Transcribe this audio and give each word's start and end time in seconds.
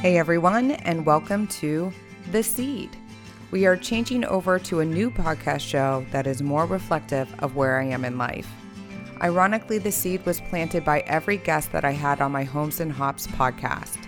Hey 0.00 0.16
everyone, 0.16 0.70
and 0.70 1.04
welcome 1.04 1.48
to 1.48 1.92
The 2.30 2.44
Seed. 2.44 2.96
We 3.50 3.66
are 3.66 3.76
changing 3.76 4.24
over 4.26 4.60
to 4.60 4.78
a 4.78 4.84
new 4.84 5.10
podcast 5.10 5.58
show 5.58 6.06
that 6.12 6.24
is 6.24 6.40
more 6.40 6.66
reflective 6.66 7.28
of 7.40 7.56
where 7.56 7.80
I 7.80 7.86
am 7.86 8.04
in 8.04 8.16
life. 8.16 8.48
Ironically, 9.20 9.78
the 9.78 9.90
seed 9.90 10.24
was 10.24 10.40
planted 10.40 10.84
by 10.84 11.00
every 11.00 11.36
guest 11.36 11.72
that 11.72 11.84
I 11.84 11.90
had 11.90 12.20
on 12.20 12.30
my 12.30 12.44
Homes 12.44 12.78
and 12.78 12.92
Hops 12.92 13.26
podcast. 13.26 13.98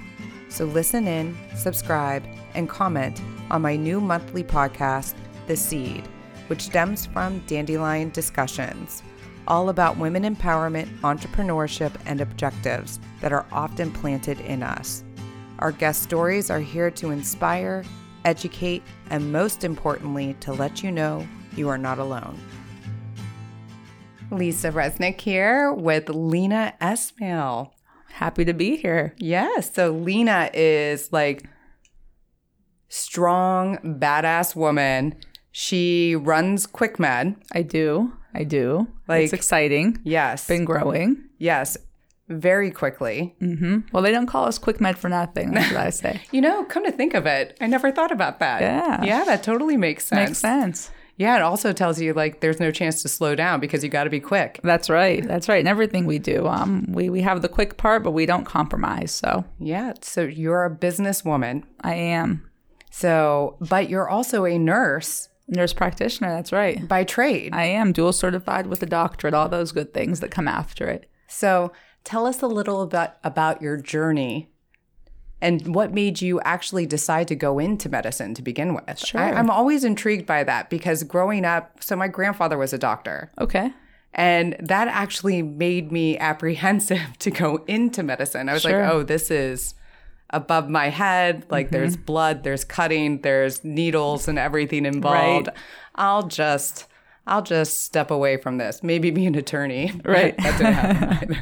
So 0.49 0.65
listen 0.65 1.09
in, 1.09 1.37
subscribe, 1.57 2.23
and 2.55 2.69
comment 2.69 3.21
on 3.51 3.63
my 3.63 3.75
new 3.75 4.01
monthly 4.01 4.45
podcast, 4.45 5.15
The 5.49 5.57
Seed, 5.57 6.07
which 6.47 6.63
stems 6.63 7.05
from 7.05 7.41
Dandelion 7.49 8.11
Discussions, 8.11 9.03
all 9.49 9.71
about 9.71 9.99
women 9.99 10.23
empowerment, 10.23 11.01
entrepreneurship, 11.01 11.93
and 12.07 12.21
objectives 12.21 13.01
that 13.21 13.33
are 13.33 13.47
often 13.51 13.91
planted 13.91 14.39
in 14.43 14.63
us. 14.63 15.03
Our 15.61 15.73
guest 15.73 16.03
stories 16.03 16.51
are 16.51 16.59
here 16.59 16.91
to 16.93 17.11
inspire, 17.11 17.85
educate, 18.25 18.83
and 19.11 19.31
most 19.31 19.63
importantly, 19.63 20.35
to 20.41 20.53
let 20.53 20.83
you 20.83 20.91
know 20.91 21.27
you 21.55 21.69
are 21.69 21.79
not 21.79 21.99
alone. 21.99 22.39
Lisa 24.31 24.71
Resnick 24.71 25.21
here 25.21 25.73
with 25.73 26.09
Lena 26.09 26.73
Esmail. 26.81 27.73
Happy 28.13 28.45
to 28.45 28.55
be 28.55 28.77
here. 28.77 29.15
Yes. 29.19 29.75
So 29.75 29.91
Lena 29.91 30.51
is 30.55 31.13
like 31.13 31.45
strong, 32.89 33.77
badass 33.99 34.57
woman. 34.57 35.15
She 35.53 36.15
runs 36.17 36.67
QuickMed. 36.67 37.37
I 37.53 37.63
do. 37.63 38.13
I 38.35 38.45
do. 38.45 38.89
Like- 39.09 39.25
it's 39.25 39.33
exciting. 39.33 39.99
Yes. 40.05 40.47
Been 40.47 40.65
growing. 40.65 41.25
yes. 41.39 41.77
Very 42.31 42.71
quickly. 42.71 43.35
hmm 43.41 43.81
Well, 43.93 44.03
they 44.03 44.13
don't 44.13 44.27
call 44.27 44.47
us 44.47 44.57
Quick 44.57 44.81
Med 44.81 44.97
for 44.97 45.09
nothing. 45.09 45.53
That's 45.53 45.71
what 45.73 45.81
I 45.81 45.91
say. 46.05 46.21
You 46.31 46.41
know, 46.41 46.65
come 46.65 46.85
to 46.85 46.93
think 46.93 47.15
of 47.15 47.27
it, 47.27 47.57
I 47.61 47.67
never 47.67 47.91
thought 47.93 48.13
about 48.13 48.39
that. 48.39 48.63
Yeah. 48.63 49.03
Yeah, 49.03 49.25
that 49.25 49.43
totally 49.43 49.77
makes 49.77 50.07
sense. 50.07 50.29
Makes 50.31 50.39
sense. 50.39 50.91
Yeah, 51.17 51.37
it 51.37 51.43
also 51.43 51.75
tells 51.75 52.01
you 52.01 52.15
like 52.15 52.41
there's 52.41 52.61
no 52.61 52.71
chance 52.71 53.03
to 53.03 53.09
slow 53.09 53.35
down 53.35 53.61
because 53.61 53.85
you 53.85 53.91
got 53.91 54.05
to 54.05 54.11
be 54.11 54.21
quick. 54.21 54.59
That's 54.63 54.89
right. 54.89 55.23
That's 55.27 55.51
right. 55.51 55.59
And 55.59 55.69
everything 55.69 56.07
we 56.07 56.19
do, 56.19 56.47
um, 56.47 56.87
we 56.89 57.11
we 57.11 57.21
have 57.21 57.43
the 57.43 57.49
quick 57.49 57.77
part, 57.77 58.03
but 58.03 58.13
we 58.13 58.25
don't 58.25 58.45
compromise. 58.47 59.11
So 59.13 59.45
Yeah. 59.59 59.93
So 60.01 60.23
you're 60.23 60.65
a 60.65 60.71
businesswoman. 60.71 61.65
I 61.83 61.95
am 61.95 62.49
So, 62.91 63.57
but 63.61 63.91
you're 63.91 64.09
also 64.09 64.47
a 64.47 64.59
nurse 64.59 65.29
nurse 65.47 65.73
practitioner. 65.73 66.29
That's 66.31 66.53
right. 66.53 66.87
by 66.89 67.03
trade. 67.05 67.53
I 67.55 67.65
am 67.65 67.93
dual 67.93 68.13
certified 68.13 68.69
with 68.69 68.83
a 68.83 68.87
doctorate. 68.87 69.35
All 69.35 69.49
those 69.49 69.73
good 69.73 69.93
things 69.93 70.21
that 70.21 70.31
come 70.31 70.47
after 70.49 70.87
it. 70.89 71.11
So 71.27 71.73
tell 72.05 72.27
us 72.27 72.43
a 72.43 72.47
little 72.47 72.83
about 72.83 73.17
about 73.25 73.63
your 73.63 73.77
journey 73.77 74.51
and 75.41 75.75
what 75.75 75.93
made 75.93 76.21
you 76.21 76.41
actually 76.41 76.87
decide 76.87 77.29
to 77.29 77.35
go 77.35 77.59
into 77.59 77.89
medicine 77.89 78.35
to 78.35 78.43
begin 78.43 78.75
with. 78.75 78.99
Sure. 78.99 79.21
I, 79.21 79.33
I'm 79.33 79.51
always 79.51 79.85
intrigued 79.85 80.27
by 80.27 80.45
that 80.45 80.69
because 80.69 81.03
growing 81.03 81.45
up, 81.45 81.83
so 81.83 81.97
my 81.97 82.09
grandfather 82.09 82.59
was 82.59 82.73
a 82.73 82.79
doctor. 82.79 83.33
Okay. 83.41 83.73
And 84.13 84.57
that 84.61 84.89
actually 84.89 85.43
made 85.43 85.93
me 85.93 86.19
apprehensive 86.31 87.17
to 87.21 87.31
go 87.31 87.65
into 87.67 88.03
medicine. 88.03 88.49
I 88.49 88.55
was 88.55 88.63
Sure. 88.63 88.83
like, 88.83 88.93
oh, 88.93 89.03
this 89.03 89.31
is 89.31 89.75
above 90.31 90.69
my 90.69 90.91
head. 90.91 91.47
Like 91.49 91.71
there's 91.71 91.95
mm-hmm. 91.97 92.05
blood, 92.05 92.43
there's 92.43 92.65
cutting, 92.65 93.23
there's 93.23 93.65
needles 93.65 94.29
and 94.29 94.39
everything 94.39 94.85
involved. 94.85 95.49
Right. 95.49 95.57
I'll 95.95 96.27
just 96.27 96.87
I'll 97.31 97.43
just 97.43 97.85
step 97.85 98.11
away 98.11 98.37
from 98.37 98.59
this. 98.59 98.83
Maybe 98.83 99.11
be 99.11 99.25
an 99.27 99.37
attorney. 99.37 99.93
Right. 100.11 100.37
that 100.39 100.59
didn't 100.59 100.73
happen 100.73 101.37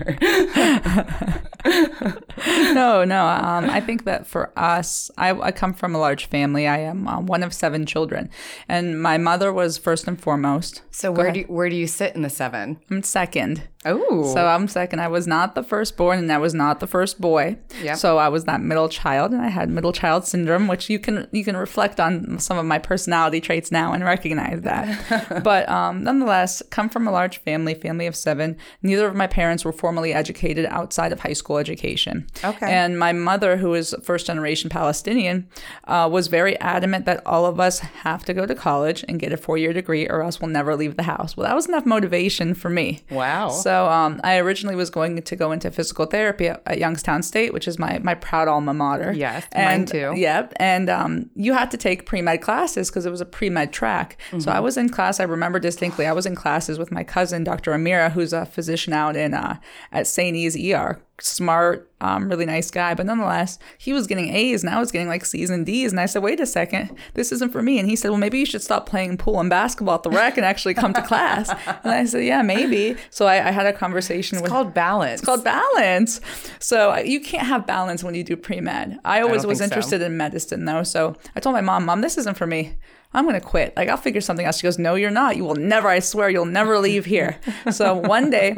either. 1.14 1.42
no, 2.75 3.05
no. 3.05 3.27
Um, 3.27 3.70
I 3.70 3.81
think 3.81 4.05
that 4.05 4.27
for 4.27 4.53
us, 4.56 5.11
I, 5.16 5.31
I 5.31 5.53
come 5.53 5.72
from 5.72 5.94
a 5.94 5.98
large 5.98 6.27
family. 6.27 6.66
I 6.66 6.81
am 6.81 7.09
uh, 7.09 7.20
one 7.20 7.42
of 7.42 7.55
seven 7.55 7.86
children, 7.86 8.31
and 8.69 9.00
my 9.00 9.16
mother 9.16 9.53
was 9.53 9.78
first 9.78 10.06
and 10.06 10.21
foremost. 10.21 10.82
So 10.91 11.10
where 11.10 11.32
do 11.32 11.41
you, 11.41 11.47
where 11.47 11.71
do 11.71 11.76
you 11.76 11.87
sit 11.87 12.15
in 12.15 12.22
the 12.22 12.31
seven? 12.31 12.78
I'm 12.91 13.03
second. 13.03 13.62
Oh, 13.84 14.34
So 14.34 14.44
I'm 14.44 14.66
second. 14.66 14.99
I 15.00 15.06
was 15.06 15.28
not 15.28 15.55
the 15.55 15.62
firstborn, 15.62 16.19
and 16.19 16.33
I 16.33 16.39
was 16.39 16.53
not 16.53 16.81
the 16.81 16.89
first 16.89 17.21
boy. 17.21 17.59
Yep. 17.81 17.97
So 17.97 18.19
I 18.19 18.28
was 18.28 18.44
that 18.47 18.61
middle 18.61 18.89
child, 18.89 19.31
and 19.31 19.41
I 19.41 19.49
had 19.49 19.71
middle 19.71 19.93
child 19.93 20.27
syndrome, 20.27 20.66
which 20.66 20.91
you 20.91 20.99
can 20.99 21.28
you 21.31 21.44
can 21.44 21.56
reflect 21.56 22.00
on 22.00 22.41
some 22.41 22.59
of 22.59 22.67
my 22.67 22.78
personality 22.81 23.41
traits 23.41 23.71
now 23.71 23.93
and 23.93 24.03
recognize 24.03 24.62
that. 24.62 25.43
but 25.44 25.69
um, 25.69 26.03
nonetheless, 26.03 26.61
come 26.71 26.88
from 26.88 27.06
a 27.06 27.12
large 27.12 27.38
family, 27.38 27.72
family 27.72 28.06
of 28.09 28.17
seven. 28.17 28.56
Neither 28.83 29.06
of 29.06 29.15
my 29.15 29.28
parents 29.28 29.65
were 29.65 29.72
formally 29.72 30.12
educated 30.12 30.67
outside 30.67 31.12
of 31.12 31.21
high 31.21 31.33
school 31.33 31.59
education. 31.59 32.27
Okay. 32.44 32.71
And 32.71 32.99
my 32.99 33.12
mother, 33.12 33.59
who 33.59 33.75
is 33.75 33.94
first 34.03 34.27
generation 34.27 34.71
Palestinian, 34.71 35.49
uh, 35.84 36.09
was 36.11 36.27
very 36.27 36.59
adamant 36.59 37.05
that 37.06 37.25
all 37.25 37.47
of 37.47 37.61
us 37.61 37.78
have 37.78 38.25
to 38.25 38.34
go 38.34 38.44
to 38.44 38.56
college 38.56 39.05
and 39.09 39.21
get 39.21 39.33
a 39.33 39.37
four 39.37 39.56
year 39.56 39.72
degree, 39.72 40.09
or 40.09 40.22
else 40.22 40.41
we'll 40.41 40.50
never 40.50 40.75
leave 40.75 40.97
the 40.97 41.05
house. 41.05 41.37
Well, 41.37 41.47
that 41.47 41.55
was 41.55 41.69
enough 41.69 41.87
motivation 41.87 42.55
for 42.55 42.69
me. 42.71 43.03
wow. 43.11 43.50
So 43.50 43.78
um, 43.87 44.21
I 44.25 44.39
originally 44.39 44.75
was 44.75 44.91
going 44.91 45.22
to 45.22 45.37
go 45.37 45.53
into 45.53 45.71
physical 45.71 46.06
therapy 46.06 46.49
at, 46.49 46.62
at 46.66 46.78
Youngstown 46.78 47.22
State, 47.22 47.53
which 47.53 47.69
is 47.69 47.78
my 47.78 47.99
my 48.00 48.15
proud 48.15 48.49
alma 48.49 48.75
mater. 48.75 49.12
Yes, 49.12 49.47
mine 49.55 49.65
and, 49.65 49.89
too. 49.89 50.12
Yep, 50.16 50.55
and 50.56 50.89
um, 50.91 51.31
you 51.34 51.53
had 51.53 51.71
to 51.71 51.77
take 51.77 52.06
pre 52.06 52.22
med 52.22 52.41
classes 52.41 52.91
because 52.91 53.06
it 53.06 53.11
was 53.11 53.21
a 53.21 53.27
pre 53.27 53.50
med 53.50 53.72
track. 53.72 54.17
So 54.31 54.37
Mm-hmm. 54.38 54.56
I 54.56 54.61
was 54.61 54.77
in 54.77 54.88
class. 54.88 55.21
I 55.21 55.25
remember 55.25 55.59
distinctly. 55.59 56.06
I 56.06 56.12
was 56.12 56.25
in 56.25 56.34
classes 56.34 56.78
with 56.78 56.91
my 56.91 57.05
cousin, 57.05 57.44
Dr. 57.44 57.72
Amira, 57.72 58.12
who's 58.12 58.33
a 58.33 58.47
physician 58.47 58.93
out 58.93 59.15
in 59.17 59.34
uh, 59.34 59.59
at 59.93 60.06
St. 60.06 60.34
E's 60.37 60.56
ER. 60.56 61.00
Smart, 61.21 61.91
um, 62.01 62.29
really 62.29 62.47
nice 62.47 62.71
guy, 62.71 62.95
but 62.95 63.05
nonetheless, 63.05 63.59
he 63.77 63.93
was 63.93 64.06
getting 64.06 64.33
A's 64.33 64.62
and 64.62 64.73
I 64.73 64.79
was 64.79 64.93
getting 64.93 65.09
like 65.09 65.25
C's 65.25 65.51
and 65.51 65.67
D's. 65.67 65.91
And 65.91 65.99
I 66.01 66.06
said, 66.06 66.23
"Wait 66.23 66.39
a 66.39 66.47
second, 66.47 66.97
this 67.15 67.33
isn't 67.33 67.51
for 67.51 67.61
me." 67.61 67.79
And 67.81 67.89
he 67.89 67.97
said, 67.97 68.11
"Well, 68.11 68.19
maybe 68.19 68.39
you 68.39 68.47
should 68.47 68.62
stop 68.62 68.87
playing 68.89 69.17
pool 69.17 69.41
and 69.41 69.51
basketball 69.51 69.97
at 69.97 70.05
the 70.05 70.11
rec 70.11 70.37
and 70.37 70.47
actually 70.47 70.75
come 70.75 70.93
to 70.95 71.03
class." 71.03 71.51
And 71.83 71.93
I 71.93 72.05
said, 72.05 72.25
"Yeah, 72.25 72.43
maybe." 72.43 72.97
So 73.11 73.27
I, 73.27 73.49
I 73.49 73.51
had 73.51 73.67
a 73.67 73.73
conversation 73.73 74.37
with 74.37 74.45
it's 74.45 74.53
called 74.53 74.75
balance. 74.75 75.21
it's 75.21 75.27
called 75.27 75.43
balance. 75.45 76.21
So 76.61 76.97
you 76.99 77.21
can't 77.21 77.47
have 77.47 77.67
balance 77.67 78.05
when 78.05 78.15
you 78.15 78.23
do 78.23 78.37
pre 78.37 78.61
med. 78.61 78.99
I 79.05 79.21
always 79.21 79.43
don't 79.43 79.49
was 79.49 79.59
think 79.59 79.71
so. 79.71 79.75
interested 79.75 80.03
in 80.03 80.17
medicine 80.17 80.67
though. 80.67 80.83
So 80.85 81.17
I 81.35 81.41
told 81.41 81.55
my 81.55 81.61
mom, 81.61 81.85
Mom, 81.85 82.00
this 82.00 82.17
isn't 82.19 82.37
for 82.37 82.47
me. 82.47 82.77
I'm 83.15 83.25
going 83.25 83.41
to 83.41 83.47
quit. 83.47 83.75
Like, 83.77 83.89
I'll 83.89 83.97
figure 83.97 84.21
something 84.21 84.45
else. 84.45 84.59
She 84.59 84.65
goes, 84.65 84.79
No, 84.79 84.95
you're 84.95 85.11
not. 85.11 85.37
You 85.37 85.45
will 85.45 85.55
never, 85.55 85.89
I 85.89 85.99
swear, 86.00 86.29
you'll 86.29 86.45
never 86.45 86.79
leave 86.79 87.06
here. 87.06 87.41
so 87.71 87.95
one 87.95 88.29
day, 88.31 88.55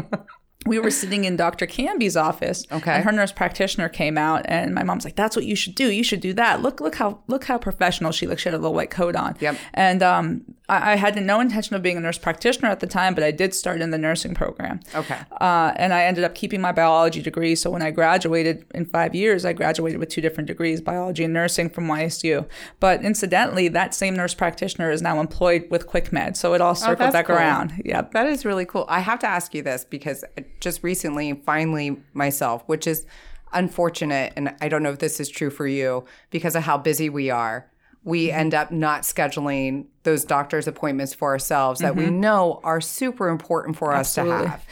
we 0.66 0.78
were 0.78 0.91
sitting 0.91 1.25
in 1.25 1.37
Dr. 1.37 1.65
Canby's 1.65 2.16
office. 2.16 2.66
Okay. 2.71 2.93
And 2.93 3.04
her 3.04 3.12
nurse 3.12 3.32
practitioner 3.32 3.88
came 3.88 4.19
out 4.19 4.43
and 4.44 4.75
my 4.75 4.82
mom's 4.82 5.04
like, 5.04 5.16
That's 5.16 5.34
what 5.34 5.47
you 5.47 5.56
should 5.56 5.75
do. 5.75 5.91
You 5.91 6.04
should 6.04 6.21
do 6.21 6.34
that. 6.34 6.60
Look, 6.60 6.81
look 6.81 6.97
how 6.97 7.21
look 7.28 7.44
how 7.44 7.56
professional 7.56 8.12
she 8.12 8.26
looked. 8.26 8.43
She 8.43 8.48
had 8.48 8.54
a 8.54 8.59
little 8.59 8.75
white 8.75 8.91
coat 8.91 9.16
on. 9.16 9.37
Yep. 9.41 9.56
And 9.72 10.03
um 10.03 10.44
I, 10.71 10.93
I 10.93 10.97
had 10.97 11.21
no 11.22 11.41
intention 11.41 11.76
of 11.76 11.82
being 11.82 11.97
a 11.97 12.00
nurse 12.00 12.16
practitioner 12.16 12.69
at 12.69 12.81
the 12.81 12.87
time, 12.87 13.15
but 13.15 13.25
I 13.25 13.31
did 13.31 13.53
start 13.54 13.82
in 13.82 13.91
the 13.91 13.98
nursing 13.98 14.34
program. 14.34 14.81
Okay. 14.94 15.19
Uh, 15.41 15.72
and 15.76 15.93
I 15.93 16.04
ended 16.04 16.25
up 16.25 16.34
keeping 16.34 16.60
my 16.60 16.72
biology 16.72 17.21
degree. 17.21 17.54
So 17.54 17.71
when 17.71 17.82
I 17.82 17.91
graduated 17.91 18.65
in 18.75 18.87
five 18.87 19.15
years, 19.15 19.44
I 19.44 19.53
graduated 19.53 19.98
with 19.98 20.09
two 20.09 20.21
different 20.21 20.47
degrees, 20.47 20.81
biology 20.81 21.25
and 21.25 21.34
nursing 21.34 21.69
from 21.69 21.87
YSU. 21.88 22.47
But 22.78 23.04
incidentally, 23.04 23.69
that 23.69 23.94
same 23.94 24.15
nurse 24.15 24.34
practitioner 24.34 24.91
is 24.91 25.03
now 25.03 25.21
employed 25.21 25.66
with 25.71 25.87
QuickMed. 25.88 26.37
So 26.37 26.54
it 26.54 26.60
all 26.60 26.75
circled 26.75 26.98
that's 26.98 27.12
back 27.12 27.27
cool. 27.27 27.37
around. 27.37 27.82
Yep. 27.84 28.12
That 28.12 28.27
is 28.27 28.44
really 28.44 28.65
cool. 28.65 28.87
I 28.88 29.00
have 29.00 29.19
to 29.21 29.27
ask 29.27 29.53
you 29.54 29.62
this 29.62 29.84
because 29.84 30.25
just 30.60 30.82
recently, 30.82 31.32
finally, 31.44 31.97
myself, 32.12 32.62
which 32.66 32.87
is 32.87 33.06
unfortunate, 33.53 34.32
and 34.37 34.54
I 34.60 34.69
don't 34.69 34.82
know 34.82 34.91
if 34.93 34.98
this 34.98 35.19
is 35.21 35.28
true 35.28 35.50
for 35.50 35.66
you 35.66 36.04
because 36.31 36.54
of 36.54 36.62
how 36.62 36.78
busy 36.78 37.09
we 37.09 37.31
are. 37.31 37.69
We 38.04 38.31
end 38.31 38.54
up 38.54 38.71
not 38.71 39.03
scheduling 39.03 39.87
those 40.04 40.25
doctor's 40.25 40.66
appointments 40.66 41.12
for 41.12 41.28
ourselves 41.31 41.81
that 41.81 41.97
we 41.97 42.06
know 42.10 42.60
are 42.65 42.81
super 42.81 43.28
important 43.28 43.76
for 43.76 43.93
us 43.93 44.15
to 44.15 44.25
have. 44.47 44.65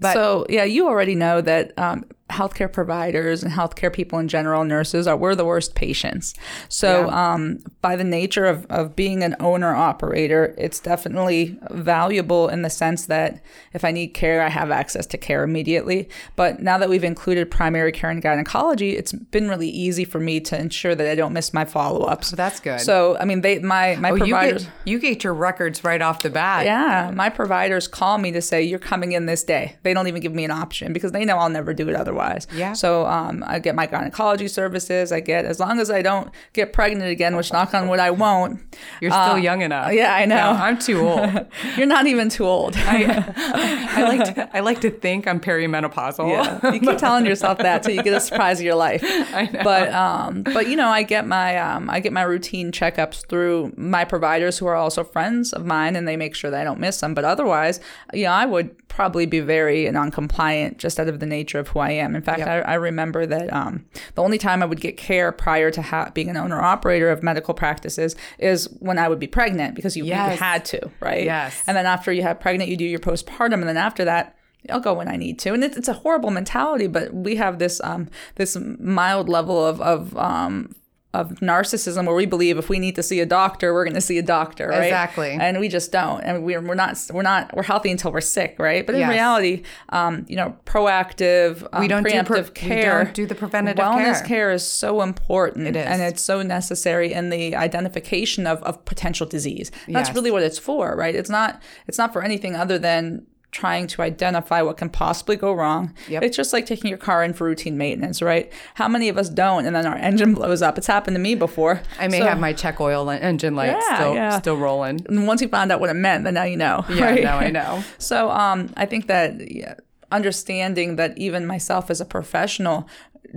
But- 0.00 0.12
so 0.12 0.46
yeah, 0.50 0.64
you 0.64 0.86
already 0.86 1.14
know 1.14 1.40
that 1.40 1.78
um, 1.78 2.04
healthcare 2.30 2.70
providers 2.70 3.42
and 3.42 3.52
healthcare 3.52 3.92
people 3.92 4.18
in 4.18 4.28
general, 4.28 4.64
nurses 4.64 5.06
are 5.06 5.16
we're 5.16 5.34
the 5.34 5.44
worst 5.44 5.74
patients. 5.74 6.34
So 6.68 7.08
um, 7.10 7.60
by 7.80 7.96
the 7.96 8.04
nature 8.04 8.44
of, 8.44 8.66
of 8.66 8.94
being 8.94 9.22
an 9.22 9.34
owner 9.40 9.74
operator, 9.74 10.54
it's 10.58 10.78
definitely 10.78 11.58
valuable 11.70 12.48
in 12.48 12.62
the 12.62 12.70
sense 12.70 13.06
that 13.06 13.42
if 13.72 13.84
I 13.84 13.92
need 13.92 14.08
care, 14.08 14.42
I 14.42 14.48
have 14.48 14.70
access 14.70 15.06
to 15.06 15.18
care 15.18 15.42
immediately. 15.42 16.08
But 16.36 16.60
now 16.60 16.76
that 16.78 16.88
we've 16.88 17.04
included 17.04 17.50
primary 17.50 17.92
care 17.92 18.10
and 18.10 18.20
gynecology, 18.20 18.96
it's 18.96 19.12
been 19.12 19.48
really 19.48 19.68
easy 19.68 20.04
for 20.04 20.20
me 20.20 20.40
to 20.40 20.58
ensure 20.58 20.94
that 20.94 21.06
I 21.06 21.14
don't 21.14 21.32
miss 21.32 21.54
my 21.54 21.64
follow 21.64 22.04
ups. 22.04 22.28
So 22.28 22.36
that's 22.36 22.60
good. 22.60 22.80
So 22.80 23.16
I 23.18 23.24
mean, 23.24 23.40
they 23.40 23.58
my 23.60 23.96
my 23.96 24.10
oh, 24.10 24.14
you 24.16 24.34
providers. 24.34 24.64
get, 24.64 24.72
you 24.84 24.98
get 24.98 25.24
your 25.24 25.34
records 25.34 25.82
right 25.82 26.02
off 26.02 26.22
the 26.22 26.30
bat. 26.30 26.66
Yeah, 26.66 27.10
my 27.14 27.30
providers 27.30 27.88
call 27.88 28.18
me 28.18 28.32
to 28.32 28.42
say 28.42 28.62
you're 28.62 28.78
coming 28.78 29.12
in 29.12 29.26
this 29.26 29.44
day. 29.44 29.76
They 29.82 29.94
don't 29.94 30.08
even 30.08 30.20
give 30.20 30.34
me 30.34 30.44
an 30.44 30.50
option 30.50 30.92
because 30.92 31.12
they 31.12 31.24
know 31.24 31.38
I'll 31.38 31.48
never 31.48 31.72
do 31.72 31.88
it 31.88 31.94
otherwise. 31.94 32.17
Otherwise. 32.18 32.46
Yeah. 32.54 32.72
So 32.72 33.06
um, 33.06 33.44
I 33.46 33.58
get 33.58 33.74
my 33.74 33.86
gynecology 33.86 34.48
services. 34.48 35.12
I 35.12 35.20
get 35.20 35.44
as 35.44 35.60
long 35.60 35.78
as 35.80 35.90
I 35.90 36.02
don't 36.02 36.30
get 36.52 36.72
pregnant 36.72 37.10
again, 37.10 37.36
which 37.36 37.52
knock 37.52 37.74
on 37.74 37.88
wood 37.88 38.00
I 38.00 38.10
won't. 38.10 38.60
You're 39.00 39.10
still 39.10 39.34
uh, 39.34 39.36
young 39.36 39.62
enough. 39.62 39.92
Yeah, 39.92 40.14
I 40.14 40.24
know. 40.26 40.36
No, 40.36 40.50
I'm 40.50 40.78
too 40.78 41.00
old. 41.00 41.46
You're 41.76 41.86
not 41.86 42.06
even 42.06 42.28
too 42.28 42.46
old. 42.46 42.76
I, 42.76 43.32
I 43.96 44.02
like 44.02 44.34
to, 44.34 44.56
I 44.56 44.60
like 44.60 44.80
to 44.82 44.90
think 44.90 45.26
I'm 45.26 45.40
perimenopausal. 45.40 46.28
Yeah. 46.28 46.72
You 46.72 46.80
keep 46.80 46.98
telling 46.98 47.26
yourself 47.26 47.58
that 47.58 47.82
till 47.82 47.94
you 47.94 48.02
get 48.02 48.14
a 48.14 48.20
surprise 48.20 48.58
of 48.58 48.64
your 48.64 48.74
life. 48.74 49.02
I 49.04 49.48
know. 49.52 49.62
But 49.62 49.92
um, 49.92 50.42
but 50.42 50.68
you 50.68 50.76
know, 50.76 50.88
I 50.88 51.02
get 51.02 51.26
my 51.26 51.56
um, 51.58 51.88
I 51.90 52.00
get 52.00 52.12
my 52.12 52.22
routine 52.22 52.72
checkups 52.72 53.26
through 53.26 53.72
my 53.76 54.04
providers 54.04 54.58
who 54.58 54.66
are 54.66 54.76
also 54.76 55.04
friends 55.04 55.52
of 55.52 55.64
mine, 55.64 55.96
and 55.96 56.06
they 56.06 56.16
make 56.16 56.34
sure 56.34 56.50
that 56.50 56.60
I 56.60 56.64
don't 56.64 56.80
miss 56.80 57.00
them. 57.00 57.14
But 57.14 57.24
otherwise, 57.24 57.80
you 58.12 58.24
know, 58.24 58.32
I 58.32 58.46
would 58.46 58.76
probably 58.88 59.26
be 59.26 59.40
very 59.40 59.88
non-compliant 59.90 60.78
just 60.78 60.98
out 60.98 61.08
of 61.08 61.20
the 61.20 61.26
nature 61.26 61.58
of 61.58 61.68
who 61.68 61.78
I 61.78 61.90
am. 61.90 62.07
In 62.14 62.22
fact, 62.22 62.40
yep. 62.40 62.48
I, 62.48 62.72
I, 62.72 62.74
remember 62.74 63.26
that 63.26 63.52
um, 63.52 63.84
the 64.14 64.22
only 64.22 64.38
time 64.38 64.62
I 64.62 64.66
would 64.66 64.80
get 64.80 64.96
care 64.96 65.32
prior 65.32 65.70
to 65.70 65.82
ha- 65.82 66.10
being 66.14 66.28
an 66.28 66.36
owner 66.36 66.60
operator 66.60 67.10
of 67.10 67.22
medical 67.22 67.54
practices 67.54 68.16
is 68.38 68.66
when 68.80 68.98
I 68.98 69.08
would 69.08 69.18
be 69.18 69.26
pregnant 69.26 69.74
because 69.74 69.96
you, 69.96 70.04
yes. 70.04 70.32
you 70.32 70.38
had 70.38 70.64
to, 70.66 70.90
right? 71.00 71.24
Yes. 71.24 71.62
And 71.66 71.76
then 71.76 71.86
after 71.86 72.12
you 72.12 72.22
have 72.22 72.40
pregnant, 72.40 72.70
you 72.70 72.76
do 72.76 72.84
your 72.84 73.00
postpartum, 73.00 73.54
and 73.54 73.68
then 73.68 73.76
after 73.76 74.04
that, 74.04 74.36
I'll 74.70 74.80
go 74.80 74.94
when 74.94 75.08
I 75.08 75.16
need 75.16 75.38
to. 75.40 75.54
And 75.54 75.62
it's, 75.62 75.76
it's 75.76 75.88
a 75.88 75.92
horrible 75.92 76.30
mentality, 76.30 76.86
but 76.86 77.14
we 77.14 77.36
have 77.36 77.58
this 77.58 77.80
um, 77.82 78.08
this 78.34 78.56
mild 78.78 79.28
level 79.28 79.64
of 79.64 79.80
of 79.80 80.16
um, 80.16 80.74
of 81.14 81.30
narcissism 81.40 82.04
where 82.06 82.14
we 82.14 82.26
believe 82.26 82.58
if 82.58 82.68
we 82.68 82.78
need 82.78 82.94
to 82.94 83.02
see 83.02 83.18
a 83.20 83.26
doctor, 83.26 83.72
we're 83.72 83.84
going 83.84 83.94
to 83.94 84.00
see 84.00 84.18
a 84.18 84.22
doctor, 84.22 84.68
right? 84.68 84.84
Exactly. 84.84 85.30
And 85.30 85.58
we 85.58 85.68
just 85.68 85.90
don't. 85.90 86.20
And 86.20 86.44
we're, 86.44 86.60
we're 86.60 86.74
not, 86.74 86.98
we're 87.10 87.22
not, 87.22 87.56
we're 87.56 87.62
healthy 87.62 87.90
until 87.90 88.12
we're 88.12 88.20
sick, 88.20 88.56
right? 88.58 88.84
But 88.84 88.94
in 88.94 89.00
yes. 89.00 89.10
reality, 89.10 89.62
um, 89.88 90.26
you 90.28 90.36
know, 90.36 90.54
proactive, 90.66 91.66
um, 91.72 91.80
we 91.80 91.88
don't 91.88 92.04
preemptive 92.04 92.26
do 92.26 92.42
pre- 92.52 92.68
care. 92.68 92.98
We 92.98 93.04
don't 93.06 93.14
do 93.14 93.26
the 93.26 93.34
preventative 93.34 93.82
wellness 93.82 94.18
care. 94.18 94.26
care 94.26 94.50
is 94.52 94.66
so 94.66 95.00
important. 95.00 95.66
It 95.66 95.76
is. 95.76 95.86
And 95.86 96.02
it's 96.02 96.22
so 96.22 96.42
necessary 96.42 97.14
in 97.14 97.30
the 97.30 97.56
identification 97.56 98.46
of, 98.46 98.62
of 98.64 98.84
potential 98.84 99.26
disease. 99.26 99.70
That's 99.88 100.08
yes. 100.08 100.14
really 100.14 100.30
what 100.30 100.42
it's 100.42 100.58
for, 100.58 100.94
right? 100.94 101.14
It's 101.14 101.30
not, 101.30 101.62
it's 101.86 101.96
not 101.96 102.12
for 102.12 102.22
anything 102.22 102.54
other 102.54 102.78
than 102.78 103.26
trying 103.50 103.86
to 103.86 104.02
identify 104.02 104.60
what 104.60 104.76
can 104.76 104.90
possibly 104.90 105.36
go 105.36 105.52
wrong. 105.52 105.94
Yep. 106.08 106.22
It's 106.22 106.36
just 106.36 106.52
like 106.52 106.66
taking 106.66 106.88
your 106.88 106.98
car 106.98 107.24
in 107.24 107.32
for 107.32 107.44
routine 107.44 107.78
maintenance, 107.78 108.20
right? 108.20 108.52
How 108.74 108.88
many 108.88 109.08
of 109.08 109.16
us 109.16 109.28
don't? 109.28 109.64
And 109.64 109.74
then 109.74 109.86
our 109.86 109.96
engine 109.96 110.34
blows 110.34 110.60
up. 110.60 110.76
It's 110.76 110.86
happened 110.86 111.14
to 111.14 111.20
me 111.20 111.34
before. 111.34 111.80
I 111.98 112.08
may 112.08 112.18
so, 112.18 112.26
have 112.26 112.38
my 112.38 112.52
check 112.52 112.80
oil 112.80 113.08
engine 113.08 113.56
light 113.56 113.76
yeah, 113.78 113.94
still 113.94 114.14
yeah. 114.14 114.38
still 114.38 114.56
rolling. 114.56 115.04
And 115.08 115.26
once 115.26 115.40
you 115.40 115.48
found 115.48 115.72
out 115.72 115.80
what 115.80 115.90
it 115.90 115.94
meant, 115.94 116.24
then 116.24 116.34
now 116.34 116.44
you 116.44 116.56
know. 116.56 116.84
Yeah, 116.88 117.04
right? 117.04 117.22
now 117.22 117.38
I 117.38 117.50
know. 117.50 117.84
so 117.98 118.30
um, 118.30 118.72
I 118.76 118.84
think 118.84 119.06
that 119.06 119.54
yeah, 119.54 119.74
understanding 120.10 120.96
that 120.96 121.16
even 121.18 121.46
myself 121.46 121.90
as 121.90 122.00
a 122.00 122.04
professional 122.04 122.88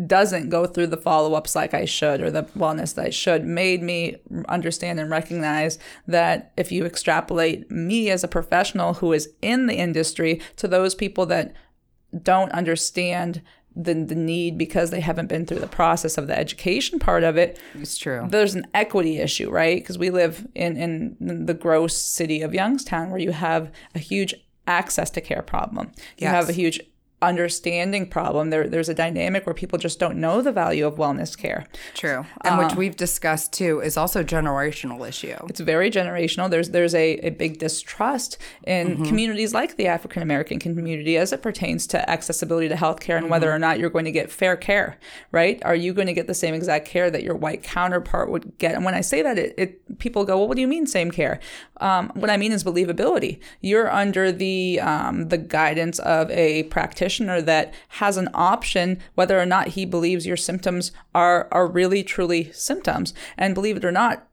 doesn't 0.07 0.49
go 0.49 0.65
through 0.65 0.87
the 0.87 0.97
follow 0.97 1.33
ups 1.33 1.55
like 1.55 1.73
I 1.73 1.85
should 1.85 2.21
or 2.21 2.31
the 2.31 2.43
wellness 2.43 2.95
that 2.95 3.05
I 3.05 3.09
should 3.09 3.45
made 3.45 3.81
me 3.81 4.17
understand 4.47 4.99
and 4.99 5.09
recognize 5.09 5.77
that 6.07 6.51
if 6.57 6.71
you 6.71 6.85
extrapolate 6.85 7.69
me 7.69 8.09
as 8.09 8.23
a 8.23 8.27
professional 8.27 8.95
who 8.95 9.13
is 9.13 9.29
in 9.41 9.67
the 9.67 9.75
industry 9.75 10.41
to 10.57 10.67
those 10.67 10.95
people 10.95 11.25
that 11.27 11.53
don't 12.23 12.51
understand 12.51 13.41
the, 13.75 13.93
the 13.93 14.15
need 14.15 14.57
because 14.57 14.91
they 14.91 14.99
haven't 14.99 15.27
been 15.27 15.45
through 15.45 15.59
the 15.59 15.67
process 15.67 16.17
of 16.17 16.27
the 16.27 16.37
education 16.37 16.99
part 16.99 17.23
of 17.23 17.37
it. 17.37 17.59
It's 17.75 17.97
true. 17.97 18.27
There's 18.29 18.55
an 18.55 18.67
equity 18.73 19.19
issue, 19.19 19.49
right? 19.49 19.77
Because 19.77 19.97
we 19.97 20.09
live 20.09 20.45
in, 20.55 20.77
in 20.77 21.45
the 21.45 21.53
gross 21.53 21.95
city 21.95 22.41
of 22.41 22.53
Youngstown 22.53 23.09
where 23.09 23.19
you 23.19 23.31
have 23.31 23.71
a 23.95 23.99
huge 23.99 24.33
access 24.67 25.09
to 25.11 25.21
care 25.21 25.41
problem. 25.41 25.91
You 26.17 26.27
have 26.27 26.49
a 26.49 26.53
huge 26.53 26.79
understanding 27.21 28.07
problem. 28.07 28.49
There, 28.49 28.67
there's 28.67 28.89
a 28.89 28.93
dynamic 28.93 29.45
where 29.45 29.53
people 29.53 29.77
just 29.77 29.99
don't 29.99 30.17
know 30.17 30.41
the 30.41 30.51
value 30.51 30.85
of 30.87 30.95
wellness 30.95 31.37
care. 31.37 31.67
True, 31.93 32.25
and 32.41 32.57
which 32.57 32.73
uh, 32.73 32.75
we've 32.77 32.95
discussed 32.95 33.53
too 33.53 33.79
is 33.81 33.97
also 33.97 34.21
a 34.21 34.23
generational 34.23 35.07
issue. 35.07 35.35
It's 35.47 35.59
very 35.59 35.91
generational. 35.91 36.49
There's 36.49 36.71
there's 36.71 36.95
a, 36.95 37.13
a 37.19 37.29
big 37.29 37.59
distrust 37.59 38.37
in 38.63 38.95
mm-hmm. 38.95 39.05
communities 39.05 39.53
like 39.53 39.77
the 39.77 39.87
African 39.87 40.23
American 40.23 40.59
community 40.59 41.17
as 41.17 41.31
it 41.31 41.41
pertains 41.41 41.85
to 41.87 42.09
accessibility 42.09 42.67
to 42.69 42.75
healthcare 42.75 43.15
and 43.15 43.25
mm-hmm. 43.25 43.31
whether 43.31 43.51
or 43.51 43.59
not 43.59 43.79
you're 43.79 43.89
going 43.89 44.05
to 44.05 44.11
get 44.11 44.31
fair 44.31 44.55
care. 44.55 44.97
Right? 45.31 45.61
Are 45.63 45.75
you 45.75 45.93
going 45.93 46.07
to 46.07 46.13
get 46.13 46.27
the 46.27 46.33
same 46.33 46.53
exact 46.53 46.87
care 46.87 47.11
that 47.11 47.23
your 47.23 47.35
white 47.35 47.61
counterpart 47.61 48.31
would 48.31 48.57
get? 48.57 48.75
And 48.75 48.83
when 48.83 48.95
I 48.95 49.01
say 49.01 49.21
that, 49.21 49.37
it, 49.37 49.53
it 49.57 49.99
people 49.99 50.25
go, 50.25 50.37
well, 50.37 50.47
what 50.47 50.55
do 50.55 50.61
you 50.61 50.67
mean 50.67 50.87
same 50.87 51.11
care? 51.11 51.39
Um, 51.77 52.11
what 52.15 52.29
I 52.29 52.37
mean 52.37 52.51
is 52.51 52.63
believability. 52.63 53.39
You're 53.61 53.91
under 53.91 54.31
the 54.31 54.79
um, 54.79 55.29
the 55.29 55.37
guidance 55.37 55.99
of 55.99 56.29
a 56.31 56.63
practitioner 56.63 57.10
practitioner 57.11 57.41
that 57.41 57.73
has 57.89 58.15
an 58.15 58.29
option 58.33 58.97
whether 59.15 59.39
or 59.39 59.45
not 59.45 59.69
he 59.69 59.85
believes 59.85 60.25
your 60.25 60.37
symptoms 60.37 60.91
are 61.13 61.47
are 61.51 61.67
really 61.67 62.03
truly 62.03 62.51
symptoms. 62.53 63.13
And 63.37 63.53
believe 63.53 63.77
it 63.77 63.85
or 63.85 63.91
not, 63.91 64.27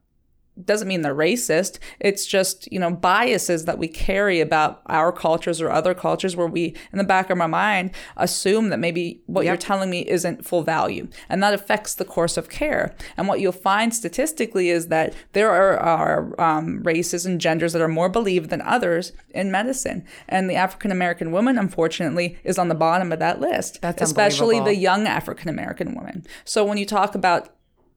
doesn't 0.65 0.87
mean 0.87 1.01
they're 1.01 1.15
racist. 1.15 1.79
It's 1.99 2.25
just, 2.25 2.71
you 2.71 2.79
know, 2.79 2.91
biases 2.91 3.65
that 3.65 3.77
we 3.77 3.87
carry 3.87 4.39
about 4.39 4.81
our 4.87 5.11
cultures 5.11 5.61
or 5.61 5.71
other 5.71 5.93
cultures 5.93 6.35
where 6.35 6.47
we, 6.47 6.75
in 6.91 6.97
the 6.97 7.03
back 7.03 7.29
of 7.29 7.39
our 7.39 7.47
mind, 7.47 7.91
assume 8.17 8.69
that 8.69 8.79
maybe 8.79 9.21
what 9.25 9.45
yep. 9.45 9.51
you're 9.51 9.57
telling 9.57 9.89
me 9.89 10.01
isn't 10.07 10.45
full 10.45 10.63
value. 10.63 11.07
And 11.27 11.41
that 11.43 11.53
affects 11.53 11.95
the 11.95 12.05
course 12.05 12.37
of 12.37 12.49
care. 12.49 12.95
And 13.17 13.27
what 13.27 13.39
you'll 13.39 13.51
find 13.51 13.93
statistically 13.93 14.69
is 14.69 14.87
that 14.87 15.13
there 15.33 15.51
are, 15.51 15.77
are 15.77 16.41
um, 16.41 16.83
races 16.83 17.25
and 17.25 17.39
genders 17.39 17.73
that 17.73 17.81
are 17.81 17.87
more 17.87 18.09
believed 18.09 18.49
than 18.49 18.61
others 18.61 19.11
in 19.31 19.51
medicine. 19.51 20.05
And 20.27 20.49
the 20.49 20.55
African 20.55 20.91
American 20.91 21.31
woman, 21.31 21.57
unfortunately, 21.57 22.37
is 22.43 22.57
on 22.57 22.67
the 22.67 22.75
bottom 22.75 23.11
of 23.11 23.19
that 23.19 23.39
list. 23.39 23.81
That's 23.81 24.01
especially 24.01 24.59
the 24.59 24.75
young 24.75 25.07
African 25.07 25.49
American 25.49 25.95
woman. 25.95 26.25
So 26.45 26.65
when 26.65 26.77
you 26.77 26.85
talk 26.85 27.15
about 27.15 27.49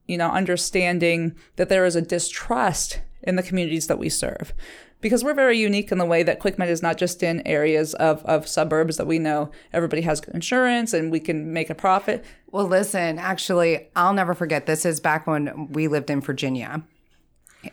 you 0.07 0.17
know, 0.17 0.29
understanding 0.29 1.35
that 1.55 1.69
there 1.69 1.85
is 1.85 1.95
a 1.95 2.01
distrust 2.01 2.99
in 3.21 3.35
the 3.35 3.43
communities 3.43 3.87
that 3.87 3.97
we 3.97 4.09
serve. 4.09 4.53
Because 5.01 5.23
we're 5.23 5.33
very 5.33 5.57
unique 5.57 5.91
in 5.91 5.97
the 5.97 6.05
way 6.05 6.23
that 6.23 6.39
QuickMed 6.39 6.67
is 6.67 6.81
not 6.81 6.97
just 6.97 7.23
in 7.23 7.45
areas 7.45 7.93
of, 7.95 8.23
of 8.23 8.47
suburbs 8.47 8.95
that 8.95 9.07
we 9.07 9.19
know 9.19 9.51
everybody 9.73 10.01
has 10.03 10.21
insurance 10.33 10.93
and 10.93 11.11
we 11.11 11.19
can 11.19 11.51
make 11.51 11.69
a 11.69 11.75
profit. 11.75 12.23
Well, 12.51 12.67
listen, 12.67 13.19
actually, 13.19 13.89
I'll 13.97 14.13
never 14.13 14.33
forget. 14.33 14.65
This 14.65 14.85
is 14.85 15.01
back 15.01 15.27
when 15.27 15.67
we 15.73 15.89
lived 15.89 16.09
in 16.09 16.21
Virginia. 16.21 16.83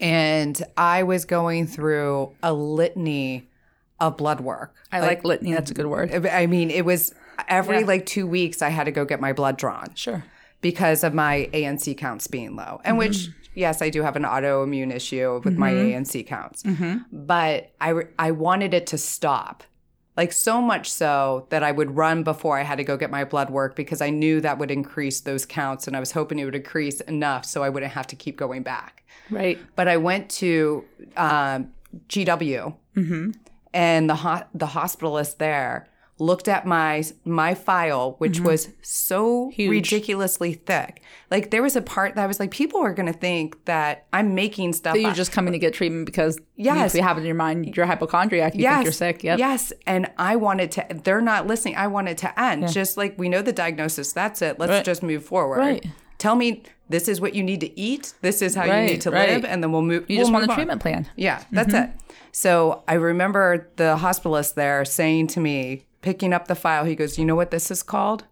And 0.00 0.60
I 0.76 1.04
was 1.04 1.24
going 1.24 1.68
through 1.68 2.34
a 2.42 2.52
litany 2.52 3.48
of 4.00 4.16
blood 4.16 4.40
work. 4.40 4.74
I 4.90 4.98
like, 4.98 5.18
like 5.18 5.24
litany. 5.24 5.52
That's 5.52 5.70
a 5.70 5.74
good 5.74 5.86
word. 5.86 6.26
I 6.26 6.46
mean, 6.46 6.70
it 6.70 6.84
was 6.84 7.14
every 7.46 7.80
yeah. 7.80 7.86
like 7.86 8.06
two 8.06 8.26
weeks 8.26 8.60
I 8.60 8.70
had 8.70 8.84
to 8.84 8.92
go 8.92 9.04
get 9.04 9.20
my 9.20 9.32
blood 9.32 9.56
drawn. 9.56 9.94
Sure 9.94 10.24
because 10.60 11.04
of 11.04 11.14
my 11.14 11.48
ANC 11.52 11.96
counts 11.96 12.26
being 12.26 12.56
low. 12.56 12.80
And 12.84 12.92
mm-hmm. 12.92 12.98
which, 12.98 13.28
yes, 13.54 13.82
I 13.82 13.90
do 13.90 14.02
have 14.02 14.16
an 14.16 14.24
autoimmune 14.24 14.94
issue 14.94 15.40
with 15.44 15.54
mm-hmm. 15.54 15.60
my 15.60 15.72
ANC 15.72 16.26
counts. 16.26 16.62
Mm-hmm. 16.62 16.98
But 17.12 17.72
I, 17.80 17.94
I 18.18 18.30
wanted 18.32 18.74
it 18.74 18.86
to 18.88 18.98
stop. 18.98 19.64
Like 20.16 20.32
so 20.32 20.60
much 20.60 20.90
so 20.90 21.46
that 21.48 21.62
I 21.62 21.72
would 21.72 21.96
run 21.96 22.24
before 22.24 22.58
I 22.58 22.62
had 22.62 22.76
to 22.76 22.84
go 22.84 22.98
get 22.98 23.10
my 23.10 23.24
blood 23.24 23.48
work 23.48 23.74
because 23.74 24.02
I 24.02 24.10
knew 24.10 24.40
that 24.42 24.58
would 24.58 24.70
increase 24.70 25.20
those 25.20 25.46
counts 25.46 25.86
and 25.86 25.96
I 25.96 26.00
was 26.00 26.12
hoping 26.12 26.38
it 26.38 26.44
would 26.44 26.54
increase 26.54 27.00
enough 27.02 27.46
so 27.46 27.62
I 27.62 27.70
wouldn't 27.70 27.92
have 27.92 28.06
to 28.08 28.16
keep 28.16 28.36
going 28.36 28.62
back. 28.62 29.04
Right. 29.30 29.58
But 29.76 29.88
I 29.88 29.96
went 29.96 30.28
to 30.32 30.84
um, 31.16 31.72
GW 32.08 32.74
mm-hmm. 32.96 33.30
and 33.72 34.10
the 34.10 34.16
ho- 34.16 34.44
the 34.52 34.66
hospitalist 34.66 35.38
there 35.38 35.88
looked 36.20 36.48
at 36.48 36.66
my 36.66 37.02
my 37.24 37.54
file 37.54 38.14
which 38.18 38.34
mm-hmm. 38.34 38.46
was 38.46 38.68
so 38.82 39.50
Huge. 39.50 39.70
ridiculously 39.70 40.52
thick 40.52 41.02
like 41.30 41.50
there 41.50 41.62
was 41.62 41.76
a 41.76 41.82
part 41.82 42.14
that 42.14 42.24
I 42.24 42.26
was 42.26 42.38
like 42.38 42.50
people 42.50 42.80
are 42.80 42.92
going 42.92 43.06
to 43.06 43.18
think 43.18 43.64
that 43.64 44.06
i'm 44.12 44.34
making 44.34 44.72
stuff 44.72 44.94
that 44.94 45.00
you're 45.00 45.10
up. 45.10 45.16
just 45.16 45.32
coming 45.32 45.52
to 45.52 45.58
get 45.58 45.74
treatment 45.74 46.06
because 46.06 46.38
yes 46.56 46.94
you 46.94 47.02
have 47.02 47.16
it 47.16 47.20
in 47.20 47.26
your 47.26 47.34
mind 47.34 47.76
you're 47.76 47.86
hypochondriac 47.86 48.54
you 48.54 48.62
yes. 48.62 48.74
think 48.74 48.84
you're 48.84 48.92
sick 48.92 49.24
yep. 49.24 49.38
yes 49.38 49.72
and 49.86 50.10
i 50.18 50.36
wanted 50.36 50.70
to 50.70 50.86
they're 51.04 51.20
not 51.20 51.46
listening 51.46 51.74
i 51.76 51.86
wanted 51.86 52.18
to 52.18 52.40
end 52.40 52.62
yeah. 52.62 52.68
just 52.68 52.96
like 52.96 53.18
we 53.18 53.28
know 53.28 53.42
the 53.42 53.52
diagnosis 53.52 54.12
that's 54.12 54.42
it 54.42 54.58
let's 54.58 54.70
right. 54.70 54.84
just 54.84 55.02
move 55.02 55.24
forward 55.24 55.58
right. 55.58 55.86
tell 56.18 56.36
me 56.36 56.62
this 56.88 57.08
is 57.08 57.20
what 57.20 57.34
you 57.34 57.42
need 57.42 57.60
to 57.60 57.80
eat 57.80 58.12
this 58.20 58.42
is 58.42 58.54
how 58.54 58.66
right, 58.66 58.82
you 58.82 58.90
need 58.92 59.00
to 59.00 59.10
right. 59.10 59.30
live 59.30 59.44
and 59.44 59.62
then 59.62 59.72
we'll 59.72 59.82
move 59.82 60.04
you 60.08 60.16
we'll 60.16 60.26
just 60.26 60.32
want 60.32 60.44
a 60.44 60.50
on. 60.50 60.54
treatment 60.54 60.80
plan 60.80 61.08
yeah 61.16 61.42
that's 61.50 61.72
mm-hmm. 61.72 61.90
it 61.90 62.00
so 62.32 62.82
I 62.86 62.94
remember 62.94 63.70
the 63.76 63.96
hospitalist 63.98 64.54
there 64.54 64.84
saying 64.84 65.28
to 65.28 65.40
me, 65.40 65.86
picking 66.02 66.32
up 66.32 66.48
the 66.48 66.54
file, 66.54 66.84
he 66.84 66.94
goes, 66.94 67.18
You 67.18 67.24
know 67.24 67.34
what 67.34 67.50
this 67.50 67.70
is 67.70 67.82
called? 67.82 68.24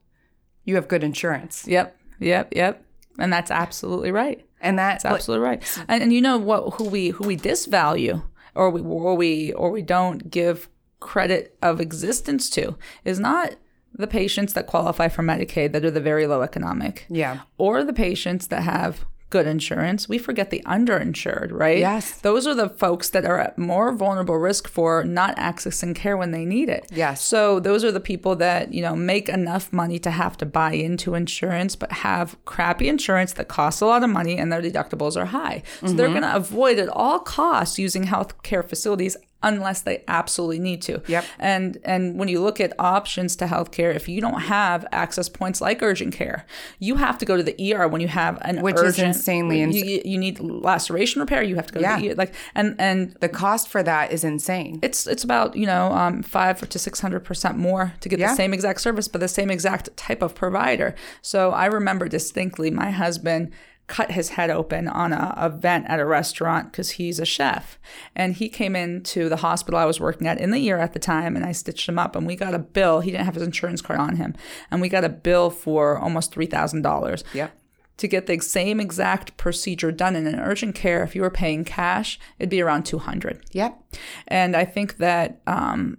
You 0.65 0.75
have 0.75 0.89
good 0.89 1.05
insurance. 1.05 1.67
Yep, 1.67 1.97
yep, 2.19 2.53
yep. 2.55 2.85
And 3.19 3.33
that's 3.33 3.51
absolutely 3.51 4.13
right. 4.13 4.45
And 4.61 4.79
that's 4.79 5.05
absolutely 5.05 5.47
like, 5.47 5.61
right. 5.61 5.85
And, 5.89 6.03
and 6.03 6.13
you 6.13 6.21
know 6.21 6.37
what 6.37 6.75
who 6.75 6.85
we 6.85 7.11
who 7.11 7.27
we 7.27 7.37
disvalue 7.37 8.23
or 8.55 8.71
we 8.71 8.81
or 8.81 9.15
we 9.15 9.53
or 9.53 9.71
we 9.71 9.83
don't 9.83 10.31
give 10.31 10.69
credit 11.01 11.57
of 11.63 11.81
existence 11.81 12.51
to 12.51 12.77
is 13.05 13.21
not 13.21 13.55
the 13.95 14.07
patients 14.07 14.53
that 14.53 14.67
qualify 14.67 15.09
for 15.09 15.23
Medicaid 15.23 15.73
that 15.73 15.85
are 15.85 15.91
the 15.91 16.01
very 16.01 16.27
low 16.27 16.43
economic. 16.43 17.07
Yeah. 17.09 17.41
Or 17.57 17.85
the 17.85 17.93
patients 17.93 18.49
that 18.49 18.63
have 18.63 19.05
good 19.31 19.47
insurance. 19.47 20.09
We 20.09 20.19
forget 20.19 20.51
the 20.51 20.63
underinsured, 20.67 21.51
right? 21.53 21.79
Yes. 21.79 22.21
Those 22.21 22.47
are 22.47 22.55
the 22.55 22.69
folks 22.69 23.11
that 23.11 23.25
are 23.25 23.39
at 23.39 23.59
more 23.59 23.93
vulnerable 23.93 24.37
risk 24.37 24.69
for 24.69 25.05
not 25.05 25.37
accessing 25.37 25.95
care 25.95 26.17
when 26.17 26.31
they 26.31 26.45
need 26.45 26.69
it. 26.69 26.87
Yes. 26.91 27.23
So 27.23 27.61
those 27.61 27.85
are 27.85 27.93
the 27.93 28.01
people 28.01 28.37
that, 28.37 28.73
you 28.73 28.83
know, 28.83 28.97
make 28.97 29.29
enough 29.29 29.73
money 29.73 29.99
to 30.01 30.11
have 30.11 30.37
to 30.39 30.47
buy 30.47 30.73
into 30.73 31.15
insurance, 31.15 31.77
but 31.77 31.93
have 31.93 32.43
crappy 32.45 32.89
insurance 32.89 33.35
that 33.35 33.49
costs 33.49 33.81
a 33.81 33.87
lot 33.87 34.03
of 34.03 34.11
money 34.11 34.39
and 34.39 34.51
their 34.51 34.63
deductibles 34.63 35.17
are 35.17 35.27
high. 35.27 35.63
So 35.81 35.89
they're 35.89 36.07
mm-hmm. 36.07 36.21
going 36.21 36.31
to 36.31 36.37
avoid 36.37 36.79
at 36.79 36.89
all 36.89 37.19
costs 37.19 37.79
using 37.79 38.05
healthcare 38.05 38.67
facilities 38.67 39.17
unless 39.43 39.83
they 39.83 40.03
absolutely 40.09 40.59
need 40.59 40.83
to. 40.83 41.01
Yep. 41.07 41.25
And 41.39 41.79
and 41.85 42.19
when 42.19 42.29
you 42.29 42.41
look 42.43 42.61
at 42.61 42.73
options 42.79 43.37
to 43.37 43.47
healthcare, 43.47 43.95
if 43.95 44.09
you 44.09 44.21
don't 44.21 44.41
have 44.43 44.85
access 44.93 45.29
points 45.29 45.61
like 45.61 45.83
urgent 45.83 46.13
care, 46.13 46.45
you 46.81 46.97
have 46.97 47.19
to 47.19 47.25
go 47.25 47.37
to 47.37 47.43
the 47.43 47.55
ER 47.75 47.87
when 47.87 48.01
you 48.01 48.09
have 48.09 48.39
an 48.43 48.63
Which 48.63 48.77
is 48.81 48.99
insanely 48.99 49.63
ins- 49.63 49.77
you, 49.77 49.85
you- 49.85 50.03
you 50.05 50.19
need 50.19 50.41
laceration 50.41 51.21
repair. 51.21 51.43
You 51.43 51.57
have 51.57 51.67
to 51.69 51.75
go 51.75 51.81
Yeah. 51.81 51.97
to 51.97 52.03
the 52.03 52.11
ER. 52.11 52.15
Like 52.17 52.35
and 52.55 52.75
and 52.79 53.15
The 53.21 53.29
cost 53.29 53.69
for 53.69 53.83
that 53.83 54.13
is 54.13 54.25
insane. 54.25 54.81
it's 54.83 55.07
it's 55.07 55.23
about 55.25 55.55
you 55.57 55.67
know 55.67 55.93
um, 55.93 56.23
five 56.23 56.69
to 56.69 56.79
six 56.79 57.01
hundred 57.01 57.21
percent 57.25 57.57
more 57.59 57.93
to 58.01 58.09
get 58.09 58.19
Yeah. 58.19 58.31
the 58.31 58.37
same 58.37 58.53
exact 58.53 58.81
service, 58.81 59.07
but 59.09 59.21
the 59.21 59.29
same 59.29 59.51
exact 59.51 59.97
type 59.97 60.23
of 60.23 60.35
provider. 60.35 60.95
So 61.23 61.51
I 61.53 61.67
remember 61.67 62.09
distinctly 62.09 62.71
my 62.71 62.91
husband 62.91 63.53
cut 63.89 64.13
his 64.13 64.29
head 64.31 64.51
open 64.51 64.87
on 64.87 65.13
a, 65.13 65.35
a 65.37 65.49
vent 65.51 65.87
at 65.89 65.99
a 65.99 66.05
restaurant 66.07 66.71
because 66.71 66.91
he's 66.91 67.19
a 67.19 67.25
chef, 67.25 67.79
and 68.15 68.35
he 68.35 68.49
came 68.49 68.77
into 68.77 69.29
the 69.29 69.39
hospital 69.39 69.81
I 69.81 69.85
was 69.87 69.99
working 69.99 70.27
at 70.29 70.39
in 70.39 70.51
the 70.53 70.61
year 70.61 70.79
at 70.79 70.93
the 70.93 70.99
time, 71.01 71.35
and 71.35 71.45
I 71.45 71.51
stitched 71.53 71.89
him 71.89 71.99
up, 71.99 72.15
and 72.15 72.27
we 72.27 72.37
got 72.37 72.55
a 72.55 72.59
bill. 72.59 73.01
He 73.01 73.11
didn't 73.11 73.25
have 73.25 73.35
his 73.35 73.43
insurance 73.43 73.83
card 73.83 73.99
on 73.99 74.17
him, 74.17 74.35
and 74.71 74.81
we 74.81 74.89
got 74.89 75.05
a 75.05 75.09
bill 75.09 75.51
for 75.51 75.99
almost 75.99 76.31
three 76.33 76.47
thousand 76.47 76.83
dollars 76.83 77.25
Yep. 77.35 77.53
to 77.97 78.07
get 78.07 78.27
the 78.27 78.39
same 78.39 78.79
exact 78.79 79.37
procedure 79.37 79.91
done 79.91 80.15
in 80.15 80.27
an 80.27 80.39
urgent 80.39 80.75
care 80.77 81.03
if 81.03 81.17
you 81.17 81.23
were 81.23 81.31
paying 81.31 81.65
cash 81.65 82.21
it'd 82.39 82.49
be 82.51 82.61
around 82.61 82.85
200 82.85 83.43
Yep. 83.53 83.83
and 84.29 84.55
I 84.55 84.65
think 84.65 84.99
that 84.99 85.41
um, 85.49 85.99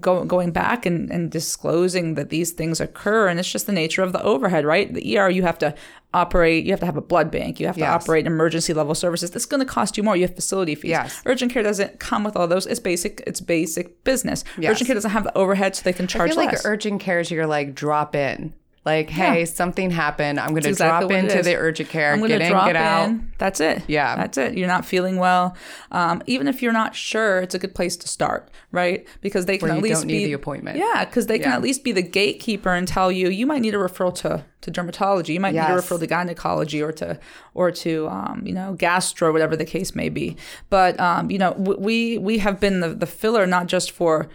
go, 0.00 0.24
going 0.24 0.50
back 0.50 0.86
and, 0.86 1.10
and 1.10 1.30
disclosing 1.30 2.14
that 2.14 2.30
these 2.30 2.52
things 2.52 2.80
occur, 2.80 3.28
and 3.28 3.38
it's 3.38 3.50
just 3.50 3.66
the 3.66 3.72
nature 3.72 4.02
of 4.02 4.12
the 4.12 4.22
overhead, 4.22 4.64
right? 4.64 4.92
The 4.92 5.18
ER, 5.18 5.30
you 5.30 5.42
have 5.42 5.58
to 5.58 5.74
operate, 6.14 6.64
you 6.64 6.72
have 6.72 6.80
to 6.80 6.86
have 6.86 6.96
a 6.96 7.02
blood 7.02 7.30
bank, 7.30 7.60
you 7.60 7.66
have 7.66 7.76
to 7.76 7.86
operate 7.86 8.26
emergency 8.26 8.72
level 8.72 8.94
services. 8.94 9.30
That's 9.30 9.46
going 9.46 9.60
to 9.60 9.66
cost 9.66 9.96
you 9.96 10.02
more. 10.02 10.16
You 10.16 10.26
have 10.26 10.34
facility 10.34 10.74
fees. 10.74 10.90
Yes. 10.90 11.22
Urgent 11.26 11.52
care 11.52 11.62
doesn't 11.62 12.00
come 12.00 12.24
with 12.24 12.36
all 12.36 12.46
those. 12.48 12.66
It's 12.66 12.80
basic. 12.80 13.22
It's 13.26 13.40
basic 13.40 14.02
business. 14.04 14.44
Yes. 14.58 14.72
Urgent 14.72 14.86
care 14.86 14.94
doesn't 14.94 15.10
have 15.10 15.24
the 15.24 15.36
overhead, 15.36 15.76
so 15.76 15.82
they 15.82 15.92
can 15.92 16.04
I 16.04 16.08
charge 16.08 16.30
feel 16.30 16.36
like 16.38 16.52
less. 16.52 16.64
urgent 16.64 17.00
cares, 17.00 17.30
you're 17.30 17.46
like 17.46 17.74
drop 17.74 18.14
in. 18.14 18.54
Like, 18.86 19.10
hey, 19.10 19.44
something 19.46 19.90
happened. 19.90 20.38
I'm 20.38 20.50
going 20.50 20.62
to 20.62 20.68
exactly 20.68 21.08
drop 21.08 21.24
into 21.24 21.42
the 21.42 21.56
urgent 21.56 21.88
care, 21.88 22.12
I'm 22.12 22.24
get 22.24 22.40
in, 22.40 22.52
drop 22.52 22.68
get 22.68 22.76
out. 22.76 23.08
in. 23.08 23.32
That's 23.36 23.58
it. 23.58 23.82
Yeah. 23.88 24.14
That's 24.14 24.38
it. 24.38 24.56
You're 24.56 24.68
not 24.68 24.86
feeling 24.86 25.16
well. 25.16 25.56
Um, 25.90 26.22
even 26.26 26.46
if 26.46 26.62
you're 26.62 26.72
not 26.72 26.94
sure, 26.94 27.40
it's 27.40 27.52
a 27.56 27.58
good 27.58 27.74
place 27.74 27.96
to 27.96 28.06
start, 28.06 28.48
right? 28.70 29.04
Because 29.22 29.46
they 29.46 29.58
can 29.58 29.70
Where 29.70 29.76
at 29.76 29.82
least 29.82 30.06
be 30.06 30.24
the 30.26 30.34
appointment. 30.34 30.78
Yeah, 30.78 31.04
because 31.04 31.26
they 31.26 31.40
can 31.40 31.50
at 31.50 31.62
least 31.62 31.82
be 31.82 31.90
the 31.90 32.00
gatekeeper 32.02 32.72
and 32.72 32.86
tell 32.86 33.10
you 33.10 33.28
you 33.28 33.44
might 33.44 33.60
need 33.60 33.74
a 33.74 33.78
referral 33.78 34.14
to 34.22 34.44
to 34.60 34.70
dermatology. 34.70 35.30
You 35.30 35.40
might 35.40 35.54
need 35.54 35.60
a 35.60 35.76
referral 35.76 35.98
to 35.98 36.06
gynecology 36.06 36.80
or 36.80 36.92
to 36.92 37.18
or 37.54 37.72
to 37.72 38.08
um, 38.08 38.42
you 38.46 38.52
know 38.52 38.74
gastro, 38.74 39.32
whatever 39.32 39.56
the 39.56 39.64
case 39.64 39.96
may 39.96 40.08
be. 40.08 40.36
But 40.70 40.98
um, 41.00 41.28
you 41.28 41.38
know 41.38 41.54
w- 41.54 41.80
we 41.80 42.18
we 42.18 42.38
have 42.38 42.60
been 42.60 42.80
the 42.80 42.90
the 42.90 43.06
filler 43.06 43.46
not 43.46 43.66
just 43.66 43.90
for 43.90 44.28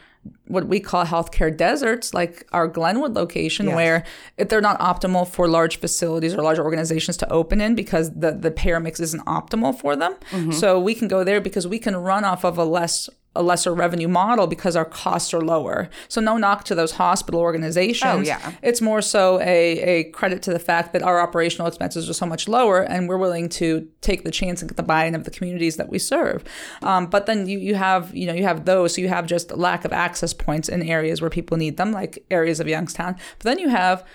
what 0.47 0.67
we 0.67 0.79
call 0.79 1.05
healthcare 1.05 1.55
deserts, 1.55 2.13
like 2.13 2.45
our 2.51 2.67
Glenwood 2.67 3.13
location, 3.13 3.67
Yes. 3.67 3.75
where 3.75 4.03
they're 4.37 4.61
not 4.61 4.79
optimal 4.79 5.27
for 5.27 5.47
large 5.47 5.79
facilities 5.79 6.33
or 6.33 6.41
large 6.43 6.59
organizations 6.59 7.17
to 7.17 7.31
open 7.31 7.61
in 7.61 7.73
because 7.73 8.11
the, 8.13 8.31
the 8.31 8.51
payer 8.51 8.79
mix 8.79 8.99
isn't 8.99 9.25
optimal 9.25 9.79
for 9.79 9.95
them. 9.95 10.15
Mm-hmm. 10.31 10.51
So 10.51 10.79
we 10.79 10.93
can 10.93 11.07
go 11.07 11.23
there 11.23 11.41
because 11.41 11.67
we 11.67 11.79
can 11.79 11.95
run 11.95 12.23
off 12.23 12.43
of 12.43 12.57
a 12.57 12.65
less 12.65 13.09
a 13.35 13.41
lesser 13.41 13.73
revenue 13.73 14.09
model 14.09 14.45
because 14.45 14.75
our 14.75 14.83
costs 14.83 15.33
are 15.33 15.41
lower. 15.41 15.89
So 16.09 16.19
no 16.19 16.37
knock 16.37 16.65
to 16.65 16.75
those 16.75 16.91
hospital 16.91 17.39
organizations. 17.39 18.03
Oh, 18.03 18.19
yeah. 18.19 18.53
It's 18.61 18.81
more 18.81 19.01
so 19.01 19.39
a, 19.39 19.79
a 19.79 20.03
credit 20.11 20.41
to 20.43 20.53
the 20.53 20.59
fact 20.59 20.91
that 20.93 21.01
our 21.01 21.21
operational 21.21 21.67
expenses 21.67 22.09
are 22.09 22.13
so 22.13 22.25
much 22.25 22.49
lower 22.49 22.81
and 22.81 23.07
we're 23.07 23.17
willing 23.17 23.47
to 23.49 23.87
take 24.01 24.25
the 24.25 24.31
chance 24.31 24.61
and 24.61 24.69
get 24.69 24.75
the 24.75 24.83
buy-in 24.83 25.15
of 25.15 25.23
the 25.23 25.31
communities 25.31 25.77
that 25.77 25.87
we 25.87 25.97
serve. 25.97 26.43
Um, 26.81 27.07
but 27.07 27.25
then 27.25 27.47
you, 27.47 27.57
you 27.57 27.75
have, 27.75 28.13
you 28.13 28.27
know, 28.27 28.33
you 28.33 28.43
have 28.43 28.65
those. 28.65 28.95
So 28.95 29.01
you 29.01 29.07
have 29.07 29.27
just 29.27 29.55
lack 29.55 29.85
of 29.85 29.93
access 29.93 30.33
points 30.33 30.67
in 30.67 30.83
areas 30.83 31.21
where 31.21 31.29
people 31.29 31.55
need 31.55 31.77
them, 31.77 31.93
like 31.93 32.25
areas 32.29 32.59
of 32.59 32.67
Youngstown. 32.67 33.15
But 33.37 33.43
then 33.43 33.59
you 33.59 33.69
have 33.69 34.05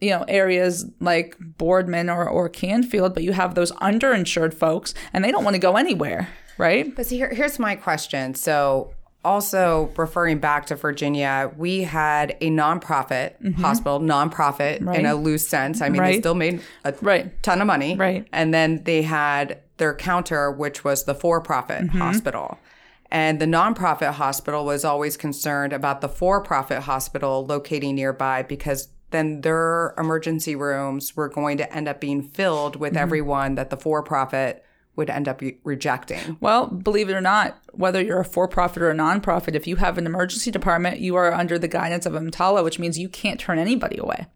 you 0.00 0.10
know 0.10 0.24
areas 0.28 0.86
like 1.00 1.36
Boardman 1.40 2.10
or, 2.10 2.28
or 2.28 2.48
Canfield, 2.48 3.14
but 3.14 3.22
you 3.22 3.32
have 3.32 3.54
those 3.54 3.72
underinsured 3.72 4.52
folks 4.52 4.92
and 5.12 5.24
they 5.24 5.30
don't 5.30 5.44
want 5.44 5.54
to 5.54 5.60
go 5.60 5.76
anywhere, 5.76 6.28
right? 6.58 6.94
But 6.94 7.06
see, 7.06 7.16
here, 7.16 7.30
here's 7.32 7.58
my 7.58 7.74
question. 7.76 8.34
So, 8.34 8.92
also 9.24 9.90
referring 9.96 10.38
back 10.38 10.66
to 10.66 10.76
Virginia, 10.76 11.50
we 11.56 11.82
had 11.84 12.36
a 12.42 12.50
nonprofit 12.50 13.56
hospital, 13.58 13.98
nonprofit 13.98 14.80
in 14.94 15.06
a 15.06 15.14
loose 15.14 15.48
sense. 15.48 15.80
I 15.80 15.88
mean, 15.88 16.02
they 16.02 16.10
Mm-hmm. 16.12 16.18
Still 16.20 16.34
made 16.34 16.60
a 16.84 16.94
Right. 17.00 17.42
ton 17.42 17.62
of 17.62 17.66
money. 17.66 17.96
Right. 17.96 18.26
And 18.32 18.52
then 18.52 18.84
they 18.84 19.00
had 19.00 19.60
their 19.78 19.94
counter, 19.94 20.50
which 20.50 20.84
was 20.84 21.04
the 21.04 21.14
for 21.14 21.40
profit 21.40 21.84
Mm-hmm. 21.84 21.98
hospital. 21.98 22.58
And 23.10 23.40
the 23.40 23.46
nonprofit 23.46 24.12
hospital 24.12 24.64
was 24.66 24.84
always 24.84 25.16
concerned 25.16 25.72
about 25.72 26.02
the 26.02 26.08
for 26.08 26.42
profit 26.42 26.82
hospital 26.82 27.46
locating 27.46 27.94
nearby 27.94 28.42
because 28.42 28.88
then 29.10 29.40
their 29.40 29.94
emergency 29.96 30.54
rooms 30.54 31.16
were 31.16 31.28
going 31.30 31.56
to 31.58 31.74
end 31.74 31.88
up 31.88 31.98
being 31.98 32.22
filled 32.22 32.76
with 32.76 32.92
Mm-hmm. 32.92 33.02
everyone 33.02 33.54
that 33.54 33.70
the 33.70 33.76
for 33.78 34.02
profit 34.02 34.62
would 34.96 35.10
end 35.10 35.28
up 35.28 35.42
rejecting. 35.64 36.36
Well, 36.40 36.66
believe 36.66 37.08
it 37.08 37.14
or 37.14 37.20
not, 37.20 37.58
whether 37.72 38.00
you're 38.00 38.20
a 38.20 38.24
for-profit 38.24 38.82
or 38.82 38.90
a 38.90 38.94
non-profit, 38.94 39.56
if 39.56 39.66
you 39.66 39.76
have 39.76 39.98
an 39.98 40.06
emergency 40.06 40.50
department, 40.50 41.00
you 41.00 41.16
are 41.16 41.32
under 41.32 41.58
the 41.58 41.68
guidance 41.68 42.06
of 42.06 42.12
EMTALA, 42.12 42.62
which 42.62 42.78
means 42.78 42.98
you 42.98 43.08
can't 43.08 43.40
turn 43.40 43.58
anybody 43.58 43.98
away. 43.98 44.26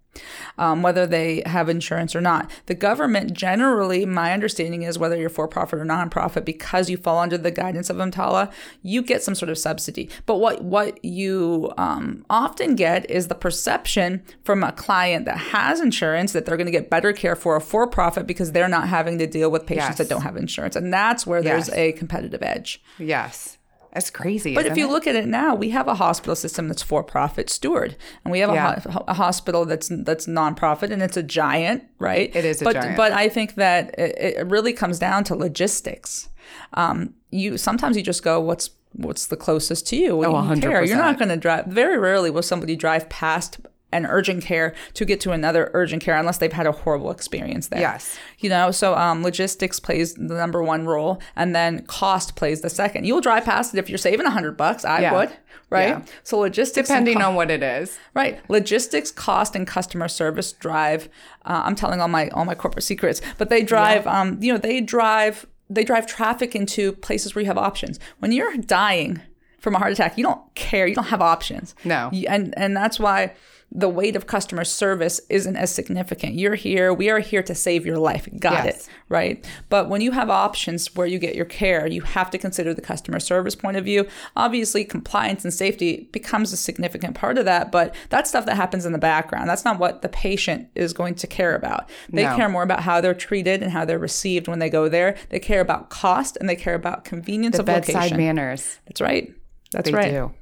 Um, 0.56 0.82
whether 0.82 1.06
they 1.06 1.42
have 1.46 1.68
insurance 1.68 2.16
or 2.16 2.20
not. 2.20 2.50
The 2.66 2.74
government 2.74 3.34
generally, 3.34 4.04
my 4.04 4.32
understanding 4.32 4.82
is 4.82 4.98
whether 4.98 5.16
you're 5.16 5.28
for 5.28 5.46
profit 5.46 5.78
or 5.78 5.84
nonprofit, 5.84 6.44
because 6.44 6.90
you 6.90 6.96
fall 6.96 7.18
under 7.18 7.38
the 7.38 7.52
guidance 7.52 7.88
of 7.88 7.98
EMTALA, 7.98 8.50
you 8.82 9.02
get 9.02 9.22
some 9.22 9.36
sort 9.36 9.48
of 9.50 9.58
subsidy. 9.58 10.10
But 10.26 10.36
what 10.38 10.64
what 10.64 11.04
you 11.04 11.72
um, 11.78 12.24
often 12.28 12.74
get 12.74 13.08
is 13.08 13.28
the 13.28 13.36
perception 13.36 14.24
from 14.42 14.64
a 14.64 14.72
client 14.72 15.26
that 15.26 15.36
has 15.38 15.78
insurance 15.80 16.32
that 16.32 16.46
they're 16.46 16.56
going 16.56 16.66
to 16.66 16.72
get 16.72 16.90
better 16.90 17.12
care 17.12 17.36
for 17.36 17.54
a 17.54 17.60
for 17.60 17.86
profit 17.86 18.26
because 18.26 18.50
they're 18.52 18.66
not 18.68 18.88
having 18.88 19.18
to 19.18 19.26
deal 19.26 19.50
with 19.50 19.66
patients 19.66 19.90
Yes. 19.90 19.98
that 19.98 20.08
don't 20.08 20.22
have 20.22 20.36
insurance, 20.36 20.74
and 20.74 20.92
that's 20.92 21.26
where 21.26 21.42
there's 21.42 21.68
Yes. 21.68 21.76
a 21.76 21.92
competitive 21.92 22.42
edge. 22.42 22.82
Yes. 22.98 23.57
That's 23.98 24.10
crazy. 24.10 24.54
But 24.54 24.66
if 24.66 24.76
you 24.76 24.86
it? 24.86 24.90
look 24.92 25.06
at 25.08 25.16
it 25.16 25.26
now, 25.26 25.54
we 25.54 25.70
have 25.70 25.88
a 25.88 25.94
hospital 25.94 26.36
system 26.36 26.68
that's 26.68 26.82
for-profit 26.82 27.50
steward, 27.50 27.96
and 28.24 28.30
we 28.30 28.38
have 28.38 28.50
Yeah. 28.54 28.80
a, 28.84 28.90
ho- 28.92 29.04
a 29.08 29.14
hospital 29.14 29.64
that's 29.64 29.88
that's 30.08 30.26
nonprofit, 30.26 30.90
and 30.92 31.02
it's 31.02 31.16
a 31.16 31.22
giant, 31.22 31.82
right? 31.98 32.30
It 32.34 32.44
is 32.44 32.62
a 32.62 32.64
but, 32.64 32.74
giant. 32.74 32.96
But 32.96 33.10
I 33.12 33.28
think 33.28 33.56
that 33.56 33.98
it, 33.98 34.36
it 34.38 34.46
really 34.46 34.72
comes 34.72 34.98
down 35.00 35.24
to 35.24 35.34
logistics. 35.34 36.28
Um, 36.74 37.14
you 37.30 37.58
sometimes 37.58 37.96
you 37.96 38.02
just 38.04 38.22
go, 38.22 38.40
what's 38.40 38.70
what's 38.92 39.26
the 39.26 39.36
closest 39.36 39.86
to 39.88 39.96
you? 39.96 40.16
What 40.16 40.28
Oh, 40.28 40.48
do 40.48 40.54
you 40.54 40.60
care? 40.62 40.84
You're 40.84 40.96
not 40.96 41.18
going 41.18 41.28
to 41.28 41.36
drive. 41.36 41.66
Very 41.66 41.98
rarely 41.98 42.30
will 42.30 42.42
somebody 42.42 42.76
drive 42.76 43.08
past 43.08 43.58
an 43.92 44.04
urgent 44.04 44.44
care 44.44 44.74
to 44.94 45.04
get 45.04 45.20
to 45.22 45.32
another 45.32 45.70
urgent 45.72 46.02
care 46.02 46.16
unless 46.16 46.38
they've 46.38 46.52
had 46.52 46.66
a 46.66 46.72
horrible 46.72 47.10
experience 47.10 47.68
there. 47.68 47.80
Yes. 47.80 48.18
You 48.38 48.50
know, 48.50 48.70
so 48.70 48.94
um, 48.94 49.22
logistics 49.22 49.80
plays 49.80 50.14
the 50.14 50.34
number 50.34 50.62
one 50.62 50.84
role, 50.86 51.20
and 51.36 51.54
then 51.56 51.84
cost 51.86 52.36
plays 52.36 52.60
the 52.60 52.68
second. 52.70 53.06
You'll 53.06 53.20
drive 53.22 53.44
past 53.44 53.74
it 53.74 53.78
if 53.78 53.88
you're 53.88 53.96
saving 53.98 54.26
a 54.26 54.30
hundred 54.30 54.56
bucks. 54.58 54.84
I 54.84 55.00
Yeah. 55.00 55.12
would, 55.14 55.30
right? 55.70 55.88
Yeah. 55.88 56.02
So 56.22 56.38
logistics, 56.38 56.88
depending 56.88 57.18
co- 57.20 57.28
on 57.28 57.34
what 57.34 57.50
it 57.50 57.62
is. 57.62 57.98
right, 58.14 58.38
logistics, 58.50 59.10
cost, 59.10 59.56
and 59.56 59.66
customer 59.66 60.08
service 60.08 60.52
drive. 60.52 61.08
Uh, 61.46 61.62
I'm 61.64 61.74
telling 61.74 62.00
all 62.00 62.08
my 62.08 62.28
all 62.28 62.44
my 62.44 62.54
corporate 62.54 62.84
secrets, 62.84 63.22
but 63.38 63.48
they 63.48 63.62
drive. 63.62 64.06
Um, 64.06 64.38
you 64.42 64.52
know, 64.52 64.58
they 64.58 64.80
drive 64.82 65.46
they 65.70 65.84
drive 65.84 66.06
traffic 66.06 66.54
into 66.54 66.92
places 66.92 67.34
where 67.34 67.40
you 67.42 67.46
have 67.46 67.58
options. 67.58 67.98
When 68.18 68.32
you're 68.32 68.56
dying 68.58 69.20
from 69.60 69.74
a 69.74 69.78
heart 69.78 69.92
attack, 69.92 70.16
you 70.18 70.24
don't 70.24 70.40
care. 70.54 70.86
You 70.86 70.94
don't 70.94 71.04
have 71.08 71.20
options. 71.22 71.74
No. 71.84 72.10
You- 72.12 72.26
and 72.28 72.52
and 72.58 72.76
that's 72.76 72.98
why 73.00 73.32
the 73.70 73.88
weight 73.88 74.16
of 74.16 74.26
customer 74.26 74.64
service 74.64 75.20
isn't 75.28 75.56
as 75.56 75.70
significant. 75.74 76.34
You're 76.34 76.54
here, 76.54 76.92
we 76.92 77.10
are 77.10 77.18
here 77.18 77.42
to 77.42 77.54
save 77.54 77.84
your 77.84 77.98
life. 77.98 78.26
Got 78.40 78.64
Yes. 78.64 78.86
it, 78.86 78.92
right? 79.10 79.44
But 79.68 79.90
when 79.90 80.00
you 80.00 80.12
have 80.12 80.30
options 80.30 80.94
where 80.96 81.06
you 81.06 81.18
get 81.18 81.34
your 81.34 81.44
care, 81.44 81.86
you 81.86 82.00
have 82.00 82.30
to 82.30 82.38
consider 82.38 82.72
the 82.72 82.80
customer 82.80 83.20
service 83.20 83.54
point 83.54 83.76
of 83.76 83.84
view. 83.84 84.06
Obviously, 84.36 84.84
compliance 84.86 85.44
and 85.44 85.52
safety 85.52 86.08
becomes 86.12 86.50
a 86.52 86.56
significant 86.56 87.14
part 87.14 87.36
of 87.36 87.44
that, 87.44 87.70
but 87.70 87.94
that's 88.08 88.30
stuff 88.30 88.46
that 88.46 88.56
happens 88.56 88.86
in 88.86 88.92
the 88.92 88.98
background. 88.98 89.50
That's 89.50 89.66
not 89.66 89.78
what 89.78 90.00
the 90.00 90.08
patient 90.08 90.68
is 90.74 90.94
going 90.94 91.14
to 91.16 91.26
care 91.26 91.54
about. 91.54 91.90
They 92.10 92.24
No. 92.24 92.36
care 92.36 92.48
more 92.48 92.62
about 92.62 92.80
how 92.80 93.02
they're 93.02 93.12
treated 93.14 93.62
and 93.62 93.70
how 93.70 93.84
they're 93.84 93.98
received 93.98 94.48
when 94.48 94.60
they 94.60 94.70
go 94.70 94.88
there. 94.88 95.14
They 95.28 95.40
care 95.40 95.60
about 95.60 95.90
cost 95.90 96.38
and 96.40 96.48
they 96.48 96.56
care 96.56 96.74
about 96.74 97.04
convenience 97.04 97.56
The 97.56 97.62
of 97.62 97.66
bedside 97.66 97.94
location. 97.94 98.16
manners. 98.16 98.78
That's 98.86 99.02
right. 99.02 99.30
That's 99.72 99.90
They 99.90 99.94
right. 99.94 100.10
do. 100.10 100.32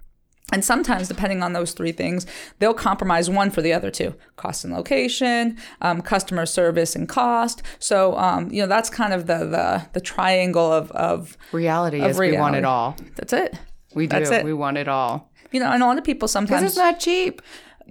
And 0.52 0.64
sometimes, 0.64 1.08
depending 1.08 1.42
on 1.42 1.54
those 1.54 1.72
three 1.72 1.90
things, 1.90 2.24
they'll 2.60 2.72
compromise 2.74 3.28
one 3.28 3.50
for 3.50 3.62
the 3.62 3.72
other 3.72 3.90
two 3.90 4.14
cost 4.36 4.64
and 4.64 4.72
location, 4.72 5.58
um, 5.80 6.02
customer 6.02 6.46
service 6.46 6.94
and 6.94 7.08
cost. 7.08 7.62
So, 7.80 8.16
um, 8.16 8.50
you 8.52 8.62
know, 8.62 8.68
that's 8.68 8.88
kind 8.88 9.12
of 9.12 9.26
the, 9.26 9.38
the, 9.38 9.86
the 9.92 10.00
triangle 10.00 10.72
of, 10.72 10.92
of 10.92 11.36
reality 11.50 12.00
of 12.00 12.12
is 12.12 12.18
we 12.18 12.36
want 12.38 12.54
it 12.54 12.64
all. 12.64 12.96
That's 13.16 13.32
it. 13.32 13.58
We 13.94 14.06
do. 14.06 14.18
It. 14.18 14.44
We 14.44 14.52
want 14.52 14.78
it 14.78 14.86
all. 14.86 15.32
You 15.50 15.58
know, 15.58 15.70
and 15.72 15.82
a 15.82 15.86
lot 15.86 15.98
of 15.98 16.04
people 16.04 16.28
sometimes. 16.28 16.60
Because 16.60 16.72
it's 16.72 16.78
not 16.78 17.00
cheap. 17.00 17.42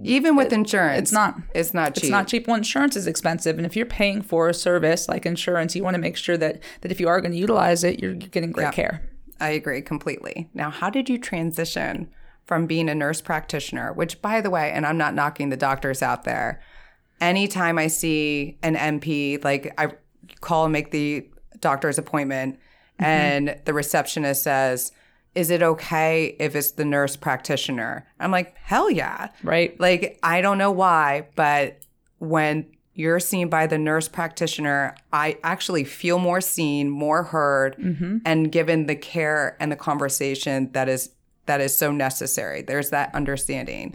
Even 0.02 0.36
with 0.36 0.52
insurance. 0.52 0.98
it's 0.98 1.12
not. 1.12 1.36
It's 1.54 1.72
not 1.72 1.94
cheap. 1.94 2.04
It's 2.04 2.10
not 2.10 2.28
cheap. 2.28 2.46
Well, 2.46 2.56
insurance 2.56 2.96
is 2.96 3.06
expensive, 3.06 3.56
and 3.56 3.66
if 3.66 3.74
you're 3.74 3.86
paying 3.86 4.20
for 4.20 4.48
a 4.48 4.54
service 4.54 5.08
like 5.08 5.24
insurance, 5.24 5.74
you 5.74 5.82
want 5.82 5.94
to 5.94 6.00
make 6.00 6.18
sure 6.18 6.36
that 6.36 6.60
that 6.82 6.92
if 6.92 7.00
you 7.00 7.08
are 7.08 7.18
going 7.20 7.32
to 7.32 7.38
utilize 7.38 7.82
it, 7.82 7.98
you're 7.98 8.12
getting 8.12 8.52
great 8.52 8.64
Yeah. 8.64 8.72
care. 8.72 9.02
I 9.40 9.50
agree 9.50 9.80
completely. 9.80 10.50
Now, 10.52 10.68
how 10.70 10.90
did 10.90 11.08
you 11.08 11.16
transition 11.18 12.10
from 12.46 12.66
being 12.66 12.88
a 12.88 12.94
nurse 12.94 13.20
practitioner, 13.20 13.92
which, 13.92 14.22
by 14.22 14.40
the 14.40 14.50
way, 14.50 14.70
and 14.70 14.86
I'm 14.86 14.98
not 14.98 15.14
knocking 15.14 15.50
the 15.50 15.56
doctors 15.56 16.02
out 16.02 16.24
there, 16.24 16.60
anytime 17.20 17.78
I 17.78 17.88
see 17.88 18.58
an 18.62 18.76
NP, 18.76 19.44
like 19.44 19.74
I 19.78 19.92
call 20.40 20.64
and 20.64 20.72
make 20.72 20.90
the 20.92 21.28
doctor's 21.60 21.98
appointment, 21.98 22.54
mm-hmm. 22.54 23.04
and 23.04 23.60
the 23.64 23.74
receptionist 23.74 24.42
says, 24.42 24.92
is 25.34 25.50
it 25.50 25.62
okay 25.62 26.36
if 26.38 26.56
it's 26.56 26.72
the 26.72 26.84
nurse 26.84 27.16
practitioner? 27.16 28.06
I'm 28.18 28.30
like, 28.30 28.56
hell 28.56 28.90
yeah. 28.90 29.28
Right. 29.42 29.78
Like, 29.78 30.18
I 30.22 30.40
don't 30.40 30.56
know 30.56 30.70
why, 30.70 31.28
but 31.34 31.80
when 32.18 32.66
you're 32.94 33.20
seen 33.20 33.50
by 33.50 33.66
the 33.66 33.76
nurse 33.76 34.08
practitioner, 34.08 34.96
I 35.12 35.36
actually 35.44 35.84
feel 35.84 36.18
more 36.18 36.40
seen, 36.40 36.88
more 36.88 37.24
heard, 37.24 37.76
mm-hmm. 37.76 38.18
and 38.24 38.50
given 38.50 38.86
the 38.86 38.96
care 38.96 39.58
and 39.60 39.70
the 39.70 39.76
conversation 39.76 40.72
that 40.72 40.88
is 40.88 41.10
that 41.46 41.60
is 41.60 41.76
so 41.76 41.90
necessary. 41.92 42.62
There's 42.62 42.90
that 42.90 43.14
understanding. 43.14 43.94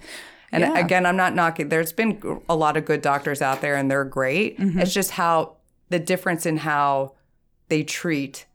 And 0.52 0.64
Yeah. 0.64 0.78
again, 0.78 1.06
I'm 1.06 1.16
not 1.16 1.34
knocking. 1.36 1.70
There's 1.70 1.94
been 1.94 2.42
a 2.50 2.56
lot 2.56 2.76
of 2.78 2.84
good 2.86 3.02
doctors 3.02 3.42
out 3.42 3.62
there, 3.62 3.76
and 3.76 3.90
they're 3.90 4.04
great. 4.04 4.56
It's 4.60 4.94
just 4.94 5.12
how 5.12 5.58
the 5.90 6.00
difference 6.00 6.46
in 6.46 6.58
how 6.58 7.14
they 7.70 7.84
treat. 7.84 8.46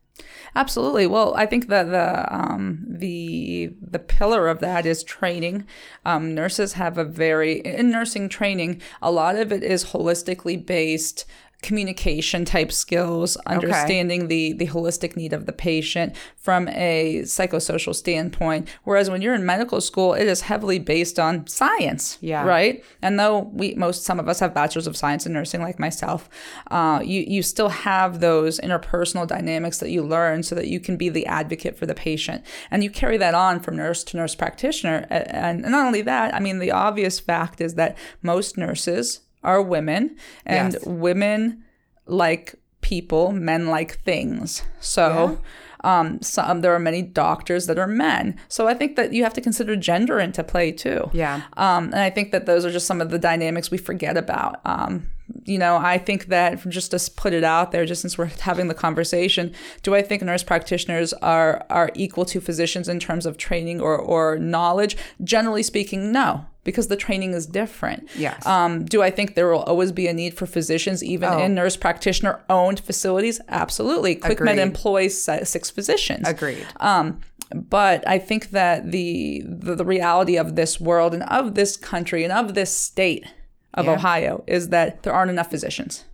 Absolutely. 0.55 1.05
Well, 1.05 1.35
I 1.35 1.45
think 1.45 1.67
that 1.67 1.83
the 1.91 2.35
um, 2.35 2.83
the 2.87 3.71
the 3.81 3.99
pillar 3.99 4.47
of 4.47 4.59
that 4.59 4.85
is 4.85 5.03
training. 5.03 5.65
Um, 6.05 6.33
nurses 6.33 6.73
have 6.73 6.97
a 6.97 7.03
very 7.03 7.59
in 7.59 7.91
nursing 7.91 8.27
training. 8.29 8.81
A 9.01 9.11
lot 9.11 9.35
of 9.35 9.51
it 9.51 9.63
is 9.63 9.85
holistically 9.85 10.63
based 10.63 11.25
communication 11.67 12.45
type 12.45 12.71
skills 12.71 13.35
understanding 13.45 14.29
the 14.29 14.53
the 14.53 14.67
holistic 14.67 15.17
need 15.17 15.33
of 15.33 15.45
the 15.45 15.51
patient 15.51 16.15
from 16.37 16.69
a 16.69 17.19
psychosocial 17.23 17.93
standpoint. 17.93 18.69
Whereas 18.85 19.09
when 19.09 19.21
you're 19.21 19.33
in 19.35 19.45
medical 19.45 19.81
school 19.81 20.13
it 20.13 20.27
is 20.27 20.39
heavily 20.41 20.79
based 20.79 21.19
on 21.19 21.45
science 21.45 22.17
Yeah. 22.21 22.45
right? 22.45 22.81
And 23.01 23.19
though 23.19 23.51
we 23.53 23.75
most 23.75 24.05
some 24.05 24.17
of 24.17 24.29
us 24.29 24.39
have 24.39 24.53
bachelors 24.53 24.87
of 24.87 24.95
science 24.95 25.25
in 25.25 25.33
nursing 25.33 25.61
like 25.61 25.77
myself 25.77 26.29
uh, 26.71 27.01
you 27.03 27.25
you 27.27 27.43
still 27.43 27.69
have 27.69 28.21
those 28.21 28.61
interpersonal 28.61 29.27
dynamics 29.27 29.79
that 29.79 29.89
you 29.89 30.01
learn 30.03 30.43
so 30.43 30.55
that 30.55 30.67
you 30.67 30.79
can 30.79 30.95
be 30.95 31.09
the 31.09 31.25
advocate 31.25 31.77
for 31.77 31.85
the 31.85 31.93
patient. 31.95 32.45
And 32.71 32.81
you 32.81 32.89
carry 32.89 33.17
that 33.17 33.33
on 33.33 33.59
from 33.59 33.75
nurse 33.75 34.05
to 34.05 34.15
nurse 34.15 34.35
practitioner. 34.35 35.05
And, 35.09 35.65
and 35.65 35.71
not 35.73 35.85
only 35.85 36.01
that 36.03 36.33
i 36.33 36.39
mean 36.39 36.59
the 36.59 36.71
obvious 36.71 37.19
fact 37.19 37.59
is 37.59 37.75
that 37.75 37.97
most 38.21 38.57
nurses 38.57 39.19
are 39.51 39.61
women 39.61 40.03
and 40.45 40.73
Yes. 40.73 40.85
women 40.85 41.63
like 42.05 42.55
people 42.81 43.31
men 43.31 43.67
like 43.75 43.91
things 44.03 44.61
so 44.79 45.39
um, 45.83 46.21
some, 46.21 46.61
there 46.61 46.73
are 46.73 46.79
many 46.79 47.01
doctors 47.03 47.67
that 47.67 47.77
are 47.77 47.87
men. 47.87 48.35
So 48.49 48.67
I 48.67 48.73
think 48.73 48.95
that 48.97 49.13
you 49.13 49.23
have 49.23 49.33
to 49.35 49.41
consider 49.41 49.75
gender 49.75 50.19
into 50.19 50.43
play 50.43 50.71
too. 50.71 51.01
Yeah. 51.13 51.43
Um, 51.55 51.85
and 51.93 52.01
I 52.07 52.09
think 52.09 52.31
that 52.31 52.45
those 52.47 52.65
are 52.65 52.71
just 52.71 52.87
some 52.87 52.99
of 52.99 53.09
the 53.11 53.19
dynamics 53.19 53.69
we 53.69 53.77
forget 53.77 54.17
about. 54.17 54.59
Um, 54.65 55.07
you 55.47 55.57
know, 55.57 55.77
I 55.77 55.97
think 55.97 56.25
that 56.27 56.67
just 56.69 56.91
to 56.91 57.11
put 57.15 57.33
it 57.33 57.43
out 57.43 57.71
there, 57.71 57.85
just 57.85 58.01
since 58.01 58.17
we're 58.17 58.25
having 58.41 58.67
the 58.67 58.73
conversation, 58.73 59.53
do 59.83 59.95
I 59.95 60.01
think 60.01 60.21
nurse 60.21 60.43
practitioners 60.43 61.13
are 61.13 61.65
are 61.69 61.89
equal 61.95 62.25
to 62.25 62.41
physicians 62.41 62.87
in 62.89 62.99
terms 62.99 63.25
of 63.25 63.37
training 63.37 63.79
or 63.81 63.97
or 63.97 64.37
knowledge? 64.37 64.97
Generally 65.23 65.63
speaking, 65.63 66.11
no, 66.11 66.45
because 66.63 66.87
the 66.87 66.97
training 66.97 67.31
is 67.33 67.45
different. 67.45 68.09
Yes. 68.15 68.45
Um, 68.45 68.85
do 68.85 69.01
I 69.01 69.09
think 69.09 69.35
there 69.35 69.47
will 69.49 69.63
always 69.63 69.91
be 69.91 70.07
a 70.07 70.13
need 70.13 70.33
for 70.35 70.45
physicians, 70.45 71.03
even 71.03 71.29
Oh. 71.29 71.39
in 71.39 71.55
nurse 71.55 71.77
practitioner 71.77 72.43
owned 72.49 72.79
facilities? 72.81 73.39
Absolutely. 73.47 74.17
QuickMed 74.17 74.57
employs 74.57 75.21
six 75.23 75.69
physicians. 75.69 76.27
Agreed. 76.27 76.65
Um, 76.81 77.21
but 77.55 78.05
I 78.05 78.19
think 78.19 78.49
that 78.51 78.91
the, 78.91 79.43
the 79.47 79.75
the 79.75 79.85
reality 79.85 80.35
of 80.37 80.55
this 80.57 80.81
world 80.81 81.13
and 81.13 81.23
of 81.23 81.55
this 81.55 81.77
country 81.77 82.25
and 82.25 82.33
of 82.33 82.53
this 82.55 82.75
state 82.77 83.25
of 83.73 83.85
Yeah. 83.85 83.93
Ohio 83.93 84.43
is 84.47 84.69
that 84.69 85.03
there 85.03 85.13
aren't 85.13 85.29
enough 85.31 85.49
physicians, 85.49 86.05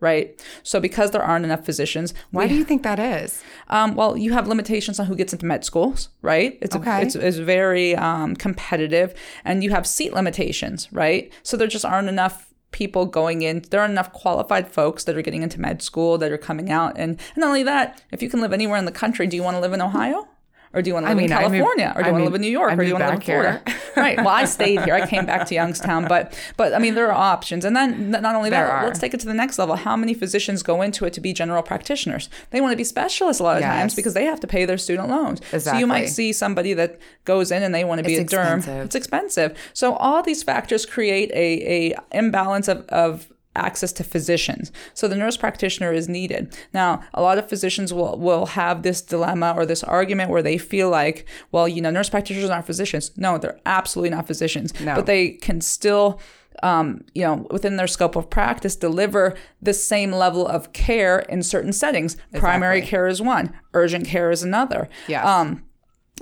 right? 0.00 0.40
So 0.62 0.78
because 0.80 1.10
there 1.10 1.22
aren't 1.22 1.44
enough 1.44 1.64
physicians, 1.64 2.14
Why 2.30 2.46
do 2.46 2.54
you 2.54 2.64
think 2.64 2.82
that 2.82 2.98
is? 2.98 3.42
um, 3.68 3.94
well, 3.94 4.16
you 4.16 4.32
have 4.32 4.46
limitations 4.46 5.00
on 5.00 5.06
who 5.06 5.16
gets 5.16 5.32
into 5.32 5.46
med 5.46 5.64
schools, 5.64 6.08
right? 6.22 6.58
It's 6.60 6.76
Okay. 6.76 7.02
it's, 7.02 7.14
it's 7.14 7.36
very 7.38 7.96
um, 7.96 8.36
competitive, 8.36 9.14
and 9.44 9.64
you 9.64 9.70
have 9.70 9.86
seat 9.86 10.12
limitations, 10.12 10.88
right? 10.92 11.32
So 11.42 11.56
there 11.56 11.66
just 11.68 11.84
aren't 11.84 12.08
enough 12.08 12.44
people 12.70 13.06
going 13.06 13.40
in. 13.42 13.62
There 13.70 13.80
aren't 13.80 13.92
enough 13.92 14.12
qualified 14.12 14.68
folks 14.70 15.04
that 15.04 15.16
are 15.16 15.22
getting 15.22 15.42
into 15.42 15.58
med 15.60 15.80
school 15.82 16.18
that 16.18 16.30
are 16.30 16.38
coming 16.38 16.70
out, 16.70 16.92
and, 16.98 17.12
and 17.34 17.38
not 17.38 17.48
only 17.48 17.62
that, 17.62 18.02
if 18.12 18.22
you 18.22 18.28
can 18.28 18.40
live 18.40 18.52
anywhere 18.52 18.76
in 18.78 18.84
the 18.84 18.92
country, 18.92 19.26
do 19.26 19.36
you 19.36 19.42
want 19.42 19.56
to 19.56 19.60
live 19.60 19.72
in 19.72 19.80
Ohio? 19.80 20.28
Or 20.74 20.82
do 20.82 20.88
you 20.90 20.94
want 20.94 21.06
to 21.06 21.10
live 21.10 21.16
mean, 21.16 21.26
in 21.26 21.32
I 21.32 21.40
California? 21.42 21.92
or 21.96 22.02
do 22.02 22.04
I 22.04 22.08
you 22.08 22.12
want 22.12 22.22
to 22.22 22.24
live 22.26 22.34
in 22.34 22.40
New 22.42 22.50
York? 22.50 22.70
I 22.70 22.74
or 22.74 22.76
do 22.76 22.86
you 22.86 22.92
want 22.92 23.04
to 23.04 23.08
live 23.08 23.14
in 23.16 23.20
Florida? 23.22 23.62
right. 23.96 24.16
Well, 24.18 24.28
I 24.28 24.44
stayed 24.44 24.82
here. 24.82 24.94
I 24.94 25.06
came 25.06 25.24
back 25.24 25.46
to 25.48 25.54
Youngstown, 25.54 26.06
but 26.06 26.38
but 26.56 26.74
I 26.74 26.78
mean, 26.78 26.94
there 26.94 27.08
are 27.10 27.12
options. 27.12 27.64
And 27.64 27.74
then 27.74 28.10
not 28.10 28.34
only 28.34 28.50
There 28.50 28.66
that, 28.66 28.70
are. 28.72 28.84
let's 28.86 28.98
take 28.98 29.14
it 29.14 29.20
to 29.20 29.26
the 29.26 29.34
next 29.34 29.58
level. 29.58 29.76
How 29.76 29.96
many 29.96 30.14
physicians 30.14 30.62
go 30.62 30.82
into 30.82 31.04
it 31.04 31.12
to 31.14 31.20
be 31.20 31.32
general 31.32 31.62
practitioners? 31.62 32.28
They 32.50 32.60
want 32.60 32.72
to 32.72 32.76
be 32.76 32.84
specialists 32.84 33.40
a 33.40 33.44
lot 33.44 33.56
of 33.56 33.62
times 33.62 33.94
because 33.94 34.14
they 34.14 34.24
have 34.24 34.40
to 34.40 34.46
pay 34.46 34.64
their 34.64 34.78
student 34.78 35.08
loans. 35.08 35.40
So 35.62 35.74
you 35.74 35.86
might 35.86 36.06
see 36.06 36.32
somebody 36.32 36.74
that 36.74 36.98
goes 37.24 37.50
in 37.50 37.62
and 37.62 37.74
they 37.74 37.84
want 37.84 37.98
to 38.00 38.04
be 38.04 38.14
It's 38.16 38.32
a 38.32 38.36
derm. 38.36 38.66
It's 38.84 38.94
expensive. 38.94 39.56
So 39.72 39.94
all 39.94 40.22
these 40.22 40.42
factors 40.42 40.84
create 40.86 41.30
a, 41.32 41.92
a 41.92 41.98
imbalance 42.12 42.68
of, 42.68 42.84
of 42.88 43.32
access 43.58 43.92
to 43.94 44.04
physicians. 44.04 44.72
So 44.94 45.08
the 45.08 45.16
nurse 45.16 45.36
practitioner 45.36 45.92
is 45.92 46.08
needed. 46.08 46.56
Now, 46.72 47.02
a 47.14 47.22
lot 47.22 47.38
of 47.38 47.48
physicians 47.48 47.92
will, 47.92 48.18
will 48.18 48.46
have 48.46 48.82
this 48.82 49.02
dilemma 49.02 49.54
or 49.56 49.66
this 49.66 49.84
argument 49.84 50.30
where 50.30 50.42
they 50.42 50.58
feel 50.58 50.90
like, 50.90 51.28
well, 51.52 51.68
you 51.68 51.80
know, 51.80 51.90
nurse 51.90 52.08
practitioners 52.08 52.50
aren't 52.50 52.66
physicians. 52.66 53.10
No, 53.16 53.38
they're 53.38 53.60
absolutely 53.66 54.10
not 54.10 54.26
physicians. 54.26 54.78
No. 54.80 54.94
But 54.94 55.06
they 55.06 55.30
can 55.30 55.60
still 55.60 56.20
um, 56.62 57.04
you 57.14 57.22
know, 57.22 57.46
within 57.50 57.76
their 57.76 57.86
scope 57.86 58.16
of 58.16 58.30
practice, 58.30 58.76
deliver 58.76 59.36
the 59.62 59.72
same 59.72 60.12
level 60.12 60.46
of 60.46 60.72
care 60.72 61.20
in 61.20 61.42
certain 61.42 61.72
settings. 61.72 62.16
Primary 62.34 62.82
care 62.82 63.06
is 63.06 63.22
one, 63.22 63.54
urgent 63.74 64.06
care 64.06 64.30
is 64.30 64.42
another. 64.42 64.88
Yes. 65.06 65.24
Um, 65.24 65.64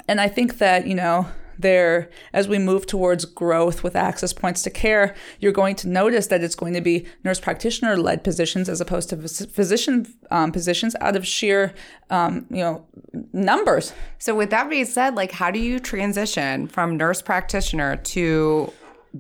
and 0.09 0.21
I 0.21 0.29
think 0.29 0.59
that, 0.59 0.87
you 0.87 0.95
know, 0.95 1.27
there, 1.59 2.11
as 2.33 2.49
we 2.49 2.59
move 2.59 2.87
towards 2.87 3.25
growth 3.25 3.83
with 3.83 3.97
access 3.97 4.33
points 4.33 4.63
to 4.63 4.71
care, 4.71 5.15
you're 5.41 5.53
going 5.53 5.77
to 5.77 5.89
notice 5.89 6.29
that 6.29 6.43
it's 6.43 6.55
going 6.55 6.75
to 6.75 6.81
be 6.81 7.07
nurse 7.25 7.41
practitioner 7.41 7.97
led 7.97 8.25
positions 8.25 8.69
as 8.69 8.81
opposed 8.81 9.09
to 9.11 9.17
physician 9.17 10.07
um, 10.31 10.53
positions 10.53 10.95
out 11.01 11.17
of 11.17 11.27
sheer, 11.27 11.75
um, 12.11 12.47
you 12.51 12.59
know, 12.59 12.85
numbers. 13.33 13.93
So 14.19 14.35
with 14.35 14.51
that 14.51 14.69
being 14.71 14.85
said, 14.85 15.15
like 15.15 15.33
how 15.33 15.51
do 15.51 15.59
you 15.59 15.79
transition 15.79 16.67
from 16.69 16.97
nurse 16.97 17.23
practitioner 17.23 17.97
to 17.97 18.73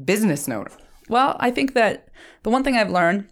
business 0.05 0.49
owner? 0.49 0.71
Well, 1.09 1.37
I 1.39 1.51
think 1.51 1.75
that 1.75 2.09
the 2.43 2.51
one 2.51 2.65
thing 2.65 2.77
I've 2.77 2.91
learned 2.91 3.29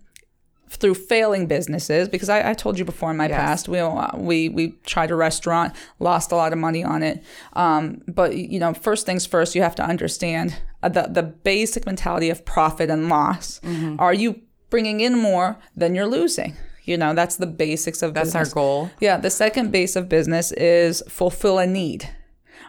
through 0.77 0.95
failing 0.95 1.47
businesses, 1.47 2.09
because 2.09 2.29
I, 2.29 2.51
I 2.51 2.55
told 2.55 2.79
you 2.79 2.85
before 2.85 3.11
in 3.11 3.17
my 3.17 3.29
Yes. 3.29 3.41
past, 3.41 3.69
we, 3.69 3.81
we 4.15 4.49
we 4.49 4.65
tried 4.85 5.11
a 5.11 5.15
restaurant, 5.15 5.73
lost 5.99 6.33
a 6.33 6.37
lot 6.37 6.53
of 6.53 6.59
money 6.59 6.85
on 6.85 7.03
it. 7.03 7.23
Um, 7.55 8.03
but 8.07 8.37
you 8.37 8.59
know, 8.59 8.75
first 8.75 9.07
things 9.07 9.27
first, 9.27 9.55
you 9.55 9.63
have 9.63 9.75
to 9.77 9.85
understand 9.85 10.57
uh, 10.83 10.89
the 10.89 11.03
the 11.11 11.23
basic 11.23 11.87
mentality 11.87 12.31
of 12.31 12.45
profit 12.45 12.91
and 12.91 13.09
loss. 13.09 13.61
Mm-hmm. 13.61 13.97
Are 13.99 14.15
you 14.15 14.41
bringing 14.71 15.01
in 15.01 15.17
more 15.19 15.57
than 15.77 15.95
you're 15.95 16.07
losing? 16.19 16.57
You 16.85 16.99
know, 16.99 17.15
that's 17.15 17.37
the 17.37 17.47
basics 17.47 18.03
of 18.03 18.13
That's 18.13 18.35
our 18.35 18.45
goal. 18.47 18.91
Yeah, 19.01 19.17
the 19.17 19.31
second 19.31 19.73
base 19.73 19.97
of 19.97 20.09
business 20.09 20.53
is 20.53 21.03
fulfill 21.09 21.59
a 21.59 21.67
need. 21.67 22.11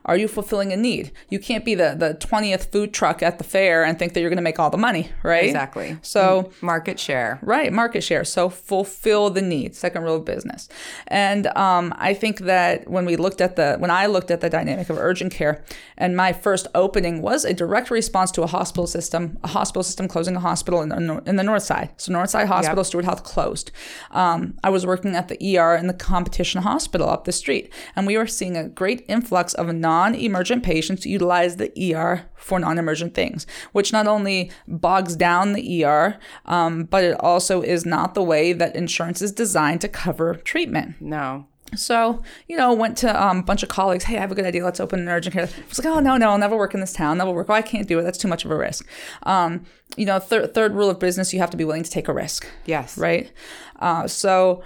Are 0.06 0.18
you 0.18 0.28
fulfilling 0.28 0.72
a 0.72 0.78
need? 0.78 1.12
You 1.30 1.40
can't 1.40 1.66
be 1.66 1.76
the 1.76 1.96
the 1.98 2.14
twentieth 2.16 2.72
food 2.72 2.94
truck 2.94 3.22
at 3.24 3.38
the 3.38 3.44
fair 3.44 3.84
and 3.84 3.98
think 3.98 4.14
that 4.14 4.22
you're 4.22 4.30
going 4.30 4.38
to 4.38 4.44
make 4.44 4.60
all 4.60 4.70
the 4.70 4.78
money, 4.78 5.10
right? 5.24 5.46
Exactly. 5.46 5.98
So 6.02 6.52
Market 6.62 7.00
share. 7.00 7.40
Right, 7.42 7.72
market 7.74 8.02
share. 8.02 8.24
So 8.24 8.50
fulfill 8.50 9.30
the 9.30 9.42
need, 9.42 9.76
second 9.76 10.04
rule 10.04 10.16
of 10.16 10.26
business. 10.26 10.70
And 11.08 11.48
um, 11.56 11.94
I 11.98 12.14
think 12.14 12.40
that 12.40 12.90
when 12.90 13.06
we 13.06 13.16
looked 13.16 13.42
at 13.42 13.56
the, 13.56 13.78
when 13.78 13.92
I 13.92 14.06
looked 14.06 14.32
at 14.32 14.42
the 14.42 14.50
dynamic 14.50 14.90
of 14.90 14.98
urgent 14.98 15.32
care, 15.34 15.64
and 15.98 16.16
my 16.16 16.34
first 16.34 16.68
opening 16.76 17.22
was 17.22 17.46
a 17.46 17.54
direct 17.54 17.90
response 17.90 18.32
to 18.32 18.44
a 18.44 18.48
hospital 18.48 18.88
system, 18.88 19.38
a 19.44 19.48
hospital 19.48 19.84
system 19.84 20.08
closing 20.08 20.36
a 20.36 20.40
hospital 20.40 20.82
in 20.82 20.90
the, 20.90 21.22
in 21.26 21.36
the 21.36 21.44
north 21.44 21.64
side. 21.64 21.90
So 21.98 22.12
North 22.12 22.30
Side 22.30 22.48
Hospital, 22.48 22.84
Steward 22.84 23.06
Health 23.06 23.24
closed. 23.24 23.72
Um, 24.12 24.58
I 24.64 24.70
was 24.70 24.86
working 24.86 25.16
at 25.16 25.28
the 25.28 25.58
ER 25.58 25.76
in 25.76 25.88
the 25.88 25.94
competition 25.94 26.62
hospital 26.62 27.10
up 27.10 27.26
the 27.26 27.32
street, 27.32 27.72
and 27.96 28.06
we 28.06 28.18
were 28.18 28.28
seeing 28.28 28.58
a 28.58 28.68
great 28.68 29.06
influx 29.08 29.54
of 29.54 29.74
non 29.74 29.95
non-emergent 29.96 30.62
patients 30.64 31.06
utilize 31.06 31.56
the 31.56 31.72
ER 31.96 32.30
for 32.36 32.60
non-emergent 32.60 33.14
things, 33.14 33.48
which 33.72 33.94
not 33.94 34.08
only 34.08 34.52
bogs 34.68 35.16
down 35.16 35.54
the 35.54 35.66
ER, 35.84 36.18
um, 36.46 36.84
but 36.84 37.04
it 37.04 37.18
also 37.22 37.62
is 37.62 37.86
not 37.86 38.14
the 38.14 38.24
way 38.24 38.54
that 38.54 38.76
insurance 38.76 39.22
is 39.22 39.32
designed 39.32 39.82
to 39.82 39.88
cover 39.88 40.36
treatment. 40.36 40.96
No. 41.00 41.46
So, 41.76 42.22
you 42.48 42.56
know, 42.58 42.74
went 42.74 42.98
to 43.00 43.10
um, 43.26 43.40
a 43.40 43.44
bunch 43.44 43.64
of 43.64 43.70
colleagues. 43.70 44.04
Hey, 44.06 44.18
I 44.18 44.22
have 44.22 44.32
a 44.32 44.36
good 44.36 44.46
idea. 44.46 44.64
Let's 44.64 44.80
open 44.80 45.00
an 45.00 45.10
urgent 45.10 45.34
care. 45.34 45.44
I 45.44 45.70
was 45.70 45.80
like, 45.80 45.88
oh, 45.88 46.00
no, 46.00 46.16
no, 46.18 46.30
I'll 46.30 46.38
never 46.38 46.58
work 46.58 46.74
in 46.74 46.80
this 46.80 46.94
town. 46.94 47.18
Never 47.18 47.32
work. 47.32 47.50
Oh, 47.50 47.54
I 47.54 47.62
can't 47.62 47.88
do 47.88 47.98
it. 48.00 48.04
That's 48.04 48.18
too 48.18 48.28
much 48.28 48.46
of 48.46 48.52
a 48.52 48.58
risk. 48.58 48.88
Um, 49.24 49.66
you 49.98 50.06
know, 50.06 50.20
third 50.20 50.54
third 50.54 50.74
rule 50.74 50.90
of 50.90 51.00
business, 51.00 51.34
you 51.34 51.40
have 51.40 51.50
to 51.52 51.58
be 51.58 51.66
willing 51.66 51.84
to 51.84 51.90
take 51.90 52.08
a 52.08 52.14
risk. 52.14 52.48
Yes. 52.66 52.98
Right. 52.98 53.32
Uh, 53.80 54.08
so 54.08 54.62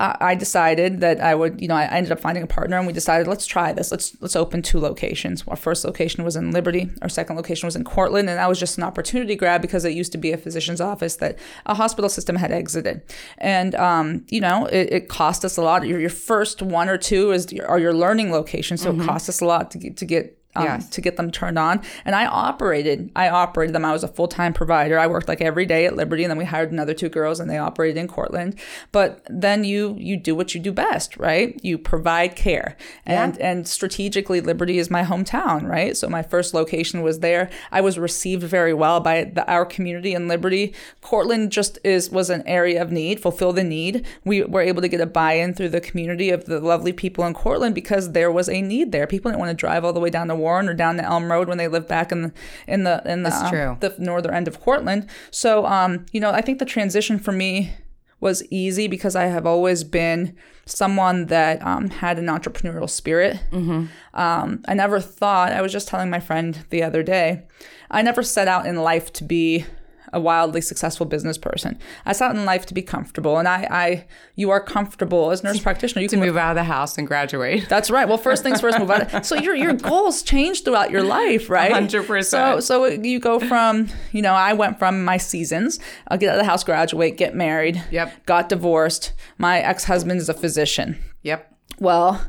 I 0.00 0.34
decided 0.34 1.00
that 1.00 1.20
I 1.20 1.34
would, 1.34 1.60
you 1.60 1.68
know, 1.68 1.74
I 1.74 1.84
ended 1.84 2.10
up 2.10 2.20
finding 2.20 2.42
a 2.42 2.46
partner 2.46 2.78
and 2.78 2.86
we 2.86 2.92
decided 2.92 3.26
let's 3.26 3.46
try 3.46 3.72
this. 3.74 3.90
Let's 3.90 4.16
let's 4.22 4.34
open 4.34 4.62
two 4.62 4.80
locations. 4.80 5.44
Our 5.46 5.56
first 5.56 5.84
location 5.84 6.24
was 6.24 6.36
in 6.36 6.52
Liberty. 6.52 6.90
Our 7.02 7.10
second 7.10 7.36
location 7.36 7.66
was 7.66 7.76
in 7.76 7.84
Cortland, 7.84 8.30
and 8.30 8.38
that 8.38 8.48
was 8.48 8.58
just 8.58 8.78
an 8.78 8.84
opportunity 8.84 9.36
grab 9.36 9.60
because 9.60 9.84
it 9.84 9.92
used 9.92 10.12
to 10.12 10.18
be 10.18 10.32
a 10.32 10.38
physician's 10.38 10.80
office 10.80 11.16
that 11.16 11.38
a 11.66 11.74
hospital 11.74 12.08
system 12.08 12.36
had 12.36 12.50
exited. 12.50 13.02
And 13.36 13.74
um, 13.74 14.24
you 14.28 14.40
know, 14.40 14.64
it, 14.66 14.90
it, 14.90 15.08
cost 15.10 15.44
us 15.44 15.58
a 15.58 15.62
lot. 15.62 15.86
Your, 15.86 16.00
your 16.00 16.08
first 16.08 16.62
one 16.62 16.88
or 16.88 16.96
two 16.96 17.32
is 17.32 17.52
are 17.68 17.78
your 17.78 17.92
learning 17.92 18.32
locations, 18.32 18.80
so 18.80 18.92
mm-hmm. 18.92 19.02
it 19.02 19.06
cost 19.06 19.28
us 19.28 19.42
a 19.42 19.44
lot 19.44 19.70
to 19.72 19.78
get, 19.78 19.98
to 19.98 20.06
get 20.06 20.39
um, 20.56 20.64
yes. 20.64 20.88
to 20.90 21.00
get 21.00 21.16
them 21.16 21.30
turned 21.30 21.58
on. 21.58 21.80
And 22.04 22.14
I 22.14 22.26
operated, 22.26 23.10
I 23.14 23.28
operated 23.28 23.74
them. 23.74 23.84
I 23.84 23.92
was 23.92 24.02
a 24.02 24.08
full 24.08 24.28
time 24.28 24.52
provider. 24.52 24.98
I 24.98 25.06
worked 25.06 25.28
like 25.28 25.40
every 25.40 25.66
day 25.66 25.86
at 25.86 25.96
Liberty, 25.96 26.24
and 26.24 26.30
then 26.30 26.38
we 26.38 26.44
hired 26.44 26.72
another 26.72 26.94
two 26.94 27.08
girls, 27.08 27.40
and 27.40 27.48
they 27.48 27.58
operated 27.58 27.96
in 27.96 28.08
Cortland. 28.08 28.58
But 28.92 29.26
then 29.28 29.64
you 29.64 29.96
you 29.98 30.16
do 30.16 30.34
what 30.34 30.54
you 30.54 30.60
do 30.60 30.72
best, 30.72 31.16
right? 31.16 31.58
You 31.62 31.78
provide 31.78 32.36
care, 32.36 32.76
and 33.06 33.36
yeah. 33.36 33.50
and 33.50 33.68
strategically, 33.68 34.40
Liberty 34.40 34.78
is 34.78 34.90
my 34.90 35.02
hometown, 35.04 35.68
right? 35.68 35.96
So 35.96 36.08
my 36.08 36.22
first 36.22 36.54
location 36.54 37.02
was 37.02 37.20
there. 37.20 37.50
I 37.70 37.80
was 37.80 37.98
received 37.98 38.42
very 38.42 38.74
well 38.74 39.00
by 39.00 39.24
the, 39.24 39.48
our 39.50 39.64
community 39.64 40.14
in 40.14 40.28
Liberty. 40.28 40.74
Cortland 41.00 41.52
just 41.52 41.78
is 41.84 42.10
was 42.10 42.30
an 42.30 42.42
area 42.46 42.82
of 42.82 42.90
need, 42.90 43.20
fulfill 43.20 43.52
the 43.52 43.64
need. 43.64 44.04
We 44.24 44.42
were 44.42 44.62
able 44.62 44.82
to 44.82 44.88
get 44.88 45.00
a 45.00 45.06
buy 45.06 45.34
in 45.34 45.54
through 45.54 45.70
the 45.70 45.80
community 45.80 46.30
of 46.30 46.46
the 46.46 46.60
lovely 46.60 46.92
people 46.92 47.24
in 47.24 47.34
Cortland 47.34 47.74
because 47.74 48.12
there 48.12 48.32
was 48.32 48.48
a 48.48 48.60
need 48.60 48.92
there. 48.92 49.06
People 49.06 49.30
didn't 49.30 49.40
want 49.40 49.50
to 49.50 49.54
drive 49.54 49.84
all 49.84 49.92
the 49.92 50.00
way 50.00 50.10
down 50.10 50.28
to 50.28 50.39
Warren 50.40 50.68
or 50.68 50.74
down 50.74 50.96
the 50.96 51.04
Elm 51.04 51.30
Road 51.30 51.48
when 51.48 51.58
they 51.58 51.68
lived 51.68 51.88
back 51.88 52.10
in 52.10 52.22
the 52.22 52.32
in 52.66 52.84
the 52.84 53.02
in 53.04 53.22
the, 53.22 53.30
um, 53.30 53.78
the 53.80 53.94
northern 53.98 54.34
end 54.34 54.48
of 54.48 54.60
Cortland. 54.60 55.08
So 55.30 55.66
um, 55.66 56.06
you 56.12 56.20
know, 56.20 56.30
I 56.30 56.40
think 56.40 56.58
the 56.58 56.64
transition 56.64 57.18
for 57.18 57.32
me 57.32 57.72
was 58.20 58.42
easy 58.50 58.86
because 58.86 59.16
I 59.16 59.26
have 59.26 59.46
always 59.46 59.82
been 59.82 60.36
someone 60.66 61.26
that 61.26 61.64
um, 61.66 61.88
had 61.90 62.18
an 62.18 62.26
entrepreneurial 62.26 62.88
spirit. 62.88 63.40
Mm-hmm. 63.50 63.86
Um, 64.14 64.62
I 64.68 64.74
never 64.74 65.00
thought, 65.00 65.52
I 65.52 65.62
was 65.62 65.72
just 65.72 65.88
telling 65.88 66.10
my 66.10 66.20
friend 66.20 66.64
the 66.68 66.82
other 66.82 67.02
day, 67.02 67.46
I 67.90 68.02
never 68.02 68.22
set 68.22 68.46
out 68.46 68.66
in 68.66 68.76
life 68.76 69.12
to 69.14 69.24
be 69.24 69.64
a 70.12 70.20
wildly 70.20 70.60
successful 70.60 71.06
business 71.06 71.38
person. 71.38 71.78
I 72.04 72.12
out 72.20 72.36
in 72.36 72.44
life 72.44 72.66
to 72.66 72.74
be 72.74 72.82
comfortable, 72.82 73.38
and 73.38 73.48
I, 73.48 73.66
I 73.70 74.06
you 74.36 74.50
are 74.50 74.60
comfortable 74.60 75.30
as 75.30 75.42
nurse 75.42 75.60
practitioner. 75.62 76.02
You 76.02 76.08
to 76.08 76.16
can 76.16 76.24
move 76.24 76.36
out 76.36 76.50
of 76.50 76.56
the 76.56 76.64
house 76.64 76.98
and 76.98 77.06
graduate. 77.06 77.66
That's 77.68 77.90
right. 77.90 78.08
Well, 78.08 78.18
first 78.18 78.42
things 78.42 78.60
first, 78.60 78.78
move 78.78 78.90
out. 78.90 79.24
So 79.30 79.36
your 79.36 79.54
your 79.54 79.74
goals 79.74 80.22
change 80.22 80.64
throughout 80.64 80.90
your 80.90 81.02
life, 81.02 81.48
right? 81.50 81.72
Hundred 81.72 82.06
percent. 82.06 82.62
So 82.64 82.86
so 82.86 82.86
you 82.86 83.20
go 83.20 83.38
from 83.38 83.88
you 84.12 84.22
know 84.22 84.32
I 84.32 84.52
went 84.52 84.78
from 84.78 85.04
my 85.04 85.16
seasons. 85.16 85.78
I'll 86.08 86.18
get 86.18 86.30
out 86.30 86.36
of 86.36 86.44
the 86.44 86.50
house, 86.50 86.64
graduate, 86.64 87.16
get 87.16 87.34
married. 87.34 87.82
Yep. 87.90 88.26
Got 88.26 88.48
divorced. 88.48 89.12
My 89.38 89.60
ex 89.60 89.84
husband 89.84 90.20
is 90.20 90.28
a 90.28 90.34
physician. 90.34 90.98
Yep. 91.22 91.54
Well, 91.78 92.22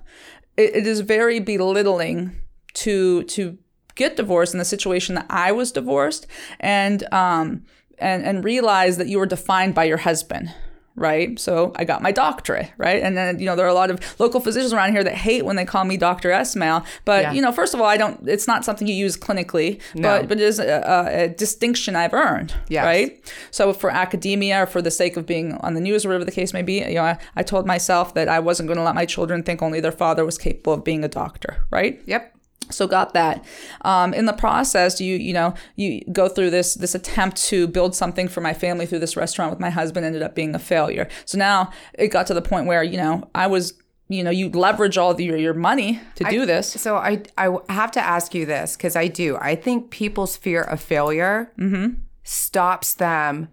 it, 0.57 0.75
it 0.75 0.87
is 0.87 1.01
very 1.01 1.39
belittling 1.39 2.35
to 2.73 3.23
to 3.23 3.57
get 3.95 4.15
divorced 4.15 4.53
in 4.53 4.59
the 4.59 4.65
situation 4.65 5.15
that 5.15 5.25
I 5.29 5.51
was 5.51 5.71
divorced 5.71 6.27
and 6.59 7.03
um 7.13 7.63
and 7.97 8.23
and 8.23 8.43
realize 8.43 8.97
that 8.97 9.07
you 9.07 9.19
were 9.19 9.25
defined 9.25 9.75
by 9.75 9.85
your 9.85 9.97
husband 9.97 10.53
right? 10.95 11.39
So 11.39 11.71
I 11.75 11.85
got 11.85 12.01
my 12.01 12.11
doctorate, 12.11 12.71
right? 12.77 13.01
And 13.01 13.15
then, 13.15 13.39
you 13.39 13.45
know, 13.45 13.55
there 13.55 13.65
are 13.65 13.69
a 13.69 13.73
lot 13.73 13.89
of 13.89 14.19
local 14.19 14.39
physicians 14.39 14.73
around 14.73 14.91
here 14.91 15.03
that 15.03 15.15
hate 15.15 15.45
when 15.45 15.55
they 15.55 15.65
call 15.65 15.85
me 15.85 15.97
Dr. 15.97 16.29
Esmail. 16.29 16.85
But, 17.05 17.23
yeah. 17.23 17.31
you 17.31 17.41
know, 17.41 17.51
first 17.51 17.73
of 17.73 17.79
all, 17.79 17.87
I 17.87 17.97
don't, 17.97 18.27
it's 18.27 18.47
not 18.47 18.65
something 18.65 18.87
you 18.87 18.93
use 18.93 19.17
clinically, 19.17 19.81
no. 19.95 20.19
but, 20.19 20.27
but 20.27 20.39
it 20.39 20.43
is 20.43 20.59
a, 20.59 21.07
a, 21.11 21.29
distinction 21.29 21.95
I've 21.95 22.13
earned, 22.13 22.53
yes. 22.67 22.83
right? 22.83 23.33
So 23.51 23.73
for 23.73 23.89
academia 23.89 24.63
or 24.63 24.65
for 24.65 24.81
the 24.81 24.91
sake 24.91 25.17
of 25.17 25.25
being 25.25 25.53
on 25.55 25.73
the 25.75 25.81
news 25.81 26.05
or 26.05 26.09
whatever 26.09 26.25
the 26.25 26.31
case 26.31 26.53
may 26.53 26.61
be, 26.61 26.79
you 26.79 26.95
know, 26.95 27.03
I, 27.03 27.17
I 27.35 27.43
told 27.43 27.65
myself 27.65 28.13
that 28.15 28.27
I 28.27 28.39
wasn't 28.39 28.67
going 28.67 28.77
to 28.77 28.83
let 28.83 28.95
my 28.95 29.05
children 29.05 29.43
think 29.43 29.61
only 29.61 29.79
their 29.79 29.91
father 29.91 30.25
was 30.25 30.37
capable 30.37 30.73
of 30.73 30.83
being 30.83 31.03
a 31.03 31.09
doctor, 31.09 31.65
right? 31.71 32.01
Yep 32.05 32.35
so 32.69 32.87
got 32.87 33.13
that. 33.13 33.43
Um, 33.81 34.13
in 34.13 34.25
the 34.25 34.33
process 34.33 35.01
you 35.01 35.15
you 35.15 35.33
know 35.33 35.53
you 35.75 36.01
go 36.11 36.29
through 36.29 36.51
this 36.51 36.75
this 36.75 36.95
attempt 36.95 37.37
to 37.45 37.67
build 37.67 37.95
something 37.95 38.27
for 38.27 38.41
my 38.41 38.53
family 38.53 38.85
through 38.85 38.99
this 38.99 39.17
restaurant 39.17 39.51
with 39.51 39.59
my 39.59 39.69
husband 39.69 40.05
ended 40.05 40.21
up 40.21 40.35
being 40.35 40.55
a 40.55 40.59
failure. 40.59 41.07
So 41.25 41.37
now 41.37 41.71
it 41.93 42.09
got 42.09 42.27
to 42.27 42.33
the 42.33 42.41
point 42.41 42.67
where 42.67 42.83
you 42.83 42.97
know 42.97 43.29
i 43.35 43.47
was 43.47 43.73
you 44.09 44.23
know 44.23 44.29
you 44.29 44.49
leverage 44.49 44.97
all 44.97 45.19
your, 45.19 45.37
your 45.37 45.53
money 45.53 45.99
to 46.15 46.23
do 46.25 46.43
I, 46.43 46.45
this. 46.45 46.69
So 46.69 46.97
i 46.97 47.23
i 47.37 47.55
have 47.69 47.91
to 47.91 48.01
ask 48.01 48.33
you 48.33 48.45
this 48.45 48.75
because 48.75 48.95
i 48.95 49.07
do. 49.07 49.37
I 49.37 49.55
think 49.55 49.89
people's 49.89 50.37
fear 50.37 50.61
of 50.61 50.81
failure 50.81 51.51
mm-hmm. 51.57 52.01
stops 52.23 52.93
them 52.93 53.49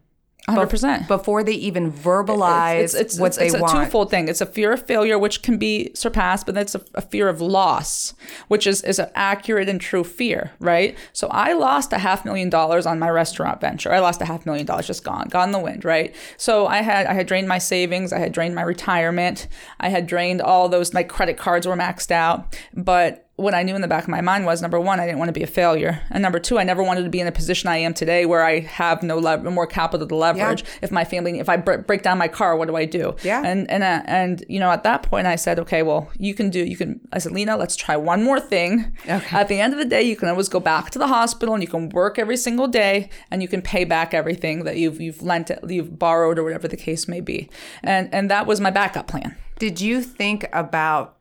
100%. 0.48 1.06
Before 1.08 1.44
they 1.44 1.52
even 1.52 1.92
verbalize 1.92 2.82
it's, 2.82 2.94
it's, 2.94 3.18
what 3.18 3.28
it's, 3.28 3.36
they 3.36 3.50
want. 3.50 3.64
It's 3.64 3.72
a 3.72 3.84
twofold 3.84 4.10
thing. 4.10 4.28
It's 4.28 4.40
a 4.40 4.46
fear 4.46 4.72
of 4.72 4.86
failure, 4.86 5.18
which 5.18 5.42
can 5.42 5.58
be 5.58 5.90
surpassed, 5.94 6.46
but 6.46 6.54
that's 6.54 6.74
a, 6.74 6.82
a, 6.94 7.02
fear 7.02 7.28
of 7.28 7.40
loss, 7.40 8.14
which 8.48 8.66
is, 8.66 8.82
is 8.82 8.98
an 8.98 9.10
accurate 9.14 9.68
and 9.68 9.80
true 9.80 10.04
fear, 10.04 10.52
right? 10.58 10.96
So 11.12 11.28
I 11.28 11.52
lost 11.52 11.92
a 11.92 11.98
half 11.98 12.24
million 12.24 12.50
dollars 12.50 12.86
on 12.86 12.98
my 12.98 13.10
restaurant 13.10 13.60
venture. 13.60 13.92
I 13.92 13.98
lost 13.98 14.20
a 14.22 14.24
half 14.24 14.46
million 14.46 14.66
dollars, 14.66 14.86
just 14.86 15.04
gone, 15.04 15.28
gone 15.28 15.48
in 15.48 15.52
the 15.52 15.58
wind, 15.58 15.84
right? 15.84 16.14
So 16.36 16.66
I 16.66 16.82
had 16.82 17.06
I 17.06 17.12
had 17.12 17.26
drained 17.26 17.48
my 17.48 17.58
savings, 17.58 18.12
I 18.12 18.18
had 18.18 18.32
drained 18.32 18.54
my 18.54 18.62
retirement, 18.62 19.48
I 19.80 19.90
had 19.90 20.06
drained 20.06 20.40
all 20.40 20.68
those, 20.68 20.92
my 20.92 21.02
credit 21.02 21.36
cards 21.36 21.66
were 21.66 21.76
maxed 21.76 22.10
out, 22.10 22.56
but 22.74 23.27
what 23.38 23.54
I 23.54 23.62
knew 23.62 23.76
in 23.76 23.82
the 23.82 23.88
back 23.88 24.02
of 24.02 24.08
my 24.08 24.20
mind 24.20 24.46
was 24.46 24.60
number 24.60 24.80
one, 24.80 24.98
I 24.98 25.06
didn't 25.06 25.20
want 25.20 25.28
to 25.28 25.32
be 25.32 25.44
a 25.44 25.46
failure, 25.46 26.02
and 26.10 26.20
number 26.20 26.40
two, 26.40 26.58
I 26.58 26.64
never 26.64 26.82
wanted 26.82 27.04
to 27.04 27.08
be 27.08 27.20
in 27.20 27.28
a 27.28 27.32
position 27.32 27.68
I 27.68 27.76
am 27.76 27.94
today 27.94 28.26
where 28.26 28.44
I 28.44 28.60
have 28.60 29.04
no 29.04 29.16
lev- 29.16 29.44
more 29.44 29.66
capital 29.66 30.08
to 30.08 30.16
leverage. 30.16 30.62
Yeah. 30.62 30.68
If 30.82 30.90
my 30.90 31.04
family, 31.04 31.38
if 31.38 31.48
I 31.48 31.56
br- 31.56 31.76
break 31.76 32.02
down 32.02 32.18
my 32.18 32.26
car, 32.26 32.56
what 32.56 32.66
do 32.66 32.74
I 32.74 32.84
do? 32.84 33.14
Yeah. 33.22 33.42
And 33.44 33.70
and 33.70 33.84
uh, 33.84 34.02
and 34.06 34.44
you 34.48 34.58
know, 34.58 34.70
at 34.72 34.82
that 34.82 35.04
point, 35.04 35.28
I 35.28 35.36
said, 35.36 35.60
okay, 35.60 35.84
well, 35.84 36.10
you 36.18 36.34
can 36.34 36.50
do. 36.50 36.64
You 36.64 36.76
can. 36.76 37.00
I 37.12 37.18
said, 37.18 37.30
Lena, 37.30 37.56
let's 37.56 37.76
try 37.76 37.96
one 37.96 38.24
more 38.24 38.40
thing. 38.40 38.96
Okay. 39.08 39.36
At 39.36 39.46
the 39.46 39.60
end 39.60 39.72
of 39.72 39.78
the 39.78 39.84
day, 39.84 40.02
you 40.02 40.16
can 40.16 40.28
always 40.28 40.48
go 40.48 40.58
back 40.58 40.90
to 40.90 40.98
the 40.98 41.06
hospital 41.06 41.54
and 41.54 41.62
you 41.62 41.68
can 41.68 41.90
work 41.90 42.18
every 42.18 42.36
single 42.36 42.66
day 42.66 43.08
and 43.30 43.40
you 43.40 43.46
can 43.48 43.62
pay 43.62 43.84
back 43.84 44.14
everything 44.14 44.64
that 44.64 44.78
you've 44.78 45.00
you've 45.00 45.22
lent, 45.22 45.50
you've 45.68 45.96
borrowed, 45.96 46.40
or 46.40 46.44
whatever 46.44 46.66
the 46.66 46.76
case 46.76 47.06
may 47.06 47.20
be. 47.20 47.48
And 47.84 48.12
and 48.12 48.28
that 48.30 48.46
was 48.46 48.60
my 48.60 48.70
backup 48.70 49.06
plan. 49.06 49.36
Did 49.60 49.80
you 49.80 50.02
think 50.02 50.48
about 50.52 51.17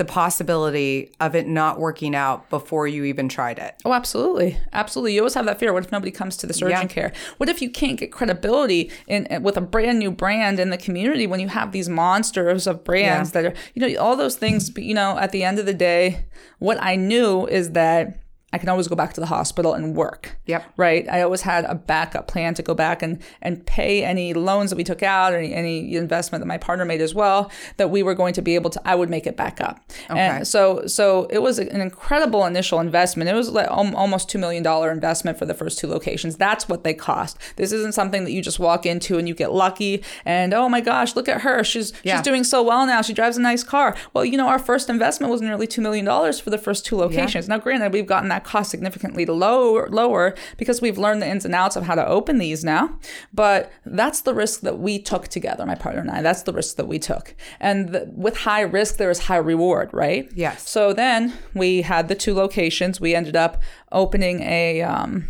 the 0.00 0.04
possibility 0.06 1.12
of 1.20 1.34
it 1.34 1.46
not 1.46 1.78
working 1.78 2.14
out 2.14 2.48
before 2.48 2.88
you 2.88 3.04
even 3.04 3.28
tried 3.28 3.58
it. 3.58 3.74
Oh, 3.84 3.92
absolutely. 3.92 4.56
Absolutely. 4.72 5.12
You 5.12 5.20
always 5.20 5.34
have 5.34 5.44
that 5.44 5.58
fear. 5.58 5.74
What 5.74 5.84
if 5.84 5.92
nobody 5.92 6.10
comes 6.10 6.38
to 6.38 6.46
the 6.46 6.54
surgeon 6.54 6.80
yeah. 6.80 6.86
care? 6.86 7.12
What 7.36 7.50
if 7.50 7.60
you 7.60 7.68
can't 7.68 7.98
get 7.98 8.10
credibility 8.10 8.90
in, 9.06 9.26
uh, 9.30 9.40
with 9.40 9.58
a 9.58 9.60
brand 9.60 9.98
new 9.98 10.10
brand 10.10 10.58
in 10.58 10.70
the 10.70 10.78
community 10.78 11.26
when 11.26 11.38
you 11.38 11.48
have 11.48 11.72
these 11.72 11.90
monsters 11.90 12.66
of 12.66 12.82
brands 12.82 13.34
yeah. 13.34 13.42
that 13.42 13.52
are, 13.52 13.56
you 13.74 13.86
know, 13.86 14.00
all 14.00 14.16
those 14.16 14.36
things, 14.36 14.74
you 14.74 14.94
know, 14.94 15.18
at 15.18 15.32
the 15.32 15.44
end 15.44 15.58
of 15.58 15.66
the 15.66 15.74
day, 15.74 16.24
what 16.60 16.82
I 16.82 16.96
knew 16.96 17.46
is 17.46 17.72
that 17.72 18.22
I 18.52 18.58
can 18.58 18.68
always 18.68 18.88
go 18.88 18.96
back 18.96 19.12
to 19.14 19.20
the 19.20 19.26
hospital 19.26 19.74
and 19.74 19.94
work. 19.94 20.36
Yep. 20.46 20.72
Right. 20.76 21.08
I 21.08 21.22
always 21.22 21.42
had 21.42 21.64
a 21.66 21.74
backup 21.74 22.26
plan 22.26 22.54
to 22.54 22.62
go 22.62 22.74
back 22.74 23.00
and, 23.00 23.22
and 23.40 23.64
pay 23.64 24.04
any 24.04 24.34
loans 24.34 24.70
that 24.70 24.76
we 24.76 24.82
took 24.82 25.02
out 25.04 25.32
or 25.32 25.38
any, 25.38 25.54
any 25.54 25.94
investment 25.96 26.42
that 26.42 26.46
my 26.46 26.58
partner 26.58 26.84
made 26.84 27.00
as 27.00 27.14
well, 27.14 27.50
that 27.76 27.90
we 27.90 28.02
were 28.02 28.14
going 28.14 28.34
to 28.34 28.42
be 28.42 28.56
able 28.56 28.70
to, 28.70 28.80
I 28.84 28.96
would 28.96 29.08
make 29.08 29.26
it 29.26 29.36
back 29.36 29.60
up. 29.60 29.80
Okay. 30.10 30.18
And 30.18 30.48
so, 30.48 30.86
so 30.86 31.28
it 31.30 31.38
was 31.38 31.60
an 31.60 31.80
incredible 31.80 32.44
initial 32.44 32.80
investment. 32.80 33.30
It 33.30 33.34
was 33.34 33.50
like 33.50 33.70
almost 33.70 34.28
$2 34.28 34.40
million 34.40 34.66
investment 34.66 35.38
for 35.38 35.46
the 35.46 35.54
first 35.54 35.78
two 35.78 35.86
locations. 35.86 36.36
That's 36.36 36.68
what 36.68 36.82
they 36.82 36.94
cost. 36.94 37.38
This 37.54 37.70
isn't 37.70 37.94
something 37.94 38.24
that 38.24 38.32
you 38.32 38.42
just 38.42 38.58
walk 38.58 38.84
into 38.84 39.16
and 39.16 39.28
you 39.28 39.34
get 39.34 39.52
lucky 39.52 40.02
and, 40.24 40.52
oh 40.52 40.68
my 40.68 40.80
gosh, 40.80 41.14
look 41.14 41.28
at 41.28 41.42
her. 41.42 41.62
She's, 41.62 41.92
yeah. 42.02 42.16
she's 42.16 42.24
doing 42.24 42.42
so 42.42 42.64
well 42.64 42.84
now. 42.84 43.00
She 43.02 43.12
drives 43.12 43.36
a 43.36 43.40
nice 43.40 43.62
car. 43.62 43.96
Well, 44.12 44.24
you 44.24 44.36
know, 44.36 44.48
our 44.48 44.58
first 44.58 44.90
investment 44.90 45.30
was 45.30 45.40
nearly 45.40 45.68
$2 45.68 45.80
million 45.80 46.04
for 46.32 46.50
the 46.50 46.58
first 46.58 46.84
two 46.84 46.96
locations. 46.96 47.46
Yeah. 47.46 47.54
Now, 47.54 47.62
granted, 47.62 47.92
we've 47.92 48.06
gotten 48.06 48.28
that 48.30 48.39
that 48.40 48.48
cost 48.48 48.70
significantly 48.70 49.26
lower, 49.26 49.88
lower 49.88 50.34
because 50.56 50.80
we've 50.80 50.98
learned 50.98 51.22
the 51.22 51.28
ins 51.28 51.44
and 51.44 51.54
outs 51.54 51.76
of 51.76 51.84
how 51.84 51.94
to 51.94 52.06
open 52.06 52.38
these 52.38 52.64
now. 52.64 52.98
But 53.32 53.70
that's 53.84 54.22
the 54.22 54.34
risk 54.34 54.60
that 54.60 54.78
we 54.78 54.98
took 54.98 55.28
together, 55.28 55.66
my 55.66 55.74
partner 55.74 56.00
and 56.00 56.10
I. 56.10 56.22
That's 56.22 56.42
the 56.42 56.52
risk 56.52 56.76
that 56.76 56.88
we 56.88 56.98
took. 56.98 57.34
And 57.58 57.90
the, 57.90 58.10
with 58.14 58.38
high 58.38 58.62
risk, 58.62 58.96
there 58.96 59.10
is 59.10 59.20
high 59.20 59.36
reward, 59.36 59.90
right? 59.92 60.28
Yes. 60.34 60.68
So 60.68 60.92
then 60.92 61.34
we 61.54 61.82
had 61.82 62.08
the 62.08 62.14
two 62.14 62.34
locations. 62.34 63.00
We 63.00 63.14
ended 63.14 63.36
up 63.36 63.62
opening 63.92 64.40
a. 64.40 64.82
Um, 64.82 65.28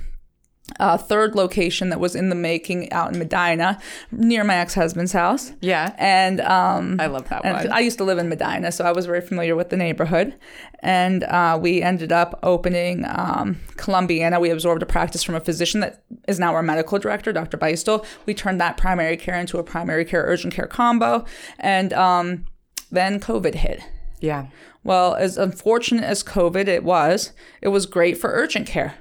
a 0.79 0.99
third 0.99 1.35
location 1.35 1.91
that 1.91 2.01
was 2.01 2.15
in 2.15 2.29
the 2.29 2.35
making 2.35 2.93
out 2.93 3.13
in 3.13 3.19
Medina, 3.19 3.79
near 4.13 4.45
my 4.45 4.57
ex 4.57 4.75
husband's 4.75 5.13
house. 5.13 5.53
Yeah. 5.61 5.95
And 5.99 6.41
um, 6.41 6.97
I 7.01 7.07
love 7.07 7.29
that 7.29 7.45
one. 7.45 7.71
I 7.73 7.81
used 7.81 7.99
to 7.99 8.05
live 8.05 8.19
in 8.19 8.29
Medina, 8.29 8.73
so 8.73 8.85
I 8.85 8.93
was 8.93 9.07
very 9.07 9.21
familiar 9.21 9.57
with 9.57 9.71
the 9.71 9.77
neighborhood. 9.77 10.35
And 10.81 11.25
uh, 11.25 11.59
we 11.61 11.83
ended 11.83 12.13
up 12.13 12.39
opening 12.43 13.05
um, 13.07 13.61
Columbiana. 13.77 14.41
We 14.41 14.51
absorbed 14.51 14.83
a 14.83 14.87
practice 14.87 15.23
from 15.23 15.35
a 15.35 15.41
physician 15.41 15.81
that 15.81 16.03
is 16.27 16.39
now 16.39 16.55
our 16.55 16.63
medical 16.63 16.99
director, 16.99 17.33
Dr. 17.33 17.59
Beistel. 17.59 18.05
We 18.27 18.35
turned 18.35 18.61
that 18.61 18.77
primary 18.77 19.17
care 19.17 19.39
into 19.39 19.59
a 19.59 19.63
primary 19.63 20.05
care 20.05 20.23
urgent 20.23 20.55
care 20.55 20.67
combo. 20.67 21.25
And 21.59 21.93
um, 21.93 22.47
then 22.91 23.21
COVID 23.21 23.57
hit. 23.57 23.83
Yeah. 24.21 24.47
Well, 24.83 25.15
as 25.15 25.37
unfortunate 25.37 26.05
as 26.05 26.23
COVID 26.23 26.69
it 26.69 26.85
was, 26.85 27.33
it 27.61 27.69
was 27.69 27.87
great 27.87 28.17
for 28.17 28.31
urgent 28.31 28.67
care. 28.67 28.95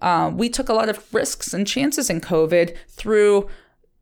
Uh, 0.00 0.30
we 0.34 0.48
took 0.48 0.68
a 0.68 0.74
lot 0.74 0.88
of 0.88 1.12
risks 1.12 1.52
and 1.52 1.66
chances 1.66 2.08
in 2.10 2.20
COVID 2.20 2.76
through, 2.88 3.48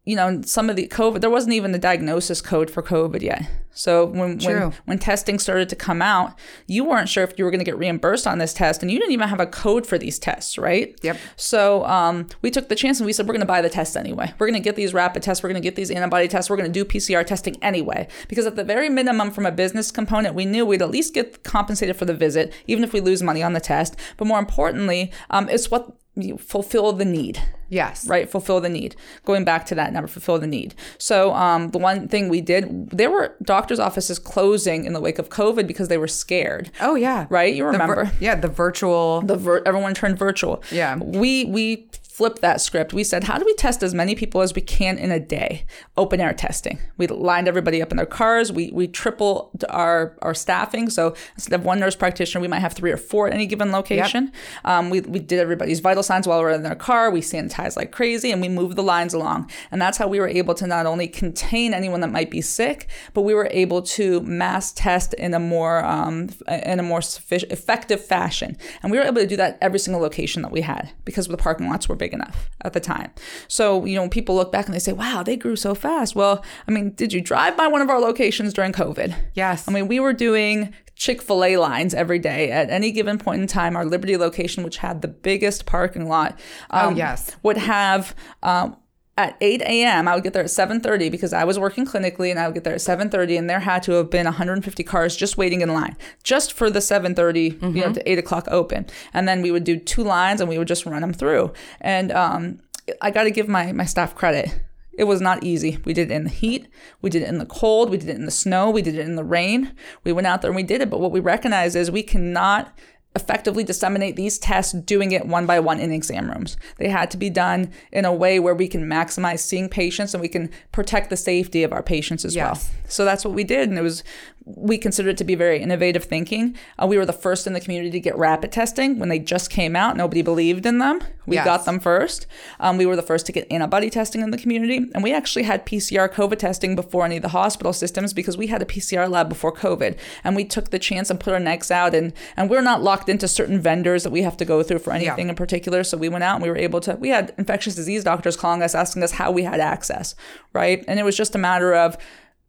you 0.06 0.14
know, 0.14 0.40
some 0.42 0.70
of 0.70 0.76
the 0.76 0.86
COVID. 0.86 1.20
There 1.20 1.28
wasn't 1.28 1.54
even 1.54 1.72
the 1.72 1.78
diagnosis 1.78 2.40
code 2.40 2.70
for 2.70 2.80
COVID 2.80 3.22
yet. 3.22 3.50
So 3.72 4.06
when 4.06 4.38
when 4.38 4.72
when 4.86 4.98
testing 4.98 5.38
started 5.38 5.68
to 5.68 5.76
come 5.76 6.00
out, 6.00 6.38
you 6.66 6.84
weren't 6.84 7.08
sure 7.08 7.24
if 7.24 7.36
you 7.36 7.44
were 7.44 7.50
going 7.50 7.58
to 7.58 7.64
get 7.64 7.76
reimbursed 7.76 8.26
on 8.26 8.38
this 8.38 8.54
test, 8.54 8.82
and 8.82 8.90
you 8.90 8.98
didn't 8.98 9.12
even 9.12 9.28
have 9.28 9.40
a 9.40 9.46
code 9.46 9.84
for 9.84 9.98
these 9.98 10.18
tests, 10.18 10.56
right? 10.56 10.98
Yep. 11.02 11.18
So 11.34 11.84
um, 11.84 12.28
we 12.40 12.50
took 12.50 12.68
the 12.68 12.76
chance 12.76 13.00
and 13.00 13.06
we 13.06 13.12
said 13.12 13.26
we're 13.26 13.34
going 13.34 13.40
to 13.40 13.46
buy 13.46 13.60
the 13.60 13.68
test 13.68 13.96
anyway. 13.96 14.32
We're 14.38 14.46
going 14.46 14.62
to 14.62 14.64
get 14.64 14.76
these 14.76 14.94
rapid 14.94 15.24
tests. 15.24 15.42
We're 15.42 15.50
going 15.50 15.60
to 15.60 15.66
get 15.66 15.74
these 15.74 15.90
antibody 15.90 16.28
tests. 16.28 16.48
We're 16.48 16.56
going 16.56 16.72
to 16.72 16.84
do 16.84 16.84
PCR 16.84 17.26
testing 17.26 17.62
anyway 17.62 18.06
because 18.28 18.46
at 18.46 18.56
the 18.56 18.64
very 18.64 18.88
minimum, 18.88 19.32
from 19.32 19.44
a 19.44 19.52
business 19.52 19.90
component, 19.90 20.36
we 20.36 20.46
knew 20.46 20.64
we'd 20.64 20.82
at 20.82 20.90
least 20.90 21.12
get 21.12 21.42
compensated 21.42 21.96
for 21.96 22.04
the 22.04 22.14
visit, 22.14 22.54
even 22.68 22.84
if 22.84 22.92
we 22.92 23.00
lose 23.00 23.24
money 23.24 23.42
on 23.42 23.54
the 23.54 23.60
test. 23.60 23.96
But 24.16 24.26
more 24.26 24.38
importantly, 24.38 25.10
um, 25.30 25.48
it's 25.48 25.70
what 25.70 25.98
you 26.16 26.38
fulfill 26.38 26.92
the 26.92 27.04
need 27.04 27.42
Yes. 27.68 28.06
right 28.08 28.30
fulfill 28.30 28.60
the 28.60 28.68
need 28.68 28.94
going 29.24 29.44
back 29.44 29.66
to 29.66 29.74
that 29.74 29.92
number 29.92 30.06
fulfill 30.08 30.38
the 30.38 30.46
need 30.46 30.74
so 30.98 31.34
um, 31.34 31.70
the 31.70 31.78
one 31.78 32.08
thing 32.08 32.28
we 32.28 32.40
did 32.40 32.88
there 32.90 33.10
were 33.10 33.34
doctors 33.42 33.78
offices 33.80 34.18
closing 34.18 34.84
in 34.84 34.92
the 34.92 35.00
wake 35.00 35.18
of 35.18 35.28
covid 35.28 35.66
because 35.66 35.88
they 35.88 35.98
were 35.98 36.08
scared 36.08 36.70
Oh 36.80 36.94
yeah. 36.94 37.26
right 37.28 37.54
you 37.54 37.64
The 37.64 37.72
vir- 37.72 37.78
remember 37.78 38.12
yeah, 38.20 38.34
the 38.36 38.48
virtual. 38.48 39.20
the 39.22 39.36
vir- 39.36 39.62
everyone 39.66 39.94
turned 39.94 40.18
virtual. 40.18 40.62
Yeah. 40.70 40.96
We 40.96 41.44
we 41.44 41.88
flipped 42.16 42.40
that 42.40 42.62
script. 42.62 42.94
We 42.94 43.04
said, 43.04 43.24
how 43.24 43.36
do 43.36 43.44
we 43.44 43.52
test 43.56 43.82
as 43.82 43.92
many 43.92 44.14
people 44.14 44.40
as 44.40 44.54
we 44.54 44.62
can 44.62 44.96
in 44.96 45.10
a 45.10 45.20
day? 45.20 45.66
Open 45.98 46.18
air 46.18 46.32
testing. 46.32 46.78
We 46.96 47.06
lined 47.08 47.46
everybody 47.46 47.82
up 47.82 47.90
in 47.90 47.98
their 47.98 48.06
cars. 48.06 48.50
We 48.50 48.70
we 48.72 48.88
tripled 48.88 49.66
our 49.68 50.16
our 50.22 50.32
staffing. 50.32 50.88
So 50.88 51.14
instead 51.34 51.60
of 51.60 51.66
one 51.66 51.78
nurse 51.78 51.94
practitioner, 51.94 52.40
we 52.40 52.48
might 52.48 52.60
have 52.60 52.72
three 52.72 52.90
or 52.90 52.96
four 52.96 53.28
at 53.28 53.34
any 53.34 53.44
given 53.44 53.70
location. 53.70 54.32
Um, 54.64 54.88
we 54.88 55.02
we 55.02 55.18
did 55.18 55.38
everybody's 55.40 55.80
vital 55.80 56.02
signs 56.02 56.26
while 56.26 56.38
we 56.38 56.44
we're 56.44 56.52
in 56.52 56.62
their 56.62 56.74
car. 56.74 57.10
We 57.10 57.20
sanitized 57.20 57.76
like 57.76 57.92
crazy, 57.92 58.32
and 58.32 58.40
we 58.40 58.48
moved 58.48 58.76
the 58.76 58.82
lines 58.82 59.12
along. 59.12 59.50
And 59.70 59.82
that's 59.82 59.98
how 59.98 60.08
we 60.08 60.18
were 60.18 60.28
able 60.28 60.54
to 60.54 60.66
not 60.66 60.86
only 60.86 61.08
contain 61.08 61.74
anyone 61.74 62.00
that 62.00 62.10
might 62.10 62.30
be 62.30 62.40
sick, 62.40 62.88
but 63.12 63.22
we 63.22 63.34
were 63.34 63.48
able 63.50 63.82
to 63.82 64.22
mass 64.22 64.72
test 64.72 65.12
in 65.14 65.34
a 65.34 65.38
more 65.38 65.84
um, 65.84 66.30
in 66.48 66.80
a 66.80 66.82
more 66.82 67.02
sufficient, 67.02 67.52
effective 67.52 68.02
fashion. 68.02 68.56
And 68.82 68.90
we 68.90 68.96
were 68.96 69.04
able 69.04 69.20
to 69.20 69.26
do 69.26 69.36
that 69.36 69.58
every 69.60 69.80
single 69.80 70.00
location 70.00 70.40
that 70.40 70.50
we 70.50 70.62
had 70.62 70.92
because 71.04 71.28
the 71.28 71.36
parking 71.36 71.68
lots 71.68 71.90
were 71.90 71.94
big 71.94 72.05
enough 72.12 72.48
at 72.62 72.72
the 72.72 72.80
time. 72.80 73.10
So 73.48 73.84
you 73.84 73.94
know, 73.94 74.02
when 74.02 74.10
people 74.10 74.34
look 74.34 74.52
back 74.52 74.66
and 74.66 74.74
they 74.74 74.78
say, 74.78 74.92
"Wow, 74.92 75.22
they 75.22 75.36
grew 75.36 75.56
so 75.56 75.74
fast." 75.74 76.14
Well, 76.14 76.44
I 76.66 76.70
mean, 76.70 76.90
did 76.90 77.12
you 77.12 77.20
drive 77.20 77.56
by 77.56 77.66
one 77.66 77.82
of 77.82 77.90
our 77.90 78.00
locations 78.00 78.52
during 78.52 78.72
COVID? 78.72 79.14
Yes. 79.34 79.68
I 79.68 79.72
mean, 79.72 79.88
we 79.88 80.00
were 80.00 80.12
doing 80.12 80.74
Chick 80.94 81.20
fil 81.20 81.44
A 81.44 81.56
lines 81.58 81.92
every 81.92 82.18
day 82.18 82.50
at 82.50 82.70
any 82.70 82.90
given 82.90 83.18
point 83.18 83.42
in 83.42 83.46
time. 83.46 83.76
Our 83.76 83.84
Liberty 83.84 84.16
location, 84.16 84.64
which 84.64 84.78
had 84.78 85.02
the 85.02 85.08
biggest 85.08 85.66
parking 85.66 86.08
lot, 86.08 86.38
Oh, 86.70 86.88
um, 86.88 86.96
yes. 86.96 87.36
would 87.42 87.58
have. 87.58 88.14
Um, 88.42 88.76
at 89.18 89.36
8 89.40 89.62
a.m., 89.62 90.08
I 90.08 90.14
would 90.14 90.24
get 90.24 90.34
there 90.34 90.42
at 90.42 90.50
7:30 90.50 91.10
because 91.10 91.32
I 91.32 91.44
was 91.44 91.58
working 91.58 91.86
clinically, 91.86 92.30
and 92.30 92.38
I 92.38 92.46
would 92.46 92.54
get 92.54 92.64
there 92.64 92.74
at 92.74 92.80
7:30, 92.80 93.38
and 93.38 93.48
there 93.48 93.60
had 93.60 93.82
to 93.84 93.92
have 93.92 94.10
been 94.10 94.26
150 94.26 94.82
cars 94.84 95.16
just 95.16 95.38
waiting 95.38 95.62
in 95.62 95.72
line, 95.72 95.96
just 96.22 96.52
for 96.52 96.68
the 96.68 96.80
7:30, 96.80 97.74
you 97.74 97.80
know, 97.80 97.92
to 97.92 98.10
8 98.10 98.18
o'clock 98.18 98.46
open. 98.50 98.86
And 99.14 99.26
then 99.26 99.40
we 99.42 99.50
would 99.50 99.64
do 99.64 99.78
two 99.78 100.02
lines, 100.02 100.40
and 100.40 100.50
we 100.50 100.58
would 100.58 100.68
just 100.68 100.84
run 100.84 101.00
them 101.00 101.14
through. 101.14 101.52
And 101.80 102.12
um, 102.12 102.60
I 103.00 103.10
got 103.10 103.24
to 103.24 103.30
give 103.30 103.48
my 103.48 103.72
my 103.72 103.86
staff 103.86 104.14
credit. 104.14 104.60
It 104.98 105.04
was 105.04 105.20
not 105.20 105.44
easy. 105.44 105.78
We 105.84 105.92
did 105.92 106.10
it 106.10 106.14
in 106.14 106.24
the 106.24 106.30
heat. 106.30 106.68
We 107.02 107.10
did 107.10 107.22
it 107.22 107.28
in 107.28 107.38
the 107.38 107.46
cold. 107.46 107.90
We 107.90 107.98
did 107.98 108.08
it 108.08 108.16
in 108.16 108.24
the 108.24 108.30
snow. 108.30 108.70
We 108.70 108.80
did 108.80 108.94
it 108.94 109.06
in 109.06 109.16
the 109.16 109.24
rain. 109.24 109.72
We 110.04 110.12
went 110.12 110.26
out 110.26 110.40
there 110.40 110.50
and 110.50 110.56
we 110.56 110.62
did 110.62 110.80
it. 110.80 110.88
But 110.88 111.00
what 111.00 111.12
we 111.12 111.20
recognize 111.20 111.76
is 111.76 111.90
we 111.90 112.02
cannot 112.02 112.72
effectively 113.16 113.64
disseminate 113.64 114.14
these 114.14 114.38
tests 114.38 114.72
doing 114.72 115.10
it 115.10 115.26
one 115.26 115.46
by 115.46 115.58
one 115.58 115.80
in 115.80 115.90
exam 115.90 116.30
rooms. 116.30 116.56
They 116.76 116.88
had 116.88 117.10
to 117.10 117.16
be 117.16 117.30
done 117.30 117.72
in 117.90 118.04
a 118.04 118.12
way 118.12 118.38
where 118.38 118.54
we 118.54 118.68
can 118.68 118.84
maximize 118.84 119.40
seeing 119.40 119.68
patients 119.68 120.14
and 120.14 120.20
we 120.20 120.28
can 120.28 120.50
protect 120.70 121.10
the 121.10 121.16
safety 121.16 121.64
of 121.64 121.72
our 121.72 121.82
patients 121.82 122.24
as 122.24 122.36
Yes. 122.36 122.44
well. 122.44 122.74
So 122.88 123.04
that's 123.04 123.24
what 123.24 123.34
we 123.34 123.42
did. 123.42 123.68
And 123.70 123.76
it 123.78 123.82
was, 123.82 124.04
we 124.48 124.78
considered 124.78 125.10
it 125.10 125.16
to 125.18 125.24
be 125.24 125.34
very 125.34 125.60
innovative 125.60 126.04
thinking. 126.04 126.56
Uh, 126.78 126.86
we 126.86 126.96
were 126.96 127.04
the 127.04 127.12
first 127.12 127.48
in 127.48 127.52
the 127.52 127.60
community 127.60 127.90
to 127.90 127.98
get 127.98 128.16
rapid 128.16 128.52
testing 128.52 128.96
when 129.00 129.08
they 129.08 129.18
just 129.18 129.50
came 129.50 129.74
out. 129.74 129.96
Nobody 129.96 130.22
believed 130.22 130.64
in 130.66 130.78
them. 130.78 131.00
We 131.26 131.34
Yes. 131.34 131.44
got 131.44 131.64
them 131.64 131.80
first. 131.80 132.28
Um, 132.60 132.78
we 132.78 132.86
were 132.86 132.94
the 132.94 133.02
first 133.02 133.26
to 133.26 133.32
get 133.32 133.50
antibody 133.50 133.90
testing 133.90 134.20
in 134.22 134.30
the 134.30 134.38
community. 134.38 134.88
And 134.94 135.02
we 135.02 135.12
actually 135.12 135.42
had 135.42 135.66
PCR 135.66 136.08
COVID 136.08 136.38
testing 136.38 136.76
before 136.76 137.04
any 137.04 137.16
of 137.16 137.22
the 137.22 137.30
hospital 137.30 137.72
systems 137.72 138.12
because 138.12 138.36
we 138.36 138.46
had 138.46 138.62
a 138.62 138.64
PCR 138.64 139.08
lab 139.10 139.28
before 139.28 139.52
COVID. 139.52 139.98
And 140.22 140.36
we 140.36 140.44
took 140.44 140.70
the 140.70 140.78
chance 140.78 141.10
and 141.10 141.18
put 141.18 141.32
our 141.32 141.40
necks 141.40 141.72
out. 141.72 141.92
And, 141.92 142.12
and 142.36 142.48
we're 142.48 142.62
not 142.62 142.84
locked 142.84 143.08
into 143.08 143.26
certain 143.26 143.60
vendors 143.60 144.04
that 144.04 144.10
we 144.10 144.22
have 144.22 144.36
to 144.36 144.44
go 144.44 144.62
through 144.62 144.78
for 144.78 144.92
anything 144.92 145.28
in 145.28 145.34
particular. 145.34 145.82
So 145.82 145.96
we 145.96 146.08
went 146.08 146.22
out 146.22 146.36
and 146.36 146.44
we 146.44 146.50
were 146.50 146.56
able 146.56 146.78
to, 146.82 146.94
we 146.94 147.08
had 147.08 147.34
infectious 147.36 147.74
disease 147.74 148.04
doctors 148.04 148.36
calling 148.36 148.62
us, 148.62 148.76
asking 148.76 149.02
us 149.02 149.10
how 149.10 149.32
we 149.32 149.42
had 149.42 149.58
access, 149.58 150.14
right? 150.52 150.84
And 150.86 151.00
it 151.00 151.02
was 151.02 151.16
just 151.16 151.34
a 151.34 151.38
matter 151.38 151.74
of, 151.74 151.96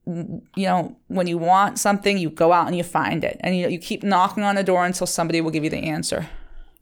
you 0.08 0.65
know, 0.65 0.96
when 1.08 1.28
you 1.28 1.38
want 1.38 1.80
something, 1.80 2.17
you 2.17 2.30
go 2.30 2.54
out 2.54 2.67
and 2.67 2.76
you 2.76 2.84
find 2.84 3.24
it. 3.24 3.38
And 3.41 3.58
you, 3.58 3.67
you 3.67 3.78
keep 3.78 4.04
knocking 4.04 4.43
on 4.43 4.56
the 4.56 4.63
door 4.63 4.86
until 4.86 5.06
somebody 5.06 5.41
will 5.41 5.52
give 5.52 5.63
you 5.63 5.70
the 5.70 5.78
answer. 5.78 6.30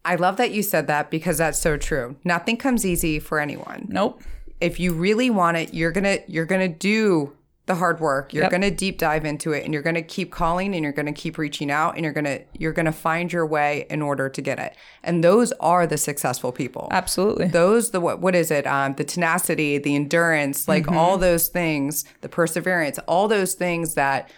I 0.04 0.16
love 0.16 0.38
that 0.38 0.52
you 0.52 0.62
said 0.62 0.86
that 0.88 1.10
because 1.10 1.40
that's 1.40 1.58
so 1.58 1.78
true. 1.78 2.16
Nothing 2.24 2.58
comes 2.58 2.86
easy 2.86 3.18
for 3.20 3.40
anyone. 3.40 3.88
Nope. 3.90 4.22
If 4.62 4.80
you 4.80 4.94
really 4.94 5.30
want 5.30 5.58
it, 5.58 5.74
you're 5.74 5.92
gonna 5.92 6.20
you're 6.28 6.46
gonna 6.46 6.70
do 6.70 7.34
the 7.68 7.76
hard 7.76 8.00
work. 8.00 8.32
You're 8.34 8.44
Yep. 8.44 8.52
gonna 8.52 8.70
deep 8.72 9.00
dive 9.00 9.26
into 9.26 9.52
it, 9.52 9.64
and 9.64 9.74
you're 9.74 9.82
gonna 9.82 10.02
keep 10.04 10.32
calling, 10.32 10.76
and 10.76 10.84
you're 10.84 10.94
gonna 10.94 11.12
keep 11.12 11.38
reaching 11.38 11.72
out, 11.72 11.96
and 11.96 12.04
you're 12.04 12.14
gonna 12.14 12.40
you're 12.54 12.74
gonna 12.74 12.92
find 12.92 13.34
your 13.34 13.46
way 13.46 13.88
in 13.90 14.02
order 14.04 14.30
to 14.30 14.42
get 14.42 14.60
it. 14.60 14.76
And 15.04 15.24
those 15.24 15.52
are 15.60 15.88
the 15.88 15.98
successful 15.98 16.52
people. 16.52 16.88
Absolutely. 16.92 17.48
those 17.48 17.90
the 17.92 18.00
what 18.00 18.20
what 18.22 18.36
is 18.36 18.52
it 18.52 18.68
um 18.68 18.94
the 18.96 19.04
tenacity 19.04 19.78
the 19.80 19.96
endurance 19.96 20.68
like 20.68 20.84
Mm-hmm. 20.86 20.98
all 20.98 21.18
those 21.18 21.48
things 21.48 22.06
the 22.22 22.30
perseverance 22.30 23.00
all 23.08 23.28
those 23.28 23.54
things 23.56 23.96
that 23.96 24.30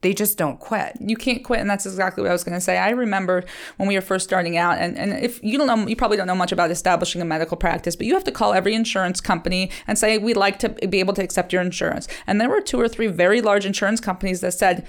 they 0.00 0.14
just 0.14 0.38
don't 0.38 0.60
quit. 0.60 0.96
You 1.00 1.16
can't 1.16 1.42
quit 1.44 1.60
and 1.60 1.68
that's 1.68 1.86
exactly 1.86 2.22
what 2.22 2.30
i 2.30 2.32
was 2.32 2.44
going 2.44 2.54
to 2.54 2.60
say. 2.60 2.78
I 2.78 2.90
remember 2.90 3.44
when 3.76 3.88
we 3.88 3.94
were 3.94 4.00
first 4.00 4.24
starting 4.24 4.56
out 4.56 4.78
and, 4.78 4.96
and 4.96 5.12
if 5.12 5.42
you 5.42 5.58
don't 5.58 5.66
know 5.66 5.86
you 5.86 5.96
probably 5.96 6.16
don't 6.16 6.26
know 6.26 6.34
much 6.34 6.52
about 6.52 6.70
establishing 6.70 7.20
a 7.20 7.24
medical 7.24 7.56
practice 7.56 7.96
but 7.96 8.06
you 8.06 8.14
have 8.14 8.24
to 8.24 8.32
call 8.32 8.52
every 8.52 8.74
insurance 8.74 9.20
company 9.20 9.70
and 9.86 9.98
say 9.98 10.18
we'd 10.18 10.36
like 10.36 10.58
to 10.60 10.68
be 10.88 11.00
able 11.00 11.14
to 11.14 11.22
accept 11.22 11.52
your 11.52 11.62
insurance. 11.62 12.08
And 12.26 12.40
there 12.40 12.48
were 12.48 12.60
two 12.60 12.80
or 12.80 12.88
three 12.88 13.06
very 13.06 13.40
large 13.40 13.66
insurance 13.66 14.00
companies 14.00 14.40
that 14.40 14.54
said 14.54 14.86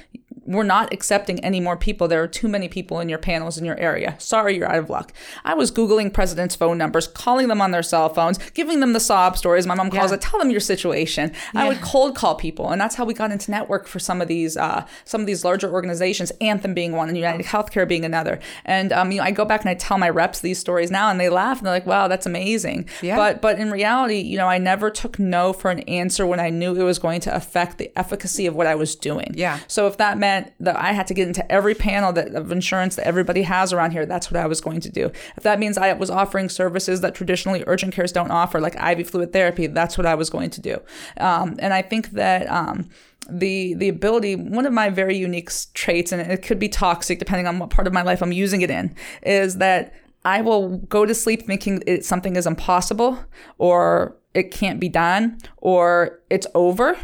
we're 0.49 0.63
not 0.63 0.91
accepting 0.91 1.39
any 1.43 1.59
more 1.59 1.77
people. 1.77 2.07
There 2.07 2.21
are 2.23 2.27
too 2.27 2.47
many 2.47 2.67
people 2.67 2.99
in 2.99 3.07
your 3.07 3.19
panels 3.19 3.57
in 3.57 3.65
your 3.65 3.77
area. 3.79 4.15
Sorry, 4.17 4.57
you're 4.57 4.67
out 4.69 4.79
of 4.79 4.89
luck. 4.89 5.13
I 5.45 5.53
was 5.53 5.71
Googling 5.71 6.11
presidents' 6.11 6.55
phone 6.55 6.77
numbers, 6.77 7.07
calling 7.07 7.47
them 7.47 7.61
on 7.61 7.69
their 7.71 7.83
cell 7.83 8.09
phones, 8.09 8.39
giving 8.51 8.79
them 8.79 8.93
the 8.93 8.99
sob 8.99 9.37
stories. 9.37 9.67
My 9.67 9.75
mom 9.75 9.91
calls 9.91 10.09
Yeah. 10.11 10.15
it, 10.15 10.21
tell 10.21 10.39
them 10.39 10.49
your 10.49 10.59
situation. 10.59 11.31
I 11.53 11.67
would 11.67 11.81
cold 11.81 12.15
call 12.15 12.33
people. 12.35 12.69
And 12.71 12.81
that's 12.81 12.95
how 12.95 13.05
we 13.05 13.13
got 13.13 13.31
into 13.31 13.51
network 13.51 13.85
for 13.87 13.99
some 13.99 14.21
of 14.21 14.27
these 14.27 14.57
uh, 14.57 14.85
some 15.05 15.21
of 15.21 15.27
these 15.27 15.45
larger 15.45 15.69
organizations, 15.71 16.31
Anthem 16.41 16.73
being 16.73 16.93
one 16.93 17.09
and 17.09 17.17
United 17.17 17.45
Healthcare 17.45 17.87
being 17.87 18.03
another. 18.03 18.39
And 18.65 18.91
um, 18.91 19.11
you 19.11 19.17
know, 19.19 19.23
I 19.25 19.31
go 19.31 19.45
back 19.45 19.61
and 19.61 19.69
I 19.69 19.75
tell 19.75 19.99
my 19.99 20.09
reps 20.09 20.39
these 20.39 20.57
stories 20.57 20.89
now 20.89 21.09
and 21.11 21.19
they 21.19 21.29
laugh 21.29 21.59
and 21.59 21.67
they're 21.67 21.73
like, 21.75 21.85
wow, 21.85 22.07
that's 22.07 22.25
amazing. 22.25 22.89
Yeah. 23.03 23.15
But 23.15 23.41
but 23.41 23.59
in 23.59 23.69
reality, 23.69 24.17
you 24.19 24.37
know, 24.37 24.47
I 24.47 24.57
never 24.57 24.89
took 24.89 25.19
no 25.19 25.53
for 25.53 25.69
an 25.69 25.81
answer 25.81 26.25
when 26.25 26.39
I 26.39 26.49
knew 26.49 26.75
it 26.75 26.83
was 26.83 26.97
going 26.97 27.21
to 27.21 27.35
affect 27.35 27.77
the 27.77 27.91
efficacy 27.95 28.47
of 28.47 28.55
what 28.55 28.65
I 28.65 28.73
was 28.75 28.95
doing. 28.95 29.31
Yeah. 29.35 29.59
So 29.67 29.85
if 29.85 29.97
that 29.97 30.17
meant 30.17 30.38
that 30.59 30.75
I 30.75 30.91
had 30.91 31.07
to 31.07 31.13
get 31.13 31.27
into 31.27 31.49
every 31.51 31.75
panel 31.75 32.13
that 32.13 32.33
of 32.35 32.51
insurance 32.51 32.95
that 32.95 33.05
everybody 33.05 33.43
has 33.43 33.73
around 33.73 33.91
here, 33.91 34.05
that's 34.05 34.31
what 34.31 34.39
I 34.39 34.45
was 34.45 34.61
going 34.61 34.81
to 34.81 34.89
do. 34.89 35.11
If 35.37 35.43
that 35.43 35.59
means 35.59 35.77
I 35.77 35.93
was 35.93 36.09
offering 36.09 36.49
services 36.49 37.01
that 37.01 37.15
traditionally 37.15 37.63
urgent 37.67 37.93
cares 37.93 38.11
don't 38.11 38.31
offer, 38.31 38.59
like 38.59 38.75
IV 38.75 39.09
fluid 39.09 39.33
therapy, 39.33 39.67
that's 39.67 39.97
what 39.97 40.05
I 40.05 40.15
was 40.15 40.29
going 40.29 40.49
to 40.51 40.61
do. 40.61 40.81
Um, 41.17 41.55
and 41.59 41.73
I 41.73 41.81
think 41.81 42.11
that. 42.11 42.49
Um, 42.49 42.89
the 43.31 43.75
the 43.75 43.89
ability 43.89 44.35
one 44.35 44.65
of 44.65 44.73
my 44.73 44.89
very 44.89 45.15
unique 45.15 45.51
traits 45.75 46.11
and 46.11 46.19
it 46.19 46.41
could 46.41 46.57
be 46.57 46.67
toxic 46.67 47.19
depending 47.19 47.45
on 47.45 47.59
what 47.59 47.69
part 47.69 47.85
of 47.85 47.93
my 47.93 48.01
life 48.01 48.23
I'm 48.23 48.31
using 48.31 48.61
it 48.61 48.71
in 48.71 48.95
is 49.21 49.57
that 49.57 49.93
I 50.25 50.41
will 50.41 50.77
go 50.77 51.05
to 51.05 51.13
sleep 51.13 51.45
thinking 51.45 51.83
it, 51.85 52.05
something 52.05 52.35
is 52.35 52.47
impossible 52.47 53.19
or 53.59 54.17
it 54.33 54.51
can't 54.51 54.79
be 54.79 54.89
done 54.89 55.37
or 55.57 56.21
it's 56.29 56.47
over 56.55 56.97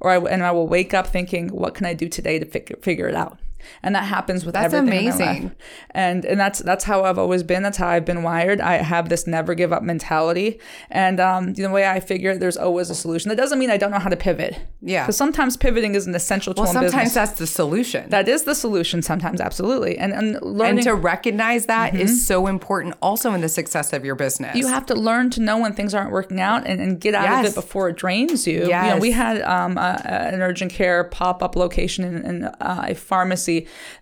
or 0.00 0.10
I, 0.10 0.18
and 0.18 0.42
I 0.42 0.50
will 0.52 0.66
wake 0.66 0.94
up 0.94 1.06
thinking 1.06 1.48
what 1.48 1.74
can 1.74 1.86
I 1.86 1.94
do 1.94 2.08
today 2.08 2.38
to 2.38 2.46
figure, 2.46 2.76
figure 2.80 3.08
it 3.08 3.14
out 3.14 3.38
and 3.82 3.94
that 3.94 4.04
happens 4.04 4.44
with 4.44 4.54
That's 4.54 4.72
everything 4.74 5.08
amazing. 5.08 5.42
life. 5.44 5.52
And 5.90 6.24
and 6.24 6.38
that's 6.38 6.60
that's 6.60 6.84
how 6.84 7.04
I've 7.04 7.18
always 7.18 7.42
been. 7.42 7.62
That's 7.62 7.78
how 7.78 7.88
I've 7.88 8.04
been 8.04 8.22
wired. 8.22 8.60
I 8.60 8.74
have 8.74 9.08
this 9.08 9.26
never 9.26 9.54
give 9.54 9.72
up 9.72 9.82
mentality, 9.82 10.60
and 10.90 11.20
um, 11.20 11.54
the 11.54 11.68
way 11.70 11.86
I 11.88 12.00
figure 12.00 12.32
it, 12.32 12.40
there's 12.40 12.56
always 12.56 12.90
a 12.90 12.94
solution. 12.94 13.28
That 13.28 13.36
doesn't 13.36 13.58
mean 13.58 13.70
I 13.70 13.76
don't 13.76 13.90
know 13.90 13.98
how 13.98 14.08
to 14.10 14.16
pivot. 14.16 14.58
Yeah. 14.80 15.04
because 15.04 15.16
sometimes 15.16 15.56
pivoting 15.56 15.94
is 15.96 16.06
an 16.06 16.14
essential 16.14 16.54
tool 16.54 16.64
Well, 16.64 16.72
sometimes 16.72 16.92
business. 16.92 17.14
that's 17.14 17.38
the 17.38 17.46
solution. 17.46 18.08
that 18.10 18.28
is 18.28 18.44
the 18.44 18.54
solution. 18.54 19.02
Sometimes, 19.02 19.40
absolutely, 19.40 19.98
and 19.98 20.12
and 20.12 20.38
learning. 20.42 20.78
and 20.78 20.82
to 20.84 20.94
recognize 20.94 21.66
that 21.66 21.94
is 21.94 22.26
so 22.26 22.46
important 22.46 22.94
also 23.02 23.32
in 23.32 23.40
the 23.40 23.48
success 23.48 23.92
of 23.92 24.04
your 24.04 24.14
business. 24.14 24.50
Mm-hmm. 24.50 24.58
you 24.58 24.66
have 24.68 24.86
to 24.86 24.94
learn 24.94 25.30
to 25.30 25.40
know 25.40 25.58
when 25.58 25.72
things 25.72 25.94
aren't 25.94 26.12
working 26.12 26.40
out 26.40 26.66
and, 26.66 26.80
and 26.80 27.00
get 27.00 27.14
out 27.14 27.44
of 27.44 27.50
it 27.50 27.54
before 27.54 27.88
it 27.88 27.96
drains 27.96 28.46
you. 28.46 28.62
You 28.64 28.68
know, 28.68 28.98
we 29.00 29.10
had 29.12 29.40
um, 29.42 29.76
a, 29.78 30.00
an 30.04 30.40
urgent 30.42 30.72
care 30.72 31.04
pop 31.04 31.42
up 31.42 31.56
location 31.56 32.04
in, 32.04 32.24
in 32.24 32.44
uh, 32.44 32.84
a 32.88 32.94
pharmacy 32.94 33.55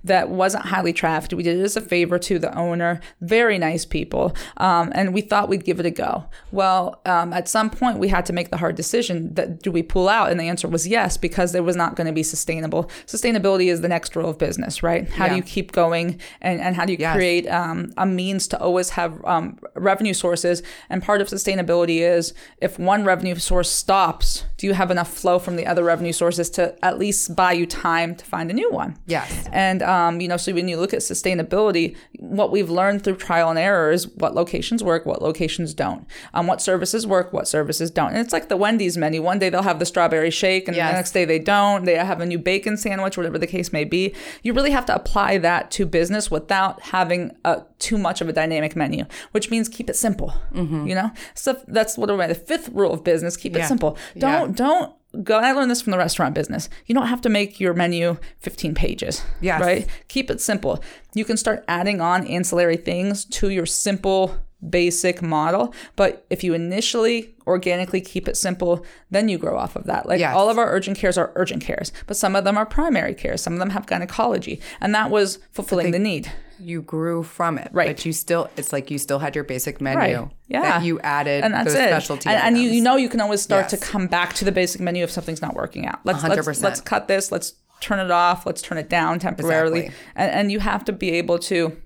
that 0.05 0.29
wasn't 0.29 0.65
highly 0.67 0.93
trafficked. 0.93 1.33
We 1.35 1.43
did 1.43 1.59
it 1.59 1.63
as 1.63 1.77
a 1.77 1.81
favor 1.81 2.19
to 2.19 2.39
the 2.39 2.57
owner. 2.57 3.01
Very 3.21 3.59
nice 3.59 3.85
people. 3.85 4.35
Um, 4.57 4.91
and 4.95 5.13
we 5.15 5.21
thought 5.21 5.49
we'd 5.49 5.65
give 5.65 5.79
it 5.81 5.87
a 5.87 5.91
go. 5.91 6.25
Well, 6.51 7.01
um, 7.07 7.33
at 7.33 7.49
some 7.49 7.71
point, 7.71 7.99
we 7.99 8.09
had 8.09 8.25
to 8.27 8.33
make 8.33 8.51
the 8.51 8.57
hard 8.57 8.77
decision 8.77 9.35
that 9.35 9.63
do 9.63 9.71
we 9.71 9.83
pull 9.83 10.09
out? 10.09 10.31
And 10.31 10.39
the 10.41 10.45
answer 10.49 10.69
was 10.69 10.87
yes, 10.89 11.17
because 11.17 11.55
it 11.55 11.65
was 11.65 11.77
not 11.77 11.97
going 11.97 12.07
to 12.07 12.13
be 12.13 12.23
sustainable. 12.23 12.91
Sustainability 13.07 13.67
is 13.71 13.81
the 13.81 13.89
next 13.89 14.17
rule 14.17 14.31
of 14.31 14.39
business, 14.39 14.83
right? 14.83 15.09
How 15.09 15.29
do 15.29 15.37
you 15.37 15.43
keep 15.43 15.73
going 15.73 16.21
and, 16.41 16.61
and 16.61 16.75
how 16.77 16.85
do 16.85 16.93
you 16.93 16.99
Yes. 17.05 17.17
create 17.17 17.47
um, 17.49 17.93
a 17.99 18.07
means 18.07 18.47
to 18.49 18.61
always 18.61 18.91
have 18.91 19.23
um, 19.25 19.59
revenue 19.75 20.15
sources. 20.15 20.63
And 20.89 21.03
part 21.03 21.21
of 21.21 21.29
sustainability 21.29 21.99
is 22.01 22.33
if 22.59 22.79
one 22.79 23.05
revenue 23.05 23.35
source 23.37 23.69
stops, 23.71 24.45
do 24.57 24.67
you 24.67 24.75
have 24.75 24.91
enough 24.91 25.13
flow 25.13 25.39
from 25.39 25.57
the 25.57 25.67
other 25.67 25.83
revenue 25.85 26.13
sources 26.13 26.49
to 26.51 26.75
at 26.85 26.99
least 26.99 27.35
buy 27.37 27.53
you 27.53 27.67
time 27.67 28.15
to 28.15 28.25
find 28.25 28.51
a 28.51 28.55
new 28.55 28.71
one? 28.71 28.97
Yes. 29.07 29.34
And 29.53 29.83
um, 29.83 30.21
you 30.21 30.29
know, 30.29 30.37
so 30.37 30.53
when 30.53 30.69
you 30.69 30.77
look 30.77 30.93
at 30.93 31.01
sustainability, 31.01 31.97
what 32.19 32.51
we've 32.51 32.71
learned 32.71 33.05
through 33.05 33.17
trial 33.17 33.51
and 33.51 33.59
error 33.59 33.91
is 33.91 34.09
what 34.09 34.35
locations 34.35 34.83
work, 34.83 35.07
what 35.07 35.23
locations 35.23 35.75
don't, 35.75 36.07
um, 36.33 36.47
what 36.47 36.61
services 36.63 37.07
work, 37.07 37.33
what 37.33 37.49
services 37.49 37.91
don't. 37.91 38.11
And 38.11 38.19
it's 38.19 38.33
like 38.33 38.49
the 38.49 38.57
Wendy's 38.57 38.97
menu. 38.97 39.23
One 39.23 39.39
day 39.39 39.49
they'll 39.51 39.63
have 39.63 39.79
the 39.79 39.87
strawberry 39.87 40.31
shake, 40.31 40.69
and 40.69 40.77
Yes. 40.77 40.91
the 40.91 40.97
next 40.97 41.13
day 41.13 41.25
they 41.25 41.39
don't. 41.39 41.85
They 41.85 41.95
have 41.97 42.21
a 42.21 42.27
new 42.27 42.39
bacon 42.39 42.77
sandwich, 42.77 43.17
whatever 43.17 43.39
the 43.39 43.47
case 43.47 43.73
may 43.73 43.85
be. 43.85 44.15
You 44.43 44.53
really 44.53 44.71
have 44.71 44.87
to 44.87 44.95
apply 44.95 45.39
that 45.39 45.71
to 45.73 45.87
business 45.87 46.31
without 46.31 46.81
having 46.83 47.33
a, 47.45 47.63
too 47.79 47.99
much 47.99 48.21
of 48.21 48.29
a 48.29 48.33
dynamic 48.33 48.77
menu, 48.77 49.05
which 49.33 49.51
means 49.51 49.69
keep 49.69 49.89
it 49.91 49.97
simple. 49.97 50.33
You 50.55 50.95
know, 50.95 51.11
so 51.35 51.61
that's 51.69 51.97
what 51.99 52.07
the 52.07 52.35
fifth 52.35 52.69
rule 52.71 52.93
of 52.93 53.03
business: 53.05 53.37
keep 53.37 53.55
it 53.57 53.59
Mm-hmm. 53.61 53.69
Simple. 53.69 53.99
Don't 54.19 54.57
don't 54.57 54.93
go. 55.23 55.39
I 55.39 55.53
learned 55.53 55.71
this 55.71 55.83
from 55.83 55.93
the 55.93 55.99
restaurant 55.99 56.35
business. 56.35 56.69
You 56.87 56.95
don't 56.95 57.07
have 57.09 57.21
to 57.23 57.29
make 57.29 57.61
your 57.61 57.75
menu 57.75 58.17
15 58.41 58.75
pages. 58.75 59.23
Yes. 59.41 59.61
Right. 59.61 59.87
Keep 60.09 60.31
it 60.31 60.41
simple. 60.41 60.83
You 61.15 61.25
can 61.25 61.37
start 61.37 61.65
adding 61.69 62.01
on 62.01 62.27
ancillary 62.27 62.77
things 62.77 63.25
to 63.27 63.51
your 63.51 63.67
simple 63.67 64.37
basic 64.71 65.21
model 65.21 65.75
but 65.95 66.25
if 66.31 66.43
you 66.43 66.55
initially 66.55 67.35
organically 67.47 68.01
keep 68.01 68.27
it 68.27 68.35
simple 68.35 68.83
then 69.11 69.29
you 69.29 69.37
grow 69.37 69.59
off 69.59 69.77
of 69.77 69.85
that 69.85 70.07
like 70.09 70.19
Yes. 70.19 70.35
all 70.35 70.49
of 70.49 70.57
our 70.57 70.71
urgent 70.73 70.97
cares 70.97 71.19
are 71.19 71.33
urgent 71.35 71.63
cares 71.63 71.93
but 72.07 72.17
some 72.17 72.35
of 72.35 72.45
them 72.45 72.57
are 72.57 72.65
primary 72.65 73.13
care 73.13 73.37
some 73.37 73.53
of 73.53 73.59
them 73.59 73.69
have 73.71 73.85
gynecology 73.87 74.63
and 74.81 74.95
that 74.95 75.11
was 75.11 75.39
fulfilling 75.51 75.91
the 75.91 75.99
need 75.99 76.33
You 76.65 76.81
grew 76.81 77.23
from 77.23 77.59
it. 77.59 77.69
Right. 77.73 77.89
But 77.89 78.07
you 78.07 78.13
still, 78.13 78.49
it's 78.57 78.73
like 78.73 78.91
you 78.91 78.99
still 78.99 79.19
had 79.19 79.35
your 79.35 79.45
basic 79.45 79.81
menu. 79.81 79.99
Right. 79.99 80.31
Yeah. 80.49 80.63
That 80.63 80.85
you 80.85 80.99
added 81.01 81.45
and 81.45 81.53
that's 81.53 81.67
those 81.67 81.75
it. 81.75 81.89
specialty 81.89 82.29
and, 82.29 82.43
and 82.43 82.59
you, 82.59 82.71
you 82.71 82.83
know 82.83 82.97
you 82.97 83.09
can 83.09 83.21
always 83.21 83.43
start 83.43 83.69
to 83.69 83.77
come 83.77 84.07
back 84.07 84.33
to 84.35 84.45
the 84.45 84.53
basic 84.53 84.81
menu 84.81 85.05
if 85.05 85.11
something's 85.11 85.43
not 85.43 85.55
working 85.55 85.87
out. 85.87 86.01
Let's 86.05 86.23
let's 86.23 86.63
let's 86.63 86.81
cut 86.81 87.07
this. 87.07 87.31
Let's 87.31 87.55
turn 87.81 87.99
it 87.99 88.11
off. 88.11 88.47
Let's 88.47 88.63
turn 88.63 88.79
it 88.79 88.89
down 88.89 89.19
temporarily. 89.19 89.87
Exactly. 89.87 90.07
And, 90.17 90.31
and 90.31 90.53
you 90.53 90.61
have 90.61 90.85
to 90.87 90.93
be 90.93 91.11
able 91.13 91.39
to. 91.41 91.77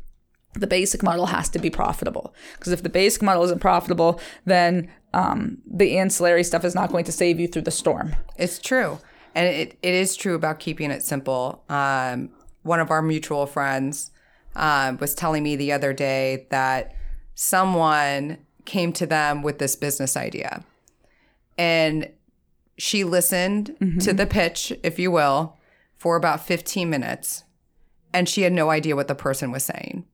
The 0.55 0.67
basic 0.67 1.03
model 1.03 1.27
has 1.27 1.49
to 1.51 1.59
be 1.59 1.71
profitable 1.71 2.35
because 2.59 2.73
if 2.73 2.83
the 2.83 2.89
basic 2.89 3.23
model 3.23 3.45
isn't 3.45 3.61
profitable, 3.61 4.21
then 4.45 4.89
um, 5.13 5.59
the 5.67 5.99
ancillary 5.99 6.43
stuff 6.43 6.65
is 6.65 6.75
not 6.75 6.91
going 6.91 7.05
to 7.05 7.13
save 7.13 7.39
you 7.39 7.47
through 7.49 7.63
the 7.63 7.71
storm. 7.71 8.17
It's 8.37 8.59
true. 8.59 8.99
And 9.35 9.47
it, 9.47 9.79
it 9.83 9.95
is 9.95 10.17
true 10.17 10.35
about 10.35 10.59
keeping 10.59 10.91
it 10.91 11.03
simple. 11.03 11.65
Um, 11.69 12.31
one 12.63 12.81
of 12.81 12.91
our 12.91 13.03
mutual 13.03 13.47
friends 13.47 14.11
um, 14.57 14.99
was 14.99 15.15
telling 15.15 15.43
me 15.43 15.57
the 15.57 15.73
other 15.73 15.93
day 15.93 16.47
that 16.51 16.95
someone 17.35 18.39
came 18.65 18.93
to 18.93 19.07
them 19.07 19.43
with 19.43 19.59
this 19.59 19.77
business 19.77 20.17
idea. 20.17 20.65
And 21.57 22.11
she 22.77 23.03
listened 23.05 23.77
to 24.01 24.13
the 24.13 24.27
pitch, 24.27 24.73
if 24.83 24.99
you 24.99 25.11
will, 25.11 25.57
for 25.97 26.17
about 26.17 26.47
15 26.47 26.89
minutes. 26.89 27.45
And 28.13 28.29
she 28.29 28.43
had 28.43 28.53
no 28.53 28.71
idea 28.71 28.95
what 28.97 29.09
the 29.09 29.15
person 29.15 29.51
was 29.51 29.65
saying. 29.65 30.05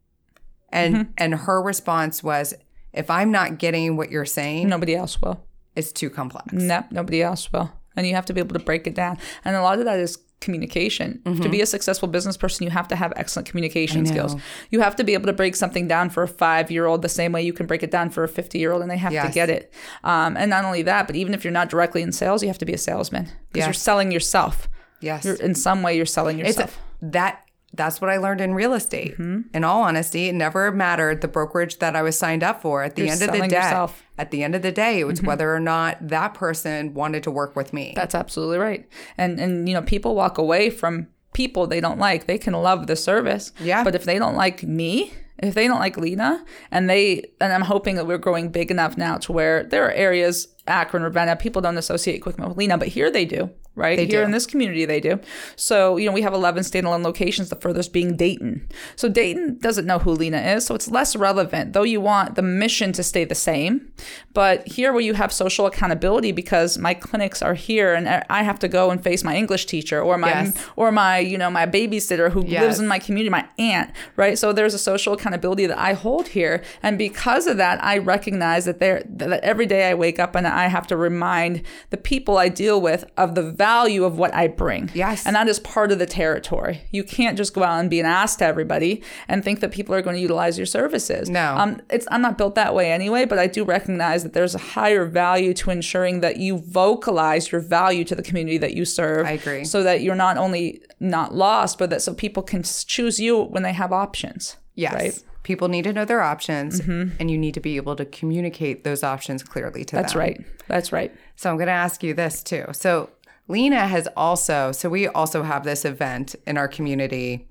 And 0.71 1.13
and 1.19 1.35
her 1.35 1.63
response 1.63 2.23
was, 2.25 2.55
if 2.93 3.09
I'm 3.11 3.31
not 3.31 3.59
getting 3.59 3.97
what 3.97 4.11
you're 4.11 4.25
saying, 4.25 4.69
Nobody 4.69 4.95
else 4.97 5.21
will. 5.21 5.45
it's 5.77 5.93
too 5.93 6.11
complex. 6.11 6.53
Nope, 6.53 6.87
nobody 6.91 7.23
else 7.23 7.53
will. 7.53 7.71
And 7.97 8.07
you 8.07 8.15
have 8.15 8.27
to 8.27 8.33
be 8.33 8.41
able 8.41 8.59
to 8.59 8.65
break 8.65 8.87
it 8.89 8.95
down. 8.95 9.19
And 9.45 9.55
a 9.55 9.63
lot 9.63 9.79
of 9.79 9.85
that 9.85 10.01
is 10.01 10.19
communication. 10.45 11.21
To 11.43 11.49
be 11.49 11.61
a 11.61 11.67
successful 11.67 12.07
business 12.09 12.37
person, 12.37 12.65
you 12.65 12.71
have 12.71 12.87
to 12.89 12.97
have 12.97 13.13
excellent 13.17 13.49
communication 13.49 14.07
skills. 14.07 14.37
You 14.71 14.81
have 14.81 14.95
to 14.97 15.05
be 15.05 15.15
able 15.15 15.27
to 15.27 15.33
break 15.33 15.57
something 15.57 15.89
down 15.89 16.11
for 16.11 16.23
a 16.23 16.29
five 16.29 16.71
year 16.71 16.87
old 16.87 17.03
the 17.03 17.09
same 17.09 17.33
way 17.33 17.43
you 17.43 17.53
can 17.53 17.67
break 17.67 17.83
it 17.83 17.91
down 17.91 18.11
for 18.11 18.23
a 18.25 18.29
50 18.29 18.59
year 18.59 18.73
old, 18.73 18.83
and 18.83 18.91
they 18.91 18.97
have 18.99 19.13
to 19.27 19.33
get 19.33 19.51
it. 19.51 19.73
Um, 20.05 20.37
and 20.37 20.51
not 20.51 20.65
only 20.65 20.83
that, 20.83 21.07
but 21.07 21.17
even 21.17 21.35
if 21.35 21.43
you're 21.45 21.53
not 21.53 21.69
directly 21.69 22.03
in 22.03 22.13
sales, 22.13 22.43
you 22.43 22.49
have 22.49 22.59
to 22.59 22.67
be 22.67 22.75
a 22.75 22.79
salesman 22.79 23.29
because 23.53 23.67
you're 23.67 23.73
selling 23.75 24.13
yourself. 24.13 24.69
Yes. 25.01 25.25
You're, 25.25 25.37
in 25.37 25.55
some 25.55 25.83
way, 25.83 25.97
you're 25.97 26.07
selling 26.07 26.39
It's 26.39 26.49
yourself. 26.57 26.79
that 27.03 27.41
that's 27.77 28.01
what 28.01 28.11
I 28.11 28.17
learned 28.17 28.41
in 28.41 28.55
real 28.55 28.73
estate. 28.73 29.13
Mm-hmm. 29.13 29.55
In 29.55 29.65
all 29.65 29.83
honesty, 29.83 30.29
it 30.29 30.35
never 30.35 30.71
mattered 30.71 31.21
the 31.21 31.29
brokerage 31.29 31.79
that 31.79 31.97
I 31.97 32.03
was 32.03 32.17
signed 32.17 32.43
up 32.43 32.63
for. 32.63 32.83
At 32.83 32.97
the 32.97 33.03
You're 33.03 33.13
end 33.13 33.23
of 33.23 33.33
the 33.33 33.49
day, 33.49 33.57
yourself. 33.57 33.93
Mm-hmm. 33.99 34.21
at 34.21 34.31
the 34.31 34.43
end 34.43 34.55
of 34.55 34.63
the 34.63 34.73
day, 34.73 35.01
it 35.01 35.05
was 35.05 35.23
whether 35.23 35.55
or 35.55 35.61
not 35.61 35.97
that 36.09 36.35
person 36.35 36.95
wanted 36.95 37.23
to 37.25 37.31
work 37.31 37.57
with 37.57 37.73
me. 37.73 37.93
That's 37.95 38.15
absolutely 38.15 38.59
right. 38.59 38.89
And 39.19 39.41
and 39.41 39.69
you 39.69 39.75
know, 39.75 39.83
people 39.83 40.15
walk 40.15 40.39
away 40.39 40.71
from 40.71 41.09
people 41.33 41.67
they 41.67 41.81
don't 41.81 41.99
like. 41.99 42.27
They 42.27 42.39
can 42.39 42.55
love 42.55 42.87
the 42.87 42.97
service. 42.97 43.53
Yeah. 43.61 43.85
But 43.85 43.95
if 43.95 44.05
they 44.05 44.19
don't 44.19 44.37
like 44.37 44.63
me, 44.63 45.13
if 45.39 45.55
they 45.55 45.67
don't 45.67 45.81
like 45.81 45.97
Lena, 45.97 46.45
and 46.71 46.89
they 46.89 47.25
and 47.41 47.53
I'm 47.53 47.63
hoping 47.63 47.97
that 47.97 48.07
we're 48.07 48.19
growing 48.19 48.51
big 48.51 48.71
enough 48.71 48.97
now 48.97 49.19
to 49.19 49.33
where 49.33 49.65
there 49.65 49.85
are 49.87 49.93
areas, 49.93 50.49
Akron, 50.67 51.03
Ravenna, 51.03 51.37
people 51.37 51.61
don't 51.61 51.77
associate 51.77 52.23
QuickMed 52.23 52.49
with 52.49 52.57
Lena, 52.57 52.79
but 52.79 52.89
here 52.89 53.11
they 53.11 53.25
do. 53.25 53.51
Right 53.77 53.99
here 53.99 54.21
do. 54.21 54.23
in 54.23 54.31
this 54.31 54.47
community, 54.47 54.85
they 54.85 55.01
do. 55.01 55.19
So 55.57 55.97
you 55.97 56.07
know 56.07 56.13
we 56.13 56.23
have 56.23 56.33
11 56.33 56.63
standalone 56.63 57.03
locations. 57.05 57.49
The 57.49 57.57
furthest 57.57 57.93
being 57.93 58.17
Dayton. 58.17 58.69
So 58.97 59.09
Dayton 59.09 59.59
doesn't 59.61 59.85
know 59.87 59.99
who 59.99 60.13
Lena 60.13 60.39
is, 60.39 60.65
so 60.65 60.75
it's 60.75 60.89
less 60.89 61.17
relevant. 61.17 61.73
Though 61.73 61.83
you 61.83 62.01
want 62.01 62.37
the 62.37 62.43
mission 62.43 62.93
to 62.93 63.03
stay 63.03 63.25
the 63.25 63.35
same, 63.35 63.93
but 64.33 64.67
here 64.69 64.93
where 64.93 65.01
you 65.03 65.15
have 65.15 65.33
social 65.33 65.67
accountability 65.67 66.31
because 66.33 66.79
my 66.79 66.95
clinics 66.95 67.43
are 67.43 67.55
here 67.55 67.95
and 67.95 68.09
I 68.31 68.43
have 68.45 68.59
to 68.61 68.69
go 68.69 68.91
and 68.91 69.03
face 69.03 69.25
my 69.25 69.35
English 69.37 69.67
teacher 69.67 70.01
or 70.01 70.19
my 70.19 70.29
Yes. 70.45 70.57
or 70.77 70.93
my 70.93 71.19
you 71.19 71.37
know 71.39 71.51
my 71.51 71.67
babysitter 71.67 72.31
who 72.31 72.45
Yes. 72.47 72.63
lives 72.63 72.81
in 72.81 72.87
my 72.87 72.99
community, 72.99 73.31
my 73.31 73.47
aunt, 73.59 73.91
right? 74.17 74.39
So 74.39 74.53
there's 74.53 74.75
a 74.75 74.79
social 74.79 75.15
accountability 75.15 75.67
that 75.67 75.79
I 75.79 75.95
hold 75.95 76.29
here, 76.29 76.63
and 76.83 76.97
because 76.99 77.47
of 77.47 77.57
that, 77.57 77.83
I 77.83 77.99
recognize 77.99 78.65
that 78.67 78.79
there 78.79 79.03
that 79.09 79.43
every 79.43 79.67
day 79.67 79.91
I 79.91 79.95
wake 79.95 80.19
up 80.21 80.35
and 80.37 80.47
I 80.47 80.69
have 80.69 80.87
to 80.89 80.97
remind 80.97 81.63
the 81.91 81.97
people 81.97 82.37
I 82.37 82.49
deal 82.49 82.81
with 82.81 83.05
of 83.17 83.35
the 83.35 83.43
value 83.65 84.05
of 84.05 84.19
what 84.19 84.33
I 84.35 84.49
bring. 84.49 84.91
Yes. 84.95 85.27
and 85.27 85.35
that 85.37 85.49
is 85.49 85.59
part 85.61 85.91
of 85.93 85.99
the 85.99 86.07
territory. 86.07 86.83
You 86.91 87.05
can't 87.05 87.37
just 87.37 87.53
go 87.55 87.63
out 87.63 87.81
and 87.81 87.89
be 87.89 88.01
an 88.01 88.07
ass 88.07 88.37
to 88.37 88.45
everybody 88.45 89.03
and 89.29 89.43
think 89.45 89.61
that 89.61 89.73
people 89.73 89.95
are 89.95 90.03
going 90.03 90.17
to 90.17 90.23
utilize 90.23 90.59
your 90.59 90.67
services. 90.67 91.31
No. 91.31 91.57
um, 91.57 91.81
it's 91.91 92.07
I'm 92.11 92.23
not 92.23 92.37
built 92.39 92.55
that 92.55 92.75
way 92.75 92.93
anyway, 92.93 93.25
but 93.25 93.39
I 93.39 93.47
do 93.47 93.65
recognize 93.65 94.23
that 94.25 94.33
there's 94.33 94.55
a 94.55 94.65
higher 94.77 95.05
value 95.07 95.53
to 95.55 95.71
ensuring 95.71 96.21
that 96.21 96.37
you 96.37 96.59
vocalize 96.59 97.51
your 97.53 97.61
value 97.61 98.05
to 98.05 98.15
the 98.15 98.23
community 98.23 98.59
that 98.59 98.75
you 98.75 98.85
serve. 98.85 99.27
I 99.27 99.33
agree. 99.33 99.65
So 99.65 99.83
that 99.83 100.03
you're 100.03 100.15
not 100.15 100.37
only 100.37 100.83
not 101.01 101.35
lost, 101.35 101.79
but 101.79 101.91
that 101.91 102.03
so 102.03 102.15
people 102.15 102.43
can 102.43 102.63
choose 102.63 103.19
you 103.19 103.43
when 103.55 103.63
they 103.63 103.73
have 103.73 103.93
options. 103.93 104.57
yes. 104.75 104.95
Right. 104.95 105.23
People 105.43 105.69
need 105.69 105.85
to 105.85 105.93
know 105.93 106.07
their 106.07 106.23
options 106.23 106.81
and 106.81 107.31
you 107.31 107.37
need 107.37 107.53
to 107.53 107.61
be 107.61 107.77
able 107.77 107.97
to 107.97 108.07
communicate 108.07 108.83
those 108.83 109.03
options 109.03 109.43
clearly 109.43 109.85
to 109.85 109.97
That's 109.97 110.15
them. 110.15 110.21
That's 110.23 110.39
right. 110.39 110.69
That's 110.69 110.91
right. 110.93 111.15
So 111.37 111.51
I'm 111.51 111.57
going 111.57 111.67
to 111.67 111.73
ask 111.73 112.03
you 112.03 112.15
this 112.15 112.43
too. 112.43 112.65
So 112.73 113.11
Lena 113.49 113.87
has 113.87 114.09
also, 114.17 114.73
so 114.73 114.89
we 114.89 115.07
also 115.09 115.43
have 115.43 115.65
this 115.65 115.85
event 115.85 116.35
in 116.47 116.57
our 116.57 116.69
community 116.69 117.47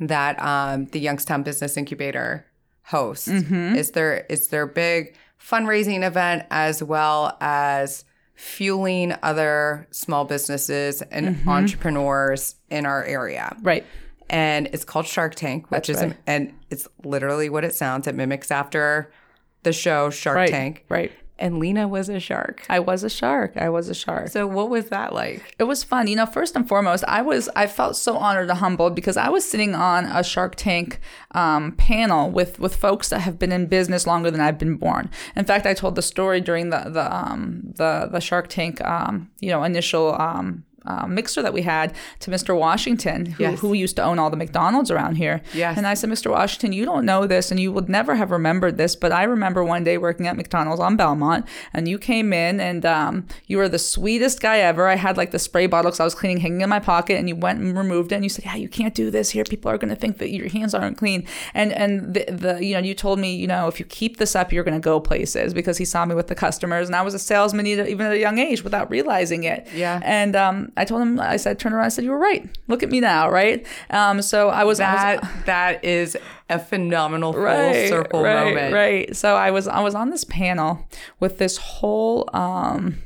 that 0.00 0.40
um, 0.42 0.86
the 0.86 0.98
Youngstown 1.00 1.42
Business 1.42 1.76
Incubator 1.76 2.46
hosts. 2.84 3.28
Is 3.28 3.92
their 3.92 4.26
is 4.28 4.48
their 4.48 4.66
big 4.66 5.14
fundraising 5.40 6.04
event 6.04 6.44
as 6.50 6.82
well 6.82 7.36
as 7.40 8.04
fueling 8.34 9.14
other 9.22 9.86
small 9.90 10.24
businesses 10.24 11.02
and 11.02 11.38
entrepreneurs 11.46 12.56
in 12.70 12.86
our 12.86 13.04
area. 13.04 13.56
Right. 13.62 13.86
And 14.30 14.68
it's 14.72 14.84
called 14.84 15.06
Shark 15.06 15.34
Tank, 15.34 15.70
which 15.70 15.88
That's 15.88 16.00
is 16.00 16.06
right. 16.08 16.16
and 16.26 16.52
it's 16.70 16.88
literally 17.04 17.48
what 17.48 17.64
it 17.64 17.74
sounds. 17.74 18.06
It 18.06 18.14
mimics 18.14 18.50
after 18.50 19.12
the 19.62 19.72
show 19.72 20.10
Shark 20.10 20.36
Right. 20.36 20.48
Tank 20.50 20.84
Right. 20.88 21.12
And 21.38 21.58
Lena 21.58 21.88
was 21.88 22.08
a 22.08 22.20
shark. 22.20 22.64
I 22.68 22.78
was 22.78 23.02
a 23.02 23.10
shark. 23.10 23.56
I 23.56 23.68
was 23.68 23.88
a 23.88 23.94
shark. 23.94 24.28
So 24.28 24.46
what 24.46 24.70
was 24.70 24.90
that 24.90 25.12
like? 25.12 25.56
It 25.58 25.64
was 25.64 25.82
fun. 25.82 26.06
You 26.06 26.16
know, 26.16 26.26
first 26.26 26.54
and 26.54 26.68
foremost, 26.68 27.04
I 27.08 27.22
was 27.22 27.48
I 27.56 27.66
felt 27.66 27.96
so 27.96 28.16
honored 28.16 28.48
and 28.48 28.58
humbled 28.58 28.94
because 28.94 29.16
I 29.16 29.28
was 29.28 29.44
sitting 29.48 29.74
on 29.74 30.04
a 30.04 30.22
Shark 30.22 30.54
Tank 30.56 31.00
um, 31.32 31.72
panel 31.72 32.30
with 32.30 32.60
with 32.60 32.76
folks 32.76 33.08
that 33.08 33.20
have 33.20 33.38
been 33.38 33.50
in 33.50 33.66
business 33.66 34.06
longer 34.06 34.30
than 34.30 34.40
I've 34.40 34.58
been 34.58 34.76
born. 34.76 35.10
In 35.34 35.44
fact, 35.44 35.66
I 35.66 35.74
told 35.74 35.96
the 35.96 36.02
story 36.02 36.40
during 36.40 36.70
the 36.70 36.84
the 36.88 37.12
um, 37.14 37.62
the 37.76 38.08
the 38.12 38.20
Shark 38.20 38.48
Tank 38.48 38.80
um, 38.82 39.30
you 39.40 39.50
know 39.50 39.64
initial 39.64 40.14
um, 40.20 40.64
uh, 40.84 41.06
mixer 41.06 41.42
that 41.42 41.52
we 41.52 41.62
had 41.62 41.94
to 42.20 42.30
Mr. 42.30 42.56
Washington, 42.58 43.26
who, 43.26 43.42
Yes. 43.42 43.60
who 43.60 43.72
used 43.72 43.96
to 43.96 44.02
own 44.02 44.18
all 44.18 44.30
the 44.30 44.36
McDonald's 44.36 44.90
around 44.90 45.16
here. 45.16 45.42
Yes. 45.54 45.76
And 45.76 45.86
I 45.86 45.94
said, 45.94 46.10
Mr. 46.10 46.30
Washington, 46.30 46.72
you 46.72 46.84
don't 46.84 47.04
know 47.04 47.26
this 47.26 47.50
and 47.50 47.58
you 47.60 47.72
would 47.72 47.88
never 47.88 48.14
have 48.16 48.30
remembered 48.30 48.76
this, 48.78 48.96
but 48.96 49.12
I 49.12 49.22
remember 49.24 49.64
one 49.64 49.84
day 49.84 49.98
working 49.98 50.26
at 50.26 50.36
McDonald's 50.36 50.80
on 50.80 50.96
Belmont 50.96 51.46
and 51.72 51.88
you 51.88 51.98
came 51.98 52.32
in 52.32 52.60
and 52.60 52.84
um, 52.86 53.26
you 53.46 53.58
were 53.58 53.68
the 53.68 53.78
sweetest 53.78 54.40
guy 54.40 54.58
ever. 54.58 54.88
I 54.88 54.96
had 54.96 55.16
like 55.16 55.30
the 55.30 55.38
spray 55.38 55.66
bottle 55.66 55.90
because 55.90 56.00
I 56.00 56.04
was 56.04 56.14
cleaning 56.14 56.38
hanging 56.40 56.60
in 56.62 56.68
my 56.68 56.80
pocket 56.80 57.16
and 57.18 57.28
you 57.28 57.36
went 57.36 57.60
and 57.60 57.76
removed 57.76 58.12
it 58.12 58.16
and 58.16 58.24
you 58.24 58.28
said, 58.30 58.44
yeah, 58.44 58.56
you 58.56 58.68
can't 58.68 58.94
do 58.94 59.10
this 59.10 59.30
here. 59.30 59.44
People 59.44 59.70
are 59.70 59.78
going 59.78 59.90
to 59.90 59.96
think 59.96 60.18
that 60.18 60.30
your 60.30 60.48
hands 60.48 60.74
aren't 60.74 60.96
clean. 60.98 61.26
And, 61.54 61.72
and 61.72 62.14
the, 62.14 62.24
the, 62.30 62.64
you 62.64 62.74
know, 62.74 62.80
you 62.80 62.94
told 62.94 63.18
me, 63.18 63.34
you 63.34 63.46
know, 63.46 63.68
if 63.68 63.78
you 63.78 63.86
keep 63.86 64.16
this 64.16 64.34
up, 64.34 64.52
you're 64.52 64.64
going 64.64 64.74
to 64.80 64.84
go 64.84 65.00
places 65.00 65.54
because 65.54 65.78
he 65.78 65.84
saw 65.84 66.04
me 66.04 66.14
with 66.14 66.28
the 66.28 66.34
customers 66.34 66.88
and 66.88 66.96
I 66.96 67.02
was 67.02 67.14
a 67.14 67.18
salesman 67.18 67.66
even 67.66 67.86
even 67.86 68.06
at 68.06 68.12
a 68.12 68.18
young 68.18 68.38
age 68.38 68.62
without 68.64 68.90
realizing 68.90 69.44
it. 69.44 69.68
Yeah. 69.74 70.00
And 70.04 70.34
um, 70.36 70.71
I 70.76 70.84
told 70.84 71.02
him, 71.02 71.20
I 71.20 71.36
said, 71.36 71.58
turn 71.58 71.72
around. 71.72 71.84
I 71.84 71.88
said, 71.88 72.04
you 72.04 72.10
were 72.10 72.18
right. 72.18 72.48
Look 72.68 72.82
at 72.82 72.88
me 72.90 73.00
now, 73.00 73.30
right? 73.30 73.66
Um, 73.90 74.22
so 74.22 74.48
I 74.48 74.64
was 74.64 74.80
I 74.80 75.14
was- 75.16 75.22
That 75.22 75.46
that 75.46 75.84
is 75.84 76.16
a 76.48 76.58
phenomenal 76.58 77.32
full 77.32 77.42
right, 77.42 77.88
circle 77.88 78.22
right, 78.22 78.44
moment. 78.46 78.74
Right. 78.74 79.14
So 79.16 79.36
I 79.36 79.50
was 79.50 79.68
I 79.68 79.80
was 79.80 79.94
on 79.94 80.10
this 80.10 80.24
panel 80.24 80.88
with 81.20 81.38
this 81.38 81.56
whole 81.56 82.28
um 82.34 82.96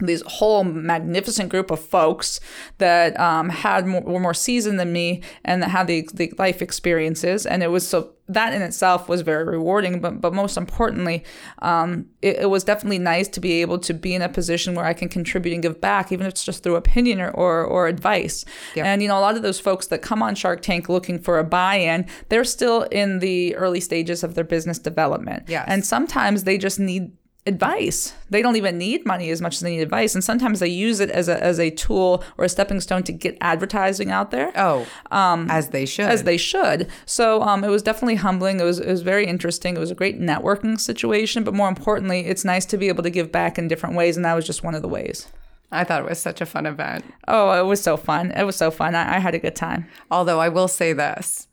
these 0.00 0.22
whole 0.26 0.64
magnificent 0.64 1.48
group 1.48 1.70
of 1.70 1.78
folks 1.78 2.40
that 2.78 3.18
um, 3.18 3.48
had 3.48 3.86
more, 3.86 4.00
were 4.00 4.18
more 4.18 4.34
seasoned 4.34 4.80
than 4.80 4.92
me 4.92 5.22
and 5.44 5.62
that 5.62 5.68
had 5.70 5.86
the, 5.86 6.08
the 6.14 6.32
life 6.36 6.60
experiences 6.60 7.46
and 7.46 7.62
it 7.62 7.68
was 7.68 7.86
so 7.86 8.10
that 8.26 8.52
in 8.52 8.60
itself 8.62 9.08
was 9.08 9.20
very 9.20 9.44
rewarding 9.44 10.00
but 10.00 10.20
but 10.20 10.34
most 10.34 10.56
importantly 10.56 11.22
um, 11.60 12.06
it, 12.22 12.38
it 12.40 12.50
was 12.50 12.64
definitely 12.64 12.98
nice 12.98 13.28
to 13.28 13.38
be 13.38 13.60
able 13.60 13.78
to 13.78 13.94
be 13.94 14.14
in 14.14 14.22
a 14.22 14.28
position 14.28 14.74
where 14.74 14.84
I 14.84 14.94
can 14.94 15.08
contribute 15.08 15.52
and 15.52 15.62
give 15.62 15.80
back 15.80 16.10
even 16.10 16.26
if 16.26 16.30
it's 16.32 16.44
just 16.44 16.64
through 16.64 16.74
opinion 16.76 17.20
or, 17.20 17.30
or, 17.30 17.62
or 17.64 17.86
advice 17.86 18.44
Yep. 18.74 18.86
and 18.86 19.00
you 19.02 19.06
know 19.06 19.18
a 19.18 19.20
lot 19.20 19.36
of 19.36 19.42
those 19.42 19.60
folks 19.60 19.86
that 19.88 20.02
come 20.02 20.22
on 20.24 20.34
Shark 20.34 20.60
Tank 20.62 20.88
looking 20.88 21.20
for 21.20 21.38
a 21.38 21.44
buy-in 21.44 22.06
they're 22.30 22.42
still 22.44 22.82
in 22.90 23.20
the 23.20 23.54
early 23.54 23.80
stages 23.80 24.24
of 24.24 24.34
their 24.34 24.44
business 24.44 24.80
development 24.80 25.44
Yes. 25.46 25.66
and 25.68 25.84
sometimes 25.86 26.42
they 26.44 26.58
just 26.58 26.80
need 26.80 27.12
advice. 27.46 28.14
They 28.30 28.40
don't 28.40 28.56
even 28.56 28.78
need 28.78 29.04
money 29.04 29.30
as 29.30 29.40
much 29.40 29.56
as 29.56 29.60
they 29.60 29.76
need 29.76 29.82
advice. 29.82 30.14
And 30.14 30.24
sometimes 30.24 30.60
they 30.60 30.68
use 30.68 31.00
it 31.00 31.10
as 31.10 31.28
a, 31.28 31.42
as 31.42 31.60
a 31.60 31.70
tool 31.70 32.24
or 32.38 32.44
a 32.46 32.48
stepping 32.48 32.80
stone 32.80 33.02
to 33.04 33.12
get 33.12 33.36
advertising 33.40 34.10
out 34.10 34.30
there. 34.30 34.50
Oh, 34.56 34.86
um, 35.10 35.50
as 35.50 35.68
they 35.68 35.84
should. 35.84 36.06
As 36.06 36.22
they 36.22 36.36
should. 36.36 36.88
So 37.04 37.42
um, 37.42 37.62
it 37.62 37.68
was 37.68 37.82
definitely 37.82 38.16
humbling. 38.16 38.60
It 38.60 38.64
was, 38.64 38.78
it 38.80 38.88
was 38.88 39.02
very 39.02 39.26
interesting. 39.26 39.76
It 39.76 39.80
was 39.80 39.90
a 39.90 39.94
great 39.94 40.20
networking 40.20 40.80
situation. 40.80 41.44
But 41.44 41.54
more 41.54 41.68
importantly, 41.68 42.20
it's 42.20 42.44
nice 42.44 42.64
to 42.66 42.78
be 42.78 42.88
able 42.88 43.02
to 43.02 43.10
give 43.10 43.30
back 43.30 43.58
in 43.58 43.68
different 43.68 43.94
ways. 43.94 44.16
And 44.16 44.24
that 44.24 44.34
was 44.34 44.46
just 44.46 44.64
one 44.64 44.74
of 44.74 44.82
the 44.82 44.88
ways. 44.88 45.28
I 45.70 45.84
thought 45.84 46.02
it 46.02 46.08
was 46.08 46.20
such 46.20 46.40
a 46.40 46.46
fun 46.46 46.66
event. 46.66 47.04
Oh, 47.26 47.50
it 47.52 47.66
was 47.66 47.82
so 47.82 47.96
fun. 47.96 48.30
It 48.30 48.44
was 48.44 48.56
so 48.56 48.70
fun. 48.70 48.94
I, 48.94 49.16
I 49.16 49.18
had 49.18 49.34
a 49.34 49.38
good 49.38 49.56
time. 49.56 49.88
Although 50.10 50.40
I 50.40 50.48
will 50.48 50.68
say 50.68 50.92
this. 50.92 51.48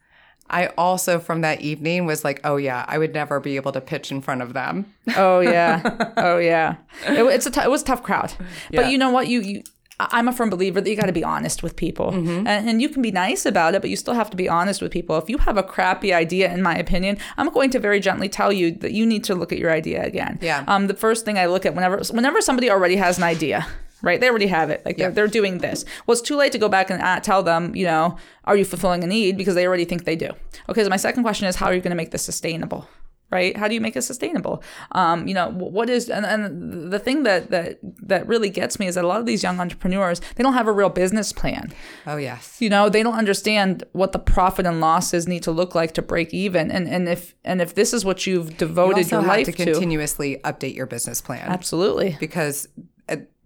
I 0.51 0.67
also 0.77 1.17
from 1.19 1.41
that 1.41 1.61
evening 1.61 2.05
was 2.05 2.23
like, 2.23 2.39
oh 2.43 2.57
yeah, 2.57 2.85
I 2.87 2.97
would 2.97 3.13
never 3.13 3.39
be 3.39 3.55
able 3.55 3.71
to 3.71 3.81
pitch 3.81 4.11
in 4.11 4.21
front 4.21 4.41
of 4.41 4.53
them. 4.53 4.93
Oh 5.17 5.39
yeah, 5.39 6.13
oh 6.17 6.37
yeah. 6.37 6.75
It, 7.07 7.23
it's 7.23 7.45
a 7.47 7.51
t- 7.51 7.61
it 7.61 7.69
was 7.71 7.81
a 7.81 7.85
tough 7.85 8.03
crowd, 8.03 8.33
Yeah. 8.69 8.81
but 8.83 8.91
you 8.91 8.97
know 8.97 9.09
what? 9.09 9.27
You 9.27 9.41
you. 9.41 9.63
I'm 9.99 10.27
a 10.27 10.33
firm 10.33 10.49
believer 10.49 10.81
that 10.81 10.89
you 10.89 10.95
got 10.95 11.05
to 11.05 11.11
be 11.13 11.23
honest 11.23 11.61
with 11.61 11.75
people, 11.75 12.11
Mm-hmm. 12.11 12.47
and, 12.47 12.67
and 12.69 12.81
you 12.81 12.89
can 12.89 13.03
be 13.03 13.11
nice 13.11 13.45
about 13.45 13.75
it, 13.75 13.81
but 13.81 13.89
you 13.91 13.95
still 13.95 14.15
have 14.15 14.31
to 14.31 14.35
be 14.35 14.49
honest 14.49 14.81
with 14.81 14.91
people. 14.91 15.15
If 15.19 15.29
you 15.29 15.37
have 15.37 15.57
a 15.57 15.63
crappy 15.63 16.11
idea, 16.11 16.51
in 16.51 16.63
my 16.63 16.75
opinion, 16.75 17.19
I'm 17.37 17.49
going 17.49 17.69
to 17.69 17.79
very 17.79 17.99
gently 17.99 18.27
tell 18.27 18.51
you 18.51 18.71
that 18.77 18.93
you 18.93 19.05
need 19.05 19.23
to 19.25 19.35
look 19.35 19.51
at 19.53 19.59
your 19.59 19.69
idea 19.71 20.03
again. 20.03 20.39
Yeah. 20.41 20.63
Um. 20.67 20.87
The 20.87 20.95
first 20.95 21.23
thing 21.23 21.37
I 21.37 21.45
look 21.45 21.67
at 21.67 21.75
whenever 21.75 22.01
whenever 22.11 22.41
somebody 22.41 22.69
already 22.71 22.95
has 22.95 23.17
an 23.19 23.23
idea. 23.23 23.67
Right, 24.01 24.19
they 24.19 24.29
already 24.29 24.47
have 24.47 24.69
it. 24.69 24.83
Like 24.85 24.97
Yeah. 24.97 25.05
they're, 25.05 25.13
they're 25.13 25.27
doing 25.27 25.59
this. 25.59 25.85
Well, 26.05 26.13
it's 26.13 26.21
too 26.27 26.35
late 26.35 26.51
to 26.53 26.57
go 26.57 26.69
back 26.69 26.89
and 26.89 27.01
uh, 27.01 27.19
tell 27.19 27.43
them, 27.43 27.75
you 27.75 27.85
know, 27.85 28.17
are 28.45 28.57
you 28.57 28.65
fulfilling 28.65 29.03
a 29.03 29.07
need 29.07 29.37
because 29.37 29.55
they 29.55 29.67
already 29.67 29.85
think 29.85 30.05
they 30.05 30.15
do. 30.15 30.29
Okay, 30.69 30.83
so 30.83 30.89
my 30.89 30.97
second 30.97 31.23
question 31.23 31.47
is, 31.47 31.55
how 31.57 31.67
are 31.67 31.73
you 31.73 31.81
going 31.81 31.91
to 31.91 31.95
make 31.97 32.11
this 32.11 32.23
sustainable? 32.23 32.87
right 33.33 33.55
how 33.55 33.65
do 33.69 33.73
you 33.73 33.79
make 33.79 33.95
it 33.95 34.01
sustainable 34.01 34.61
um, 34.91 35.25
you 35.25 35.33
know 35.33 35.49
what 35.51 35.89
is 35.89 36.09
and, 36.09 36.25
and 36.25 36.91
the 36.91 36.99
thing 36.99 37.23
that 37.23 37.49
that 37.49 37.79
that 37.81 38.27
really 38.27 38.49
gets 38.49 38.77
me 38.77 38.87
is 38.87 38.95
that 38.95 39.05
a 39.05 39.07
lot 39.07 39.21
of 39.21 39.25
these 39.25 39.41
young 39.41 39.57
entrepreneurs 39.59 40.19
they 40.35 40.43
don't 40.43 40.53
have 40.53 40.67
a 40.67 40.71
real 40.73 40.89
business 40.89 41.31
plan 41.31 41.71
Oh 42.05 42.17
yes. 42.17 42.57
you 42.59 42.69
know 42.69 42.89
they 42.89 43.01
don't 43.01 43.15
understand 43.17 43.85
what 43.93 44.11
the 44.11 44.19
profit 44.19 44.65
and 44.65 44.81
losses 44.81 45.29
need 45.29 45.43
to 45.43 45.51
look 45.51 45.73
like 45.73 45.93
to 45.93 46.01
break 46.01 46.33
even 46.33 46.69
and 46.69 46.89
and 46.89 47.07
if 47.07 47.33
and 47.45 47.61
if 47.61 47.73
this 47.73 47.93
is 47.93 48.03
what 48.03 48.27
you've 48.27 48.51
You 48.51 48.57
devoted 48.57 48.97
also 49.05 49.19
your 49.21 49.25
life 49.25 49.45
to 49.45 49.53
continuously 49.53 50.41
update 50.43 50.75
your 50.75 50.85
business 50.85 51.21
plan 51.21 51.47
absolutely 51.47 52.17
because 52.19 52.67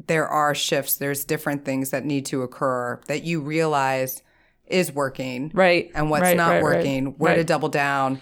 there 0.08 0.28
are 0.28 0.54
shifts. 0.56 0.96
There's 0.96 1.26
different 1.26 1.66
things 1.66 1.92
that 1.92 2.06
need 2.06 2.26
to 2.28 2.44
occur 2.44 3.00
that 3.08 3.24
you 3.24 3.42
realize 3.42 4.22
is 4.68 4.92
working, 4.92 5.52
right 5.54 5.92
And 5.94 6.10
what's 6.10 6.24
right, 6.24 6.36
not 6.36 6.50
right, 6.50 6.56
right, 6.56 6.78
working, 6.78 7.06
where 7.18 7.36
to 7.36 7.44
double 7.44 7.70
down, 7.70 8.20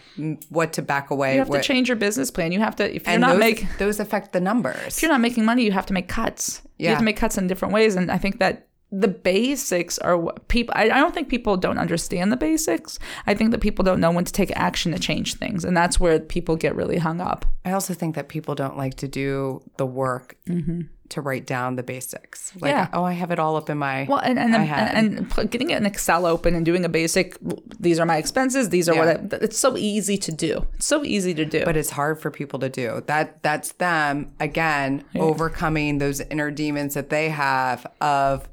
what 0.49 0.73
to 0.73 0.81
back 0.81 1.09
away. 1.09 1.33
you 1.33 1.39
have 1.39 1.47
what, 1.47 1.61
to 1.61 1.63
change 1.63 1.87
your 1.87 1.95
business 1.95 2.31
plan 2.31 2.51
you 2.51 2.59
have 2.59 2.75
to 2.75 2.93
if 2.93 3.07
you're 3.07 3.17
not 3.17 3.31
those, 3.31 3.39
make 3.39 3.77
those 3.77 3.99
affect 3.99 4.33
the 4.33 4.41
numbers. 4.41 4.97
if 4.97 5.01
you're 5.01 5.11
not 5.11 5.21
making 5.21 5.45
money, 5.45 5.63
you 5.63 5.71
have 5.71 5.85
to 5.85 5.93
make 5.93 6.09
cuts. 6.09 6.61
You 6.77 6.85
Yeah. 6.85 6.89
have 6.91 6.99
to 6.99 7.05
make 7.05 7.15
cuts 7.15 7.37
in 7.37 7.47
different 7.47 7.73
ways. 7.73 7.95
And 7.95 8.11
I 8.11 8.17
think 8.17 8.39
that 8.39 8.67
the 8.91 9.07
basics 9.07 9.97
are 9.99 10.17
what 10.17 10.47
people, 10.49 10.73
I, 10.77 10.83
I 10.83 10.99
don't 10.99 11.15
think 11.15 11.27
people 11.27 11.57
don't 11.57 11.79
understand 11.79 12.31
the 12.31 12.37
basics. 12.37 12.99
I 13.25 13.33
think 13.33 13.51
that 13.51 13.59
people 13.59 13.83
don't 13.83 13.99
know 13.99 14.11
when 14.11 14.23
to 14.25 14.31
take 14.31 14.51
action 14.55 14.91
to 14.91 14.99
change 14.99 15.35
things. 15.35 15.65
And 15.65 15.75
that's 15.75 15.99
where 15.99 16.19
people 16.19 16.55
get 16.55 16.75
really 16.75 16.97
hung 16.97 17.19
up. 17.19 17.45
I 17.65 17.71
also 17.71 17.93
think 17.95 18.15
that 18.15 18.27
people 18.27 18.53
don't 18.53 18.77
like 18.77 18.93
to 18.95 19.07
do 19.07 19.61
the 19.77 19.85
work 19.85 20.35
mm-hmm. 20.47 20.81
To 21.13 21.21
write 21.21 21.45
down 21.45 21.75
the 21.75 21.83
basics. 21.83 22.51
Like, 22.59 22.71
Yeah. 22.71 22.87
oh, 22.93 23.03
I 23.03 23.13
have 23.13 23.31
it 23.31 23.39
all 23.39 23.55
up 23.55 23.69
in 23.69 23.77
my 23.77 24.05
Well, 24.09 24.19
and 24.19 24.37
and, 24.37 24.55
I 24.55 24.63
and, 24.65 25.31
and 25.37 25.51
getting 25.51 25.71
an 25.71 25.85
Excel 25.85 26.25
open 26.25 26.55
and 26.55 26.65
doing 26.65 26.83
a 26.85 26.89
basic, 26.89 27.37
these 27.79 27.99
are 27.99 28.05
my 28.05 28.17
expenses, 28.17 28.69
these 28.69 28.89
are 28.89 28.95
Yeah. 28.95 29.17
what 29.21 29.33
I, 29.41 29.45
it's 29.45 29.57
so 29.57 29.77
easy 29.77 30.17
to 30.17 30.31
do. 30.31 30.65
It's 30.75 30.85
so 30.87 31.03
easy 31.03 31.33
to 31.35 31.45
do. 31.45 31.63
but 31.65 31.77
it's 31.77 31.91
hard 31.91 32.19
for 32.19 32.29
people 32.31 32.59
to 32.59 32.69
do. 32.69 33.03
That 33.07 33.41
that's 33.43 33.73
them 33.73 34.31
again 34.39 35.03
overcoming 35.15 35.97
those 35.99 36.19
inner 36.21 36.51
demons 36.51 36.93
that 36.95 37.09
they 37.09 37.29
have 37.29 37.85
of 38.01 38.47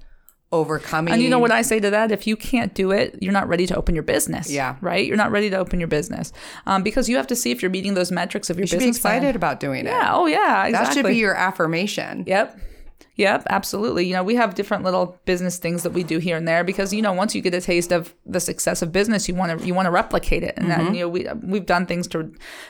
overcoming. 0.53 1.15
And 1.15 1.23
you 1.23 1.29
know 1.29 1.39
what 1.39 1.53
I 1.53 1.63
say 1.63 1.81
to 1.81 1.91
that? 1.91 2.11
If 2.11 2.27
you 2.27 2.37
can't 2.37 2.75
do 2.75 2.91
it, 2.91 3.17
you're 3.21 3.33
not 3.33 3.49
ready 3.49 3.67
to 3.67 3.77
open 3.77 3.95
your 3.95 4.03
business. 4.03 4.51
Yeah. 4.51 4.77
Right? 4.81 5.07
You're 5.07 5.17
not 5.17 5.31
ready 5.31 5.51
to 5.51 5.57
open 5.57 5.81
your 5.81 5.89
business 5.89 6.33
um, 6.67 6.83
because 6.83 7.09
you 7.09 7.17
have 7.17 7.27
to 7.29 7.37
see 7.37 7.51
if 7.51 7.63
you're 7.63 7.71
meeting 7.71 7.95
those 7.95 8.11
metrics 8.11 8.51
of 8.51 8.57
your 8.57 8.65
you 8.65 8.69
should 8.69 8.79
be 8.81 8.89
excited 8.89 9.21
plan. 9.21 9.37
about 9.37 9.61
doing 9.61 9.87
it. 9.87 9.91
Yeah. 9.91 10.15
Oh, 10.15 10.27
yeah. 10.27 10.67
Exactly. 10.67 10.73
That 10.73 10.95
should 10.95 11.07
be 11.07 11.17
your 11.19 11.35
affirmation. 11.35 12.25
Yep. 12.27 12.61
Yep, 13.17 13.47
absolutely. 13.51 14.07
You 14.07 14.15
know, 14.15 14.23
we 14.23 14.35
have 14.37 14.55
different 14.55 14.83
little 14.85 15.19
business 15.27 15.59
things 15.59 15.83
that 15.83 15.91
we 15.91 16.03
do 16.05 16.19
here 16.19 16.37
and 16.37 16.49
there 16.49 16.65
because 16.65 16.93
you 16.93 17.03
know, 17.03 17.13
once 17.13 17.35
you 17.35 17.43
get 17.43 17.53
a 17.55 17.61
taste 17.61 17.93
of 17.93 18.15
the 18.25 18.41
success 18.41 18.81
of 18.83 18.93
business, 18.93 19.29
you 19.29 19.35
want 19.35 19.59
to 19.61 19.67
you 19.67 19.75
want 19.75 19.87
to 19.87 19.91
replicate 19.91 20.43
it. 20.43 20.55
And 20.57 20.69
Mm-hmm. 20.69 20.85
then 20.85 20.95
you 20.95 21.01
know, 21.01 21.09
we 21.09 21.27
we've 21.43 21.67
done 21.67 21.85
things 21.87 22.07
to, 22.09 22.19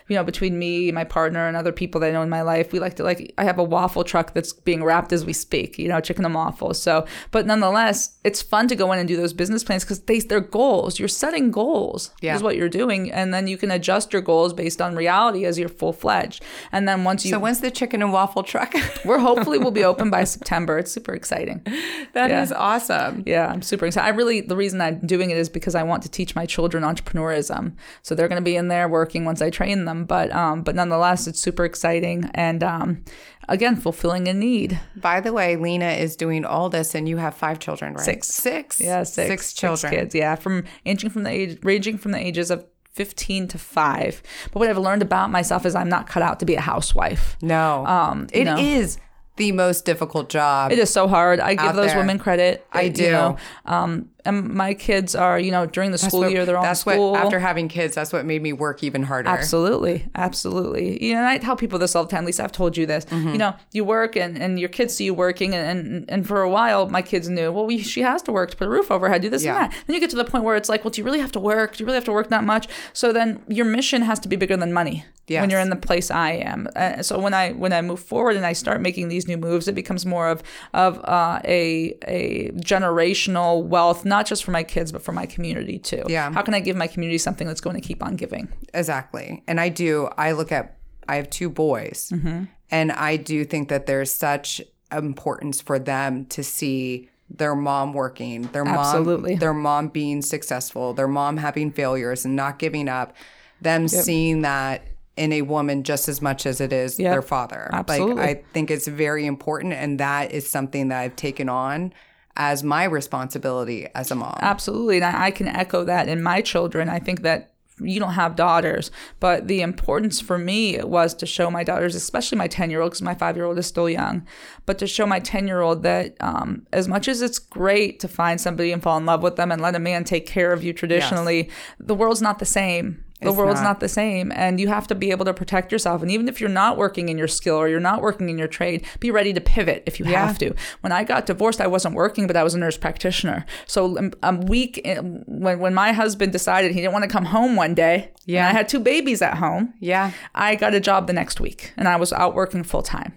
you 0.09 0.17
know, 0.17 0.25
between 0.25 0.59
me, 0.59 0.91
my 0.93 1.05
partner, 1.05 1.47
and 1.47 1.57
other 1.57 1.73
people 1.73 2.01
that 2.01 2.09
I 2.09 2.13
know 2.13 2.23
in 2.23 2.29
my 2.31 2.43
life, 2.43 2.73
we 2.73 2.81
like 2.81 2.95
to 2.97 3.05
like. 3.05 3.33
I 3.39 3.45
have 3.45 3.59
a 3.59 3.63
waffle 3.65 4.03
truck 4.05 4.35
that's 4.35 4.53
being 4.53 4.83
wrapped 4.83 5.13
as 5.13 5.25
we 5.25 5.33
speak. 5.33 5.79
You 5.79 5.89
know, 5.89 6.01
chicken 6.01 6.25
and 6.25 6.35
waffles. 6.35 6.81
So, 6.83 7.07
but 7.31 7.47
nonetheless, 7.47 8.19
it's 8.25 8.43
fun 8.43 8.67
to 8.69 8.75
go 8.77 8.91
in 8.93 8.99
and 8.99 9.07
do 9.07 9.17
those 9.17 9.33
business 9.33 9.63
plans 9.63 9.85
because 9.85 10.01
they 10.03 10.19
they're 10.21 10.41
goals. 10.41 10.99
You're 10.99 11.09
setting 11.09 11.51
goals. 11.51 12.11
Yeah. 12.23 12.35
is 12.35 12.43
what 12.43 12.57
you're 12.57 12.69
doing, 12.69 13.13
and 13.13 13.33
then 13.33 13.47
you 13.47 13.57
can 13.57 13.71
adjust 13.71 14.13
your 14.13 14.23
goals 14.23 14.53
based 14.53 14.81
on 14.83 14.97
reality 14.97 15.45
as 15.45 15.59
you're 15.59 15.69
full 15.69 15.93
fledged. 15.93 16.43
And 16.73 16.89
then 16.89 17.05
once 17.05 17.25
you 17.25 17.31
So 17.31 17.39
when's 17.39 17.61
the 17.61 17.71
chicken 17.71 18.03
and 18.03 18.13
waffle 18.13 18.43
truck? 18.43 18.75
we're 19.05 19.19
hopefully 19.19 19.59
we'll 19.59 19.71
be 19.71 19.85
open 19.85 20.11
by 20.11 20.25
September. 20.31 20.79
It's 20.79 20.93
super 20.93 21.13
exciting. 21.15 21.63
That 22.13 22.31
is 22.33 22.51
Yeah. 22.51 22.57
awesome. 22.57 23.23
Yeah, 23.25 23.47
I'm 23.47 23.63
super 23.63 23.87
excited. 23.87 24.05
I 24.07 24.11
really 24.11 24.41
the 24.41 24.57
reason 24.57 24.81
I'm 24.81 24.99
doing 25.07 25.31
it 25.31 25.37
is 25.37 25.49
because 25.49 25.77
I 25.77 25.85
want 25.85 26.03
to 26.03 26.09
teach 26.09 26.35
my 26.35 26.45
children 26.45 26.83
entrepreneurism. 26.83 27.75
So 28.03 28.15
they're 28.15 28.27
going 28.27 28.41
to 28.41 28.45
be 28.45 28.57
in 28.57 28.67
there 28.69 28.89
working 28.89 29.25
once 29.25 29.41
I 29.41 29.51
train 29.51 29.85
them. 29.85 30.05
But 30.07 30.33
um, 30.35 30.63
but 30.63 30.75
nonetheless, 30.75 31.27
it's 31.29 31.41
super 31.41 31.65
exciting 31.65 32.29
and 32.35 32.65
um, 32.65 33.05
again 33.49 33.77
fulfilling 33.77 34.27
a 34.29 34.35
need. 34.35 34.81
By 34.97 35.21
the 35.21 35.33
way, 35.33 35.55
Lena 35.57 35.91
is 35.91 36.17
doing 36.17 36.45
all 36.45 36.69
this, 36.69 36.95
and 36.97 37.09
you 37.09 37.19
have 37.19 37.35
five 37.37 37.59
children, 37.61 37.95
right? 37.95 38.05
Six. 38.05 38.27
Six. 38.29 38.81
Yeah, 38.81 39.05
six, 39.05 39.29
Six 39.29 39.53
children. 39.53 39.93
kids. 39.93 40.15
Yeah, 40.15 40.35
from 40.35 40.65
ranging 40.85 41.11
from 41.11 41.23
the 41.23 41.31
age 41.31 41.59
ranging 41.63 41.97
from 41.99 42.11
the 42.13 42.19
ages 42.19 42.51
of 42.51 42.65
15 42.93 43.47
to 43.49 43.57
5. 43.59 44.23
But 44.53 44.59
what 44.59 44.69
I've 44.69 44.77
learned 44.77 45.01
about 45.03 45.31
myself 45.31 45.65
is 45.65 45.77
I'm 45.77 45.89
not 45.89 46.09
cut 46.09 46.25
out 46.25 46.41
to 46.41 46.45
be 46.45 46.57
a 46.57 46.61
housewife. 46.61 47.37
No. 47.41 47.87
Um, 47.87 48.27
you 48.35 48.41
It 48.43 48.59
is 48.59 48.97
know. 48.97 49.03
The 49.41 49.53
most 49.53 49.85
difficult 49.87 50.29
job. 50.29 50.71
It 50.71 50.79
is 50.79 50.91
so 50.91 51.09
hard. 51.09 51.41
I 51.41 51.55
give 51.55 51.75
those 51.75 51.87
there. 51.89 51.99
women 51.99 52.19
credit. 52.19 52.67
I 52.73 52.83
You 52.83 52.93
do. 52.93 53.11
know, 53.11 53.37
um, 53.65 54.11
and 54.25 54.49
my 54.55 54.75
kids 54.75 55.15
are, 55.15 55.39
you 55.39 55.51
know, 55.51 55.67
during 55.67 55.91
the 55.93 55.99
school 55.99 56.21
What- 56.21 56.33
year, 56.33 56.45
they're 56.47 56.57
all 56.57 56.63
in 56.65 56.69
that's 56.69 56.81
school. 56.81 57.13
what 57.13 57.21
after 57.25 57.39
having 57.39 57.69
kids, 57.69 57.95
that's 57.95 58.13
what 58.13 58.25
made 58.27 58.43
me 58.43 58.53
work 58.53 58.83
even 58.83 59.03
harder. 59.05 59.29
Absolutely, 59.29 60.07
absolutely. 60.15 61.03
You 61.05 61.15
know, 61.15 61.21
and 61.21 61.29
I 61.29 61.39
tell 61.39 61.57
people 61.57 61.79
this 61.79 61.95
all 61.97 62.05
the 62.05 62.11
time. 62.11 62.25
Lisa, 62.25 62.45
I've 62.45 62.53
told 62.53 62.77
you 62.77 62.87
this. 62.87 63.05
Mm-hmm. 63.07 63.29
You 63.31 63.39
know, 63.39 63.55
you 63.73 63.85
work 63.85 64.17
and, 64.17 64.37
and 64.39 64.59
your 64.61 64.69
kids 64.69 64.95
see 64.95 65.05
you 65.05 65.15
working, 65.15 65.55
and, 65.55 65.87
and 65.87 66.05
and 66.11 66.27
for 66.27 66.43
a 66.43 66.51
while, 66.51 66.89
my 66.89 67.03
kids 67.03 67.29
knew. 67.29 67.51
Well, 67.53 67.67
we, 67.67 67.79
she 67.79 68.03
has 68.03 68.23
to 68.23 68.33
work 68.33 68.51
to 68.51 68.57
put 68.57 68.67
a 68.67 68.71
roof 68.71 68.91
over 68.91 69.07
her 69.07 69.13
head, 69.13 69.23
do 69.23 69.31
this 69.31 69.45
Yeah. 69.45 69.65
and 69.65 69.73
that. 69.73 69.79
Then 69.87 69.95
you 69.95 70.01
get 70.01 70.11
to 70.11 70.17
the 70.17 70.25
point 70.25 70.45
where 70.45 70.57
it's 70.57 70.69
like, 70.69 70.85
well, 70.85 70.91
do 70.91 71.01
you 71.01 71.05
really 71.05 71.21
have 71.21 71.33
to 71.33 71.41
work? 71.41 71.77
Do 71.77 71.83
you 71.83 71.87
really 71.87 71.97
have 71.97 72.05
to 72.05 72.13
work 72.13 72.29
that 72.29 72.45
much? 72.45 72.69
So 72.93 73.13
then 73.13 73.43
your 73.49 73.65
mission 73.67 74.03
has 74.03 74.19
to 74.21 74.29
be 74.29 74.37
bigger 74.37 74.57
than 74.57 74.73
money. 74.73 75.05
Yes. 75.27 75.43
When 75.43 75.51
you're 75.51 75.61
in 75.61 75.71
the 75.71 75.77
place 75.77 76.11
I 76.11 76.33
am, 76.33 76.67
uh, 76.75 77.05
so 77.05 77.21
when 77.21 77.35
I 77.35 77.53
when 77.53 77.73
I 77.73 77.83
move 77.83 78.01
forward 78.01 78.35
and 78.35 78.45
I 78.45 78.53
start 78.53 78.81
making 78.81 79.07
these 79.11 79.29
new 79.29 79.37
moves, 79.37 79.69
it 79.69 79.77
becomes 79.77 80.05
more 80.05 80.29
of 80.29 80.43
of 80.75 80.99
uh, 81.05 81.39
a 81.45 81.95
a 82.09 82.51
generational 82.51 83.63
wealth, 83.65 84.05
not 84.11 84.27
just 84.27 84.45
for 84.45 84.51
my 84.51 84.63
kids, 84.63 84.93
but 84.93 85.01
for 85.03 85.13
my 85.13 85.25
community 85.25 85.79
too. 85.79 86.03
Yeah. 86.09 86.31
How 86.33 86.43
can 86.43 86.53
I 86.53 86.61
give 86.61 86.77
my 86.77 86.87
community 86.87 87.17
something 87.19 87.47
that's 87.47 87.63
going 87.63 87.77
to 87.77 87.81
keep 87.81 88.03
on 88.03 88.17
giving? 88.17 88.49
Exactly. 88.75 89.43
And 89.47 89.59
I 89.59 89.71
do, 89.71 90.09
I 90.19 90.33
look 90.33 90.53
at, 90.53 90.77
I 91.09 91.17
have 91.17 91.31
two 91.31 91.49
boys, 91.49 92.11
Mm-hmm. 92.15 92.45
and 92.71 92.93
I 92.93 93.17
do 93.17 93.45
think 93.45 93.69
that 93.71 93.87
there's 93.87 94.13
such 94.13 94.61
importance 94.93 95.61
for 95.61 95.79
them 95.79 96.27
to 96.27 96.43
see 96.45 97.09
their 97.31 97.55
mom 97.55 97.93
working, 97.93 98.43
their 98.53 98.65
mom, 98.65 98.75
Absolutely. 98.75 99.37
their 99.37 99.55
mom 99.55 99.89
being 99.89 100.21
successful, 100.21 100.93
their 100.95 101.09
mom 101.09 101.37
having 101.37 101.71
failures 101.71 102.25
and 102.25 102.35
not 102.37 102.59
giving 102.59 102.89
up, 102.89 103.15
them 103.61 103.87
seeing 103.89 104.43
that 104.43 104.83
in 105.17 105.33
a 105.33 105.43
woman 105.43 105.83
just 105.85 106.09
as 106.09 106.21
much 106.23 106.47
as 106.47 106.61
it 106.61 106.73
is 106.73 106.99
Yep. 106.99 107.13
their 107.13 107.23
father. 107.23 107.69
Absolutely. 107.73 108.15
Like 108.17 108.39
I 108.39 108.43
think 108.53 108.71
it's 108.71 108.89
very 108.89 109.27
important 109.27 109.75
and 109.75 110.01
that 110.01 110.33
is 110.33 110.49
something 110.51 110.89
that 110.89 110.99
I've 111.01 111.15
taken 111.17 111.49
on 111.49 111.93
as 112.37 112.63
my 112.63 112.85
responsibility 112.85 113.87
as 113.95 114.11
a 114.11 114.15
mom. 114.15 114.39
Absolutely. 114.41 114.97
And 114.97 115.05
I, 115.05 115.27
I 115.27 115.31
can 115.31 115.49
echo 115.49 115.85
that 115.85 116.09
in 116.09 116.23
my 116.23 116.41
children. 116.41 116.89
I 116.89 116.99
think 116.99 117.23
that 117.23 117.53
you 117.83 117.99
don't 117.99 118.13
have 118.13 118.37
daughters, 118.37 118.91
but 119.21 119.49
the 119.49 119.63
importance 119.63 120.21
for 120.21 120.39
me 120.39 120.79
was 120.83 121.15
to 121.15 121.27
show 121.27 121.51
my 121.51 121.65
daughters, 121.65 121.95
especially 121.95 122.39
my 122.39 122.49
10 122.49 122.71
year 122.71 122.81
old, 122.81 122.93
because 122.93 123.03
my 123.03 123.15
five 123.15 123.37
year 123.37 123.47
old 123.47 123.59
is 123.59 123.67
still 123.67 123.89
young, 123.89 124.27
but 124.67 124.79
to 124.79 124.87
show 124.87 125.07
my 125.07 125.21
10 125.21 125.47
year 125.47 125.61
old 125.61 125.83
that 125.83 126.17
um, 126.21 126.67
as 126.73 126.89
much 126.89 127.09
as 127.09 127.23
it's 127.23 127.39
great 127.39 128.01
to 128.01 128.09
find 128.09 128.41
somebody 128.41 128.73
and 128.73 128.83
fall 128.83 128.99
in 128.99 129.07
love 129.07 129.23
with 129.23 129.37
them 129.37 129.51
and 129.51 129.63
let 129.63 129.75
a 129.75 129.81
man 129.81 130.05
take 130.05 130.27
care 130.27 130.53
of 130.53 130.63
you 130.63 130.73
traditionally, 130.73 131.51
the 131.79 131.95
world's 131.95 132.23
not 132.23 132.39
the 132.39 132.47
same. 132.47 133.05
The 133.23 133.29
It's 133.29 133.37
world's 133.37 133.61
not. 133.61 133.67
not 133.69 133.81
the 133.81 133.89
same, 133.89 134.33
and 134.35 134.59
you 134.59 134.69
have 134.69 134.87
to 134.87 134.95
be 134.95 135.11
able 135.11 135.27
to 135.27 135.35
protect 135.35 135.71
yourself. 135.73 136.01
And 136.01 136.11
even 136.11 136.27
if 136.29 136.41
you're 136.41 136.49
not 136.49 136.79
working 136.79 137.09
in 137.11 137.19
your 137.19 137.29
skill 137.29 137.57
or 137.57 137.69
you're 137.69 137.79
not 137.81 138.01
working 138.01 138.29
in 138.31 138.39
your 138.39 138.49
trade, 138.49 138.85
be 138.99 139.11
ready 139.11 139.33
to 139.35 139.41
pivot 139.41 139.83
if 139.87 140.01
you 140.01 140.07
Yeah. 140.07 140.27
have 140.27 140.39
to. 140.39 140.55
When 140.81 140.91
I 140.93 141.05
got 141.05 141.27
divorced, 141.27 141.61
I 141.61 141.67
wasn't 141.67 141.95
working, 141.95 142.27
but 142.27 142.37
I 142.37 142.43
was 142.43 142.55
a 142.55 142.59
nurse 142.59 142.79
practitioner. 142.79 143.45
So 143.67 143.99
um, 143.99 144.13
a 144.23 144.35
week 144.35 144.79
in- 144.79 145.25
when 145.27 145.59
when 145.59 145.75
my 145.75 145.93
husband 145.93 146.33
decided 146.33 146.73
he 146.73 146.81
didn't 146.81 146.93
want 146.95 147.03
to 147.05 147.11
come 147.11 147.27
home 147.27 147.57
one 147.57 147.75
day, 147.75 148.11
Yeah. 148.25 148.49
and 148.49 148.57
I 148.57 148.59
had 148.59 148.69
two 148.69 148.81
babies 148.81 149.21
at 149.23 149.35
home. 149.37 149.75
yeah. 149.81 150.13
I 150.35 150.55
got 150.55 150.73
a 150.75 150.81
job 150.81 151.07
the 151.07 151.13
next 151.13 151.41
week, 151.41 151.73
and 151.77 151.87
I 151.89 151.97
was 151.97 152.13
out 152.13 152.35
working 152.35 152.63
full 152.63 152.83
time. 152.83 153.13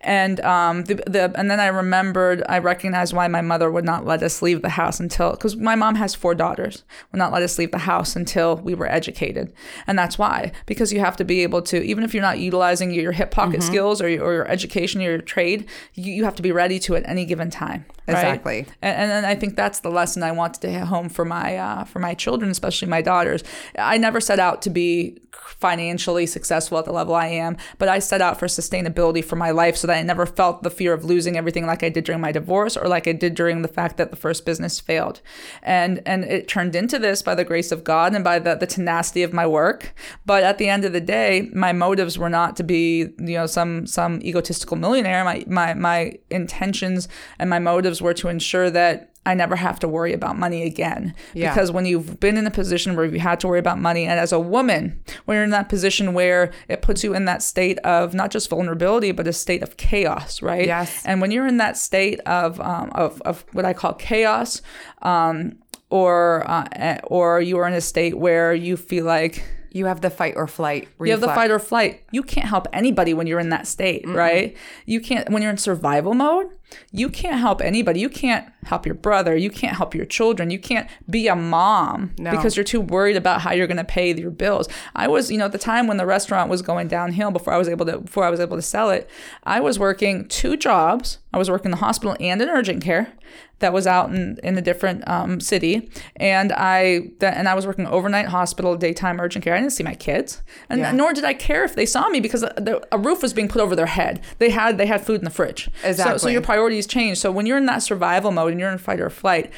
And 0.00 0.40
um, 0.40 0.84
the, 0.84 0.94
the 1.06 1.32
and 1.36 1.50
then 1.50 1.60
I 1.60 1.66
remembered 1.66 2.42
I 2.48 2.58
recognized 2.58 3.12
why 3.12 3.28
my 3.28 3.40
mother 3.40 3.70
would 3.70 3.84
not 3.84 4.04
let 4.04 4.22
us 4.22 4.42
leave 4.42 4.62
the 4.62 4.70
house 4.70 5.00
until 5.00 5.32
because 5.32 5.56
my 5.56 5.74
mom 5.74 5.94
has 5.96 6.14
four 6.14 6.34
daughters 6.34 6.84
would 7.12 7.18
not 7.18 7.32
let 7.32 7.42
us 7.42 7.58
leave 7.58 7.70
the 7.70 7.78
house 7.78 8.16
until 8.16 8.56
we 8.56 8.74
were 8.74 8.86
educated, 8.86 9.52
and 9.86 9.98
that's 9.98 10.18
why 10.18 10.52
because 10.66 10.92
you 10.92 11.00
have 11.00 11.16
to 11.16 11.24
be 11.24 11.42
able 11.42 11.62
to 11.62 11.82
even 11.82 12.04
if 12.04 12.14
you're 12.14 12.22
not 12.22 12.38
utilizing 12.38 12.90
your 12.90 13.12
hip 13.12 13.30
pocket 13.30 13.62
skills 13.62 14.00
or 14.00 14.08
your, 14.08 14.24
or 14.24 14.32
your 14.32 14.48
education 14.48 15.00
or 15.00 15.04
your 15.04 15.18
trade, 15.18 15.68
you, 15.94 16.12
you 16.12 16.24
have 16.24 16.34
to 16.34 16.42
be 16.42 16.52
ready 16.52 16.78
to 16.80 16.96
at 16.96 17.08
any 17.08 17.24
given 17.24 17.50
time. 17.50 17.84
right? 18.06 18.18
Exactly. 18.18 18.66
And, 18.82 18.96
and 18.96 19.10
then 19.10 19.24
I 19.24 19.34
think 19.34 19.56
that's 19.56 19.80
the 19.80 19.90
lesson 19.90 20.22
I 20.22 20.32
wanted 20.32 20.60
to 20.62 20.70
hit 20.70 20.82
home 20.82 21.08
for 21.08 21.24
my 21.24 21.56
uh, 21.56 21.84
for 21.84 21.98
my 21.98 22.14
children, 22.14 22.50
especially 22.50 22.88
my 22.88 23.02
daughters. 23.02 23.42
I 23.78 23.98
never 23.98 24.20
set 24.20 24.38
out 24.38 24.62
to 24.62 24.70
be 24.70 25.18
financially 25.58 26.26
successful 26.26 26.78
at 26.78 26.84
the 26.84 26.92
level 26.92 27.14
I 27.14 27.26
am, 27.26 27.56
but 27.78 27.88
I 27.88 27.98
set 27.98 28.20
out 28.20 28.38
for 28.38 28.46
sustainability 28.46 29.24
for 29.24 29.36
my 29.36 29.50
life 29.50 29.76
so 29.76 29.86
that 29.86 29.96
I 29.96 30.02
never 30.02 30.26
felt 30.26 30.62
the 30.62 30.70
fear 30.70 30.92
of 30.92 31.04
losing 31.04 31.36
everything 31.36 31.66
like 31.66 31.82
I 31.82 31.88
did 31.88 32.04
during 32.04 32.20
my 32.20 32.32
divorce 32.32 32.76
or 32.76 32.88
like 32.88 33.06
I 33.06 33.12
did 33.12 33.34
during 33.34 33.62
the 33.62 33.68
fact 33.68 33.96
that 33.96 34.10
the 34.10 34.16
first 34.16 34.46
business 34.46 34.80
failed. 34.80 35.20
And 35.62 36.02
and 36.06 36.24
it 36.24 36.48
turned 36.48 36.74
into 36.74 36.98
this 36.98 37.22
by 37.22 37.34
the 37.34 37.44
grace 37.44 37.72
of 37.72 37.84
God 37.84 38.14
and 38.14 38.24
by 38.24 38.38
the, 38.38 38.54
the 38.54 38.66
tenacity 38.66 39.22
of 39.22 39.32
my 39.32 39.46
work. 39.46 39.94
But 40.24 40.42
at 40.42 40.58
the 40.58 40.68
end 40.68 40.84
of 40.84 40.92
the 40.92 41.00
day, 41.00 41.48
my 41.52 41.72
motives 41.72 42.18
were 42.18 42.30
not 42.30 42.56
to 42.56 42.62
be, 42.62 43.08
you 43.18 43.34
know, 43.34 43.46
some 43.46 43.86
some 43.86 44.20
egotistical 44.22 44.76
millionaire. 44.76 45.24
My 45.24 45.44
my 45.46 45.74
my 45.74 46.12
intentions 46.30 47.08
and 47.38 47.50
my 47.50 47.58
motives 47.58 48.00
were 48.00 48.14
to 48.14 48.28
ensure 48.28 48.70
that 48.70 49.09
I 49.26 49.34
never 49.34 49.54
have 49.56 49.78
to 49.80 49.88
worry 49.88 50.14
about 50.14 50.38
money 50.38 50.62
again. 50.62 51.14
Yeah. 51.34 51.50
Because 51.52 51.70
when 51.70 51.84
you've 51.84 52.18
been 52.20 52.38
in 52.38 52.46
a 52.46 52.50
position 52.50 52.96
where 52.96 53.04
you 53.04 53.20
had 53.20 53.38
to 53.40 53.48
worry 53.48 53.58
about 53.58 53.78
money, 53.78 54.06
and 54.06 54.18
as 54.18 54.32
a 54.32 54.38
woman, 54.40 54.98
when 55.26 55.34
you're 55.36 55.44
in 55.44 55.50
that 55.50 55.68
position 55.68 56.14
where 56.14 56.50
it 56.68 56.80
puts 56.80 57.04
you 57.04 57.14
in 57.14 57.26
that 57.26 57.42
state 57.42 57.78
of 57.80 58.14
not 58.14 58.30
just 58.30 58.48
vulnerability, 58.48 59.12
but 59.12 59.26
a 59.26 59.32
state 59.32 59.62
of 59.62 59.76
chaos, 59.76 60.40
right? 60.40 60.66
Yes. 60.66 61.04
And 61.04 61.20
when 61.20 61.30
you're 61.30 61.46
in 61.46 61.58
that 61.58 61.76
state 61.76 62.18
of 62.20 62.58
um, 62.60 62.90
of, 62.94 63.20
of 63.22 63.44
what 63.52 63.66
I 63.66 63.74
call 63.74 63.92
chaos, 63.94 64.62
um, 65.02 65.58
or 65.90 66.48
uh, 66.50 66.64
eh, 66.72 66.98
or 67.04 67.40
you 67.42 67.58
are 67.58 67.66
in 67.66 67.74
a 67.74 67.80
state 67.80 68.16
where 68.16 68.54
you 68.54 68.76
feel 68.76 69.04
like 69.04 69.44
You 69.72 69.86
have 69.86 70.00
the 70.00 70.10
fight 70.10 70.34
or 70.36 70.46
flight. 70.46 70.88
you 70.98 71.10
have 71.12 71.20
the 71.20 71.28
fight 71.28 71.50
or 71.50 71.58
flight. 71.58 72.02
You 72.10 72.22
can't 72.22 72.48
help 72.48 72.66
anybody 72.72 73.12
when 73.14 73.26
you're 73.26 73.38
in 73.40 73.50
that 73.50 73.66
state, 73.66 74.04
right? 74.08 74.56
You 74.86 75.00
can't 75.00 75.28
when 75.30 75.42
you're 75.42 75.50
in 75.52 75.58
survival 75.58 76.14
mode. 76.14 76.46
You 76.92 77.08
can't 77.08 77.38
help 77.40 77.60
anybody. 77.60 78.00
You 78.00 78.08
can't 78.08 78.46
help 78.64 78.84
your 78.86 78.94
brother. 78.94 79.36
You 79.36 79.50
can't 79.50 79.76
help 79.76 79.94
your 79.94 80.04
children. 80.06 80.50
You 80.50 80.58
can't 80.58 80.88
be 81.08 81.28
a 81.28 81.36
mom 81.36 82.12
No. 82.18 82.30
because 82.30 82.56
you're 82.56 82.64
too 82.64 82.80
worried 82.80 83.16
about 83.16 83.40
how 83.40 83.52
you're 83.52 83.66
going 83.66 83.76
to 83.76 83.84
pay 83.84 84.12
your 84.14 84.30
bills. 84.30 84.68
I 84.94 85.08
was, 85.08 85.30
you 85.30 85.38
know, 85.38 85.46
at 85.46 85.52
the 85.52 85.58
time 85.58 85.86
when 85.86 85.96
the 85.96 86.06
restaurant 86.06 86.50
was 86.50 86.62
going 86.62 86.88
downhill 86.88 87.30
before 87.30 87.52
I 87.52 87.58
was 87.58 87.68
able 87.68 87.86
to 87.86 87.98
before 87.98 88.24
I 88.24 88.30
was 88.30 88.40
able 88.40 88.56
to 88.56 88.62
sell 88.62 88.90
it, 88.90 89.08
I 89.44 89.60
was 89.60 89.78
working 89.78 90.26
two 90.28 90.56
jobs. 90.56 91.18
I 91.32 91.38
was 91.38 91.48
working 91.50 91.66
in 91.66 91.70
the 91.72 91.76
hospital 91.78 92.16
and 92.20 92.42
in 92.42 92.48
urgent 92.48 92.82
care 92.82 93.12
that 93.60 93.72
was 93.74 93.86
out 93.86 94.08
in, 94.10 94.38
in 94.42 94.56
a 94.56 94.62
different 94.62 95.06
um, 95.06 95.38
city, 95.38 95.90
and 96.16 96.50
I 96.50 97.10
that, 97.20 97.36
and 97.36 97.46
I 97.46 97.54
was 97.54 97.66
working 97.66 97.86
overnight 97.86 98.26
hospital, 98.26 98.74
daytime 98.74 99.20
urgent 99.20 99.44
care. 99.44 99.54
I 99.54 99.60
didn't 99.60 99.74
see 99.74 99.84
my 99.84 99.94
kids, 99.94 100.42
and 100.70 100.80
Yeah. 100.80 100.92
nor 100.92 101.12
did 101.12 101.24
I 101.24 101.34
care 101.34 101.62
if 101.62 101.74
they 101.76 101.84
saw 101.86 102.08
me 102.08 102.20
because 102.20 102.40
the, 102.40 102.82
a 102.90 102.98
roof 102.98 103.22
was 103.22 103.32
being 103.34 103.48
put 103.48 103.60
over 103.60 103.76
their 103.76 103.86
head. 103.86 104.22
They 104.38 104.48
had 104.50 104.78
they 104.78 104.86
had 104.86 105.04
food 105.04 105.20
in 105.20 105.24
the 105.24 105.30
fridge. 105.30 105.64
So, 105.64 105.70
so 105.82 105.88
Exactly. 105.90 106.32
your 106.32 106.40
priorities 106.60 106.86
change. 106.86 107.18
So 107.18 107.30
when 107.32 107.46
you're 107.46 107.56
in 107.58 107.66
that 107.66 107.82
survival 107.82 108.30
mode 108.32 108.50
and 108.52 108.60
you're 108.60 108.70
in 108.70 108.78
fight 108.78 109.00
or 109.00 109.08
flight, 109.10 109.50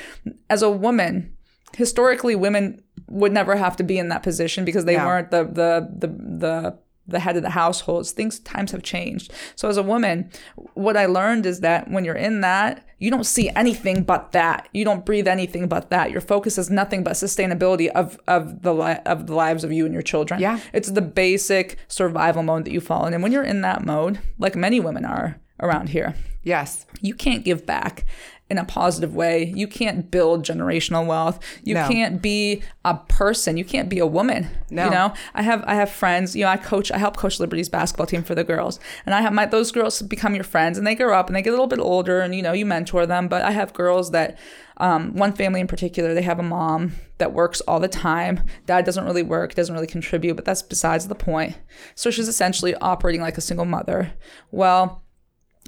as 0.48 0.62
a 0.62 0.70
woman, 0.70 1.34
historically 1.74 2.36
women 2.36 2.80
would 3.08 3.32
never 3.32 3.56
have 3.56 3.76
to 3.76 3.82
be 3.82 3.98
in 3.98 4.08
that 4.08 4.22
position 4.22 4.64
because 4.64 4.84
they 4.84 4.94
Yeah. 4.94 5.06
weren't 5.06 5.30
the 5.30 5.44
the 5.44 5.88
the 5.98 6.06
the 6.38 6.78
the 7.08 7.18
head 7.18 7.36
of 7.36 7.42
the 7.42 7.50
households 7.50 8.12
things 8.12 8.38
times 8.38 8.70
have 8.70 8.82
changed 8.84 9.32
so 9.56 9.68
as 9.68 9.76
a 9.76 9.82
woman 9.82 10.30
what 10.74 10.96
i 10.96 11.04
learned 11.04 11.44
is 11.44 11.58
that 11.60 11.90
when 11.90 12.04
you're 12.04 12.14
in 12.28 12.42
that 12.42 12.86
you 13.00 13.10
don't 13.10 13.24
see 13.26 13.50
anything 13.56 14.04
but 14.04 14.30
that 14.32 14.68
you 14.72 14.84
don't 14.84 15.04
breathe 15.04 15.26
anything 15.26 15.66
but 15.66 15.90
that 15.90 16.12
your 16.12 16.20
focus 16.20 16.58
is 16.58 16.70
nothing 16.70 17.02
but 17.02 17.14
sustainability 17.14 17.88
of 17.88 18.18
of 18.28 18.62
the 18.62 18.72
li- 18.72 19.00
of 19.04 19.26
the 19.26 19.34
lives 19.34 19.64
of 19.64 19.72
you 19.72 19.84
and 19.84 19.92
your 19.92 20.02
children 20.02 20.38
Yeah. 20.40 20.60
it's 20.72 20.92
the 20.92 21.02
basic 21.02 21.76
survival 21.88 22.44
mode 22.44 22.64
that 22.66 22.72
you 22.72 22.80
fall 22.80 23.04
in 23.06 23.12
and 23.14 23.22
when 23.22 23.32
you're 23.32 23.42
in 23.54 23.62
that 23.62 23.84
mode 23.84 24.20
like 24.38 24.54
many 24.54 24.78
women 24.78 25.04
are 25.04 25.40
around 25.60 25.88
here 25.88 26.14
Yes. 26.42 26.86
you 27.00 27.14
can't 27.14 27.44
give 27.44 27.64
back 27.66 28.04
in 28.50 28.58
a 28.58 28.64
positive 28.66 29.14
way. 29.14 29.50
You 29.56 29.66
can't 29.66 30.10
build 30.10 30.44
generational 30.44 31.06
wealth. 31.06 31.40
You 31.64 31.74
No. 31.74 31.88
can't 31.88 32.20
be 32.20 32.62
a 32.84 32.96
person. 33.08 33.56
You 33.56 33.64
can't 33.64 33.88
be 33.88 33.98
a 33.98 34.06
woman. 34.06 34.48
No. 34.70 34.84
You 34.84 34.90
know, 34.90 35.14
I 35.34 35.42
have 35.42 35.64
I 35.66 35.74
have 35.74 35.90
friends. 35.90 36.36
You 36.36 36.44
know, 36.44 36.50
I 36.50 36.58
coach. 36.58 36.92
I 36.92 36.98
help 36.98 37.16
coach 37.16 37.40
Liberty's 37.40 37.70
basketball 37.70 38.06
team 38.06 38.22
for 38.22 38.34
the 38.34 38.44
girls, 38.44 38.78
and 39.06 39.14
I 39.14 39.22
have 39.22 39.32
my 39.32 39.46
those 39.46 39.72
girls 39.72 40.02
become 40.02 40.34
your 40.34 40.44
friends, 40.44 40.76
and 40.76 40.86
they 40.86 40.94
grow 40.94 41.16
up 41.18 41.28
and 41.28 41.34
they 41.36 41.40
get 41.42 41.48
a 41.50 41.52
little 41.52 41.66
bit 41.66 41.78
older, 41.78 42.20
and 42.20 42.34
you 42.34 42.42
know, 42.42 42.52
you 42.52 42.66
mentor 42.66 43.06
them. 43.06 43.26
But 43.26 43.42
I 43.42 43.52
have 43.52 43.72
girls 43.72 44.10
that. 44.10 44.36
Um, 44.78 45.14
one 45.14 45.32
family 45.32 45.60
in 45.60 45.68
particular, 45.68 46.12
they 46.12 46.22
have 46.22 46.40
a 46.40 46.42
mom 46.42 46.94
that 47.18 47.32
works 47.32 47.60
all 47.68 47.78
the 47.78 47.88
time. 47.88 48.40
Dad 48.66 48.84
doesn't 48.84 49.04
really 49.04 49.22
work, 49.22 49.54
doesn't 49.54 49.72
really 49.72 49.86
contribute, 49.86 50.34
but 50.34 50.44
that's 50.44 50.62
besides 50.62 51.06
the 51.06 51.14
point. 51.14 51.56
So 51.94 52.10
she's 52.10 52.26
essentially 52.26 52.74
operating 52.76 53.20
like 53.20 53.38
a 53.38 53.42
single 53.42 53.66
mother. 53.66 54.14
Well, 54.50 55.01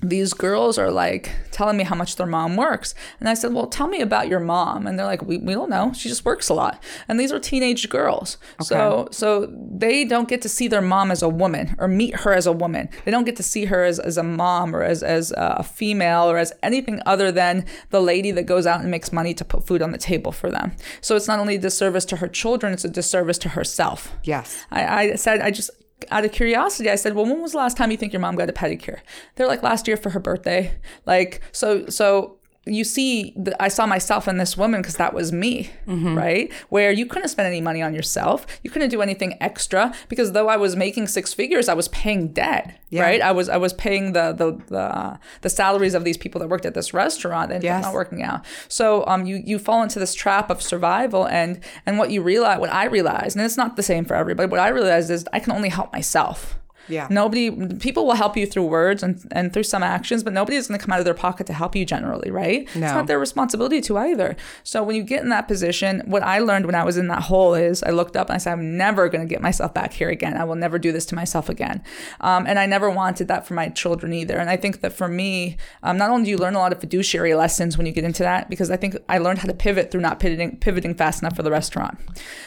these 0.08 0.32
girls 0.32 0.78
are 0.78 0.90
like 0.90 1.30
telling 1.50 1.76
me 1.76 1.84
how 1.84 1.94
much 1.94 2.16
their 2.16 2.26
mom 2.26 2.56
works. 2.56 2.94
And 3.20 3.28
I 3.28 3.34
said, 3.34 3.52
Well, 3.52 3.66
tell 3.66 3.86
me 3.86 4.00
about 4.00 4.28
your 4.28 4.40
mom. 4.40 4.86
And 4.86 4.98
they're 4.98 5.06
like, 5.06 5.22
We, 5.22 5.38
we 5.38 5.54
don't 5.54 5.70
know. 5.70 5.92
She 5.92 6.08
just 6.08 6.24
works 6.24 6.48
a 6.48 6.54
lot. 6.54 6.82
And 7.08 7.18
these 7.18 7.32
are 7.32 7.38
teenage 7.38 7.88
girls. 7.88 8.38
So 8.62 9.08
so 9.10 9.50
they 9.50 10.04
don't 10.04 10.28
get 10.28 10.42
to 10.42 10.48
see 10.48 10.68
their 10.68 10.82
mom 10.82 11.10
as 11.10 11.22
a 11.22 11.28
woman 11.28 11.74
or 11.78 11.88
meet 11.88 12.20
her 12.20 12.32
as 12.32 12.46
a 12.46 12.52
woman. 12.52 12.88
They 13.04 13.10
don't 13.10 13.24
get 13.24 13.36
to 13.36 13.42
see 13.42 13.66
her 13.66 13.84
as, 13.84 13.98
as 13.98 14.16
a 14.16 14.22
mom 14.22 14.74
or 14.74 14.82
as, 14.82 15.02
as 15.02 15.32
a 15.36 15.62
female 15.62 16.30
or 16.30 16.38
as 16.38 16.52
anything 16.62 17.00
other 17.06 17.32
than 17.32 17.64
the 17.90 18.00
lady 18.00 18.30
that 18.32 18.44
goes 18.44 18.66
out 18.66 18.80
and 18.80 18.90
makes 18.90 19.12
money 19.12 19.34
to 19.34 19.44
put 19.44 19.66
food 19.66 19.82
on 19.82 19.92
the 19.92 19.98
table 19.98 20.32
for 20.32 20.50
them. 20.50 20.72
So 21.00 21.16
it's 21.16 21.28
not 21.28 21.38
only 21.38 21.56
a 21.56 21.58
disservice 21.58 22.04
to 22.06 22.16
her 22.16 22.28
children, 22.28 22.72
it's 22.72 22.84
a 22.84 22.88
disservice 22.88 23.38
to 23.38 23.50
herself. 23.50 24.12
Yes. 24.24 24.64
I, 24.70 24.86
I 24.86 25.14
said 25.14 25.40
I 25.40 25.50
just 25.50 25.70
out 26.10 26.24
of 26.24 26.32
curiosity, 26.32 26.90
I 26.90 26.96
said, 26.96 27.14
"Well, 27.14 27.24
when 27.24 27.40
was 27.40 27.52
the 27.52 27.58
last 27.58 27.76
time 27.76 27.90
you 27.90 27.96
think 27.96 28.12
your 28.12 28.20
mom 28.20 28.36
got 28.36 28.50
a 28.50 28.52
pedicure?" 28.52 29.00
They're 29.34 29.46
like, 29.46 29.62
"Last 29.62 29.88
year 29.88 29.96
for 29.96 30.10
her 30.10 30.20
birthday." 30.20 30.76
Like, 31.06 31.40
so, 31.52 31.86
so 31.86 32.38
you 32.66 32.84
see, 32.84 33.32
the, 33.36 33.60
I 33.62 33.68
saw 33.68 33.86
myself 33.86 34.26
in 34.26 34.38
this 34.38 34.56
woman 34.56 34.80
because 34.80 34.96
that 34.96 35.12
was 35.12 35.32
me, 35.32 35.70
Mm-hmm. 35.86 36.16
right? 36.16 36.52
Where 36.70 36.90
you 36.90 37.04
couldn't 37.06 37.28
spend 37.28 37.46
any 37.46 37.60
money 37.60 37.82
on 37.82 37.94
yourself, 37.94 38.46
you 38.62 38.70
couldn't 38.70 38.88
do 38.88 39.02
anything 39.02 39.36
extra 39.40 39.94
because 40.08 40.32
though 40.32 40.48
I 40.48 40.56
was 40.56 40.74
making 40.74 41.08
six 41.08 41.34
figures, 41.34 41.68
I 41.68 41.74
was 41.74 41.88
paying 41.88 42.28
debt, 42.28 42.78
Yeah. 42.90 43.02
right? 43.02 43.20
I 43.20 43.32
was 43.32 43.48
I 43.48 43.58
was 43.58 43.72
paying 43.74 44.12
the 44.12 44.32
the 44.32 44.58
the, 44.68 44.78
uh, 44.78 45.16
the 45.42 45.50
salaries 45.50 45.94
of 45.94 46.04
these 46.04 46.16
people 46.16 46.38
that 46.40 46.48
worked 46.48 46.64
at 46.66 46.74
this 46.74 46.94
restaurant 46.94 47.52
and 47.52 47.62
Yes. 47.62 47.78
it's 47.80 47.86
not 47.86 47.94
working 47.94 48.22
out. 48.22 48.40
So 48.68 49.04
um, 49.06 49.26
you 49.26 49.42
you 49.44 49.58
fall 49.58 49.82
into 49.82 49.98
this 49.98 50.14
trap 50.14 50.48
of 50.50 50.62
survival, 50.62 51.26
and 51.28 51.60
and 51.86 51.98
what 51.98 52.10
you 52.10 52.22
realize, 52.22 52.58
what 52.60 52.72
I 52.72 52.84
realized, 52.86 53.36
and 53.36 53.44
it's 53.44 53.56
not 53.58 53.76
the 53.76 53.82
same 53.82 54.04
for 54.04 54.14
everybody. 54.14 54.48
What 54.50 54.60
I 54.60 54.68
realized 54.68 55.10
is 55.10 55.26
I 55.32 55.40
can 55.40 55.52
only 55.52 55.68
help 55.68 55.92
myself. 55.92 56.58
Yeah. 56.88 57.06
Nobody, 57.10 57.50
people 57.76 58.06
will 58.06 58.14
help 58.14 58.36
you 58.36 58.46
through 58.46 58.66
words 58.66 59.02
and, 59.02 59.20
and 59.32 59.52
through 59.52 59.62
some 59.62 59.82
actions, 59.82 60.22
but 60.22 60.32
nobody 60.32 60.56
is 60.56 60.68
going 60.68 60.78
to 60.78 60.84
come 60.84 60.92
out 60.92 60.98
of 60.98 61.04
their 61.04 61.14
pocket 61.14 61.46
to 61.46 61.52
help 61.52 61.74
you 61.74 61.84
generally, 61.84 62.30
right? 62.30 62.68
No. 62.74 62.86
It's 62.86 62.94
not 62.94 63.06
their 63.06 63.18
responsibility 63.18 63.80
to 63.82 63.96
either. 63.98 64.36
So 64.62 64.82
when 64.82 64.96
you 64.96 65.02
get 65.02 65.22
in 65.22 65.28
that 65.30 65.48
position, 65.48 66.02
what 66.06 66.22
I 66.22 66.38
learned 66.38 66.66
when 66.66 66.74
I 66.74 66.84
was 66.84 66.96
in 66.96 67.08
that 67.08 67.22
hole 67.22 67.54
is 67.54 67.82
I 67.82 67.90
looked 67.90 68.16
up 68.16 68.28
and 68.28 68.34
I 68.34 68.38
said, 68.38 68.52
I'm 68.52 68.76
never 68.76 69.08
going 69.08 69.26
to 69.26 69.32
get 69.32 69.40
myself 69.40 69.72
back 69.72 69.92
here 69.92 70.10
again. 70.10 70.36
I 70.36 70.44
will 70.44 70.56
never 70.56 70.78
do 70.78 70.92
this 70.92 71.06
to 71.06 71.14
myself 71.14 71.48
again. 71.48 71.82
Um, 72.20 72.46
and 72.46 72.58
I 72.58 72.66
never 72.66 72.90
wanted 72.90 73.28
that 73.28 73.46
for 73.46 73.54
my 73.54 73.68
children 73.68 74.12
either. 74.12 74.36
And 74.36 74.50
I 74.50 74.56
think 74.56 74.80
that 74.80 74.92
for 74.92 75.08
me, 75.08 75.56
um, 75.82 75.96
not 75.96 76.10
only 76.10 76.24
do 76.24 76.30
you 76.30 76.38
learn 76.38 76.54
a 76.54 76.58
lot 76.58 76.72
of 76.72 76.80
fiduciary 76.80 77.34
lessons 77.34 77.76
when 77.76 77.86
you 77.86 77.92
get 77.92 78.04
into 78.04 78.22
that, 78.22 78.50
because 78.50 78.70
I 78.70 78.76
think 78.76 78.96
I 79.08 79.18
learned 79.18 79.38
how 79.38 79.48
to 79.48 79.54
pivot 79.54 79.90
through 79.90 80.02
not 80.02 80.20
pivoting, 80.20 80.58
pivoting 80.58 80.94
fast 80.94 81.22
enough 81.22 81.36
for 81.36 81.42
the 81.42 81.50
restaurant. 81.50 81.98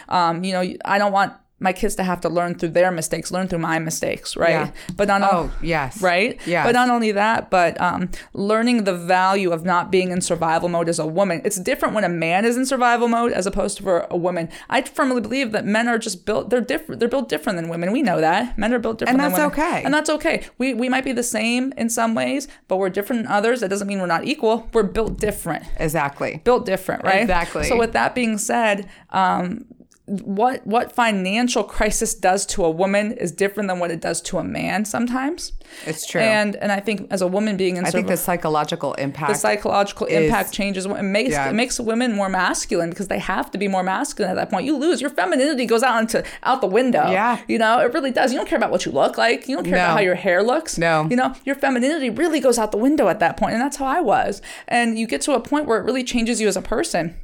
Um, 0.09 0.43
you 0.43 0.53
know, 0.53 0.73
I 0.85 0.97
don't 0.97 1.11
want 1.11 1.33
my 1.59 1.73
kids 1.73 1.95
to 1.95 2.03
have 2.03 2.21
to 2.21 2.29
learn 2.29 2.53
through 2.55 2.69
their 2.69 2.91
mistakes, 2.91 3.31
learn 3.31 3.47
through 3.47 3.57
my 3.59 3.79
mistakes, 3.79 4.37
right? 4.37 4.49
Yeah. 4.51 4.71
But 4.95 5.07
not 5.07 5.23
Oh, 5.23 5.51
yes. 5.61 6.01
right? 6.01 6.39
Yeah. 6.45 6.63
But 6.63 6.73
not 6.73 6.89
only 6.89 7.11
that, 7.13 7.49
but 7.49 7.79
um, 7.81 8.09
learning 8.33 8.83
the 8.83 8.93
value 8.95 9.51
of 9.51 9.65
not 9.65 9.89
being 9.91 10.11
in 10.11 10.21
survival 10.21 10.69
mode 10.69 10.87
as 10.87 10.99
a 10.99 11.07
woman. 11.07 11.41
It's 11.43 11.59
different 11.59 11.95
when 11.95 12.03
a 12.03 12.09
man 12.09 12.45
is 12.45 12.57
in 12.57 12.65
survival 12.67 13.07
mode 13.07 13.31
as 13.31 13.47
opposed 13.47 13.77
to 13.77 13.83
for 13.83 14.07
a 14.11 14.17
woman. 14.17 14.49
I 14.69 14.81
firmly 14.83 15.19
believe 15.21 15.51
that 15.53 15.65
men 15.65 15.87
are 15.87 15.97
just 15.97 16.25
built. 16.25 16.51
They're 16.51 16.61
different. 16.61 16.99
They're 16.99 17.09
built 17.09 17.27
different 17.27 17.57
than 17.57 17.69
women. 17.69 17.91
We 17.91 18.03
know 18.03 18.21
that 18.21 18.55
men 18.57 18.71
are 18.73 18.79
built 18.79 18.99
different. 18.99 19.19
And 19.19 19.33
that's 19.33 19.41
okay. 19.53 19.81
And 19.83 19.93
that's 19.93 20.09
okay. 20.11 20.45
We 20.59 20.75
we 20.75 20.89
might 20.89 21.03
be 21.05 21.11
the 21.11 21.23
same 21.23 21.73
in 21.75 21.89
some 21.89 22.13
ways, 22.13 22.47
but 22.67 22.77
we're 22.77 22.89
different 22.91 23.21
in 23.21 23.27
others. 23.27 23.61
That 23.61 23.69
doesn't 23.69 23.87
mean 23.87 23.99
we're 23.99 24.05
not 24.05 24.25
equal. 24.25 24.69
We're 24.73 24.83
built 24.83 25.19
different 25.19 25.63
Exactly. 25.77 26.41
built 26.43 26.65
different, 26.67 27.03
right? 27.03 27.21
Exactly. 27.21 27.63
So 27.63 27.77
with 27.77 27.93
that 27.93 28.13
being 28.13 28.37
said, 28.37 28.87
um, 29.09 29.65
what 30.07 30.65
what 30.65 30.93
financial 30.93 31.65
crisis 31.65 32.13
does 32.13 32.45
to 32.45 32.63
a 32.63 32.71
woman 32.71 33.11
is 33.11 33.29
different 33.31 33.67
than 33.67 33.77
what 33.79 33.91
it 33.91 33.99
does 33.99 34.21
to 34.21 34.37
a 34.37 34.43
man 34.43 34.85
sometimes. 34.85 35.51
It's 35.85 36.07
true. 36.07 36.21
And 36.21 36.55
and 36.55 36.71
I 36.71 36.79
think 36.79 37.07
as 37.11 37.21
a 37.21 37.27
woman 37.27 37.57
being 37.57 37.75
in 37.75 37.85
I 37.85 37.91
think 37.91 38.07
the 38.07 38.15
psychological 38.15 38.93
impact. 38.93 39.33
the 39.33 39.37
psychological 39.37 40.07
is- 40.07 40.23
impact 40.27 40.53
changes. 40.53 40.85
It 40.85 41.01
makes 41.03 41.31
Yeah. 41.31 41.49
it 41.49 41.53
makes 41.53 41.77
women 41.77 42.13
more 42.13 42.29
masculine 42.29 42.89
because 42.89 43.09
they 43.09 43.19
have 43.19 43.51
to 43.51 43.57
be 43.57 43.67
more 43.67 43.83
masculine 43.83 44.31
at 44.31 44.35
that 44.35 44.49
point. 44.49 44.65
You 44.65 44.77
lose 44.77 45.01
your 45.01 45.09
femininity 45.09 45.65
goes 45.65 45.83
out 45.83 45.99
into 45.99 46.23
out 46.43 46.61
the 46.61 46.67
window. 46.67 47.09
Yeah. 47.11 47.39
you 47.49 47.57
know 47.57 47.79
it 47.79 47.93
really 47.93 48.11
does. 48.11 48.31
You 48.31 48.39
don't 48.39 48.47
care 48.47 48.57
about 48.57 48.71
what 48.71 48.85
you 48.85 48.93
look 48.93 49.17
like. 49.17 49.49
You 49.49 49.57
don't 49.57 49.65
care 49.65 49.75
about 49.75 49.93
how 49.95 49.99
your 49.99 50.15
hair 50.15 50.41
looks. 50.41 50.77
No. 50.77 51.05
you 51.09 51.17
know 51.17 51.33
your 51.43 51.55
femininity 51.55 52.09
really 52.11 52.39
goes 52.39 52.57
out 52.57 52.71
the 52.71 52.77
window 52.77 53.09
at 53.09 53.19
that 53.19 53.35
point, 53.35 53.53
and 53.53 53.61
that's 53.61 53.75
how 53.75 53.85
I 53.85 53.99
was. 53.99 54.41
And 54.69 54.97
you 54.97 55.05
get 55.05 55.19
to 55.23 55.33
a 55.33 55.41
point 55.41 55.65
where 55.65 55.77
it 55.79 55.83
really 55.83 56.05
changes 56.05 56.39
you 56.39 56.47
as 56.47 56.55
a 56.55 56.61
person. 56.61 57.15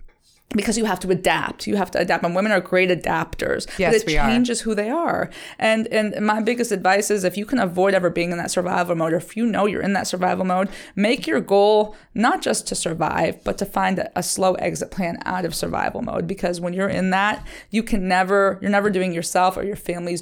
Because 0.53 0.77
you 0.77 0.85
have 0.85 0.99
to 1.01 1.09
adapt, 1.09 1.67
you 1.67 1.75
have 1.75 1.91
to 1.91 1.99
adapt, 1.99 2.23
and 2.23 2.35
women 2.35 2.51
are 2.51 2.61
great 2.61 2.89
adapters. 2.89 3.67
Yes, 3.77 3.93
but 3.93 4.01
it 4.01 4.05
we 4.07 4.17
are. 4.17 4.27
changes 4.29 4.61
who 4.61 4.73
they 4.75 4.89
are. 4.89 5.29
And 5.59 5.87
and 5.87 6.25
my 6.25 6.41
biggest 6.41 6.71
advice 6.71 7.09
is 7.11 7.23
if 7.23 7.37
you 7.37 7.45
can 7.45 7.59
avoid 7.59 7.93
ever 7.93 8.09
being 8.09 8.31
in 8.31 8.37
that 8.37 8.51
survival 8.51 8.95
mode, 8.95 9.13
or 9.13 9.17
if 9.17 9.35
you 9.35 9.45
know 9.45 9.65
you're 9.65 9.81
in 9.81 9.93
that 9.93 10.07
survival 10.07 10.45
mode, 10.45 10.69
make 10.95 11.27
your 11.27 11.41
goal 11.41 11.95
not 12.13 12.41
just 12.41 12.67
to 12.67 12.75
survive, 12.75 13.43
but 13.43 13.57
to 13.57 13.65
find 13.65 13.99
a, 13.99 14.11
a 14.19 14.23
slow 14.23 14.53
exit 14.55 14.91
plan 14.91 15.17
out 15.25 15.43
of 15.45 15.53
survival 15.55 16.01
mode. 16.01 16.27
Because 16.27 16.61
when 16.61 16.73
you're 16.73 16.89
in 16.89 17.09
that, 17.09 17.45
you 17.69 17.83
can 17.83 18.07
never, 18.07 18.57
you're 18.61 18.71
never 18.71 18.89
doing 18.89 19.13
yourself 19.13 19.57
or 19.57 19.63
your 19.63 19.75
family's 19.75 20.21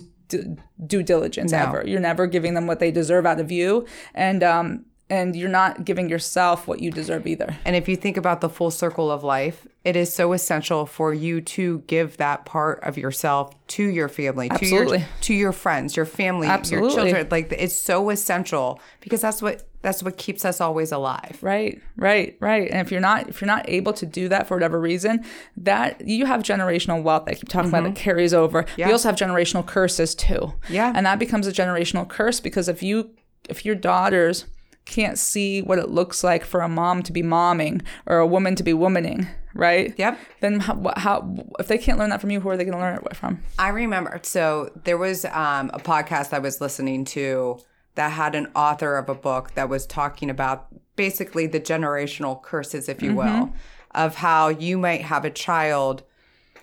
due 0.88 1.04
diligence 1.04 1.52
No. 1.52 1.58
ever. 1.60 1.84
You're 1.86 2.00
never 2.00 2.26
giving 2.26 2.54
them 2.54 2.66
what 2.66 2.80
they 2.80 2.90
deserve 2.90 3.26
out 3.26 3.40
of 3.42 3.52
you, 3.52 3.86
and 4.14 4.42
um, 4.44 4.86
and 5.12 5.36
you're 5.36 5.50
not 5.50 5.84
giving 5.84 6.08
yourself 6.08 6.70
what 6.70 6.80
you 6.80 6.90
deserve 6.90 7.28
either. 7.28 7.58
And 7.66 7.76
if 7.76 7.90
you 7.90 7.98
think 7.98 8.16
about 8.16 8.40
the 8.40 8.48
full 8.48 8.72
circle 8.72 9.12
of 9.12 9.26
life, 9.26 9.68
it 9.84 9.98
is 9.98 10.14
so 10.14 10.32
essential 10.32 10.86
for 10.86 11.14
you 11.14 11.42
to 11.42 11.80
give 11.80 12.16
that 12.16 12.46
part 12.46 12.82
of 12.84 12.98
yourself 12.98 13.54
to 13.68 13.84
your 13.84 14.08
family, 14.08 14.48
to 14.48 14.54
Absolutely. 14.54 15.00
your 15.00 15.08
to 15.22 15.34
your 15.34 15.52
friends, 15.52 15.98
your 15.98 16.06
family, 16.06 16.48
Absolutely. 16.48 16.94
your 16.94 17.04
children. 17.04 17.28
Like 17.30 17.52
it's 17.52 17.76
so 17.76 18.10
essential 18.10 18.80
because 19.02 19.20
that's 19.20 19.42
what 19.42 19.64
that's 19.82 20.02
what 20.02 20.18
keeps 20.18 20.46
us 20.46 20.62
always 20.62 20.94
alive. 20.94 21.40
Right, 21.42 21.82
right, 21.98 22.38
right. 22.40 22.70
And 22.72 22.80
if 22.80 22.90
you're 22.90 23.02
not 23.02 23.28
if 23.28 23.42
you're 23.42 23.48
not 23.48 23.68
able 23.68 23.92
to 23.94 24.06
do 24.06 24.30
that 24.30 24.48
for 24.48 24.56
whatever 24.56 24.80
reason, 24.80 25.26
that 25.58 26.08
you 26.08 26.26
have 26.26 26.42
generational 26.42 27.04
wealth 27.04 27.26
that 27.26 27.32
I 27.32 27.36
keep 27.36 27.50
talking 27.50 27.70
about 27.70 27.84
that 27.84 27.96
carries 27.96 28.34
over. 28.34 28.64
Mm-hmm. 28.64 28.80
Yeah. 28.80 28.88
We 28.88 28.94
also 28.94 29.10
have 29.10 29.18
generational 29.18 29.66
curses 29.66 30.16
too. 30.16 30.54
Yeah. 30.70 30.94
And 30.96 31.06
that 31.06 31.20
becomes 31.20 31.48
a 31.48 31.52
generational 31.52 32.08
curse 32.08 32.40
because 32.40 32.70
if 32.70 32.82
you 32.82 33.10
if 33.50 33.66
your 33.66 33.76
daughters 33.76 34.46
can't 34.86 35.18
see 35.18 35.62
what 35.62 35.80
it 35.80 35.90
looks 35.90 36.24
like 36.24 36.44
for 36.44 36.62
a 36.62 36.70
mom 36.70 37.04
to 37.04 37.12
be 37.12 37.22
momming 37.22 37.82
or 38.06 38.18
a 38.18 38.28
woman 38.28 38.56
to 38.56 38.64
be 38.64 38.74
womaning, 38.74 39.28
right? 39.54 39.94
Yep. 39.98 40.20
Then 40.40 40.60
how, 40.60 40.94
how 40.98 41.36
if 41.60 41.68
they 41.68 41.78
can't 41.78 41.98
learn 41.98 42.10
that 42.10 42.22
from 42.22 42.32
you, 42.32 42.40
who 42.40 42.50
are 42.50 42.58
they 42.58 42.66
going 42.66 42.78
to 42.78 42.84
learn 42.84 42.98
it 42.98 43.16
from? 43.16 43.42
I 43.60 43.70
remember. 43.70 44.20
So 44.24 44.72
there 44.84 44.98
was 44.98 45.26
um, 45.26 45.72
a 45.74 45.80
podcast 45.80 46.34
I 46.34 46.40
was 46.40 46.62
listening 46.62 47.06
to 47.06 47.60
that 47.96 48.10
had 48.12 48.36
an 48.36 48.48
author 48.56 48.98
of 48.98 49.10
a 49.10 49.16
book 49.16 49.54
that 49.56 49.70
was 49.70 49.86
talking 49.86 50.30
about 50.30 50.68
basically 50.96 51.48
the 51.48 51.60
generational 51.60 52.42
curses, 52.42 52.88
if 52.90 53.02
you 53.02 53.12
mm-hmm. 53.12 53.40
will, 53.40 53.54
of 53.92 54.16
how 54.16 54.48
you 54.48 54.78
might 54.78 55.02
have 55.02 55.26
a 55.26 55.30
child 55.30 56.04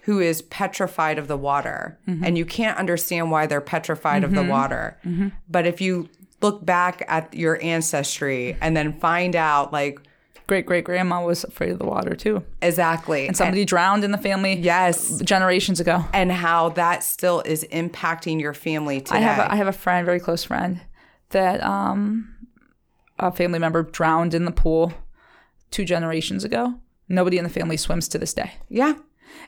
who 0.03 0.21
is 0.21 0.41
petrified 0.41 1.19
of 1.19 1.29
the 1.29 1.37
water 1.37 1.99
mm-hmm. 2.09 2.25
and 2.25 2.39
you 2.39 2.47
can't 2.47 2.79
understand 2.79 3.31
why 3.31 3.47
they're 3.47 3.61
petrified 3.61 4.25
of 4.25 4.31
the 4.31 4.41
mm-hmm. 4.41 4.51
water. 4.51 4.99
But 5.51 5.67
if 5.67 5.83
you 5.83 6.09
look 6.41 6.65
back 6.65 7.05
at 7.09 7.35
your 7.35 7.63
ancestry 7.63 8.57
and 8.61 8.77
then 8.77 8.99
find 9.01 9.35
out 9.37 9.73
like 9.73 10.01
Great 10.47 10.65
great 10.65 10.85
grandma 10.85 11.23
was 11.23 11.45
afraid 11.45 11.73
of 11.73 11.79
the 11.79 11.85
water 11.85 12.15
too, 12.17 12.43
exactly 12.63 13.27
and 13.27 13.37
somebody 13.37 13.67
drowned 13.67 14.03
in 14.03 14.13
the 14.13 14.19
family. 14.19 14.55
yes 14.55 15.21
generations 15.21 15.79
ago. 15.79 16.03
and 16.15 16.33
how 16.33 16.71
that 16.71 17.03
still 17.03 17.43
is 17.43 17.67
impacting 17.71 18.41
your 18.41 18.55
family 18.55 19.03
today. 19.03 19.19
I 19.19 19.21
have 19.21 19.39
a, 19.39 19.53
I 19.53 19.57
have 19.57 19.67
a 19.67 19.73
friend, 19.73 20.07
very 20.07 20.19
close 20.19 20.45
friend, 20.45 20.81
that 21.31 21.63
um, 21.63 22.35
a 23.19 23.31
family 23.31 23.59
member 23.59 23.83
drowned 23.83 24.33
in 24.33 24.47
the 24.47 24.51
pool 24.51 24.95
two 25.71 25.85
generations 25.85 26.45
ago. 26.45 26.81
Nobody 27.11 27.37
in 27.37 27.45
the 27.45 27.51
family 27.51 27.77
swims 27.77 28.09
to 28.09 28.19
this 28.19 28.33
day. 28.33 28.53
yeah. 28.71 28.95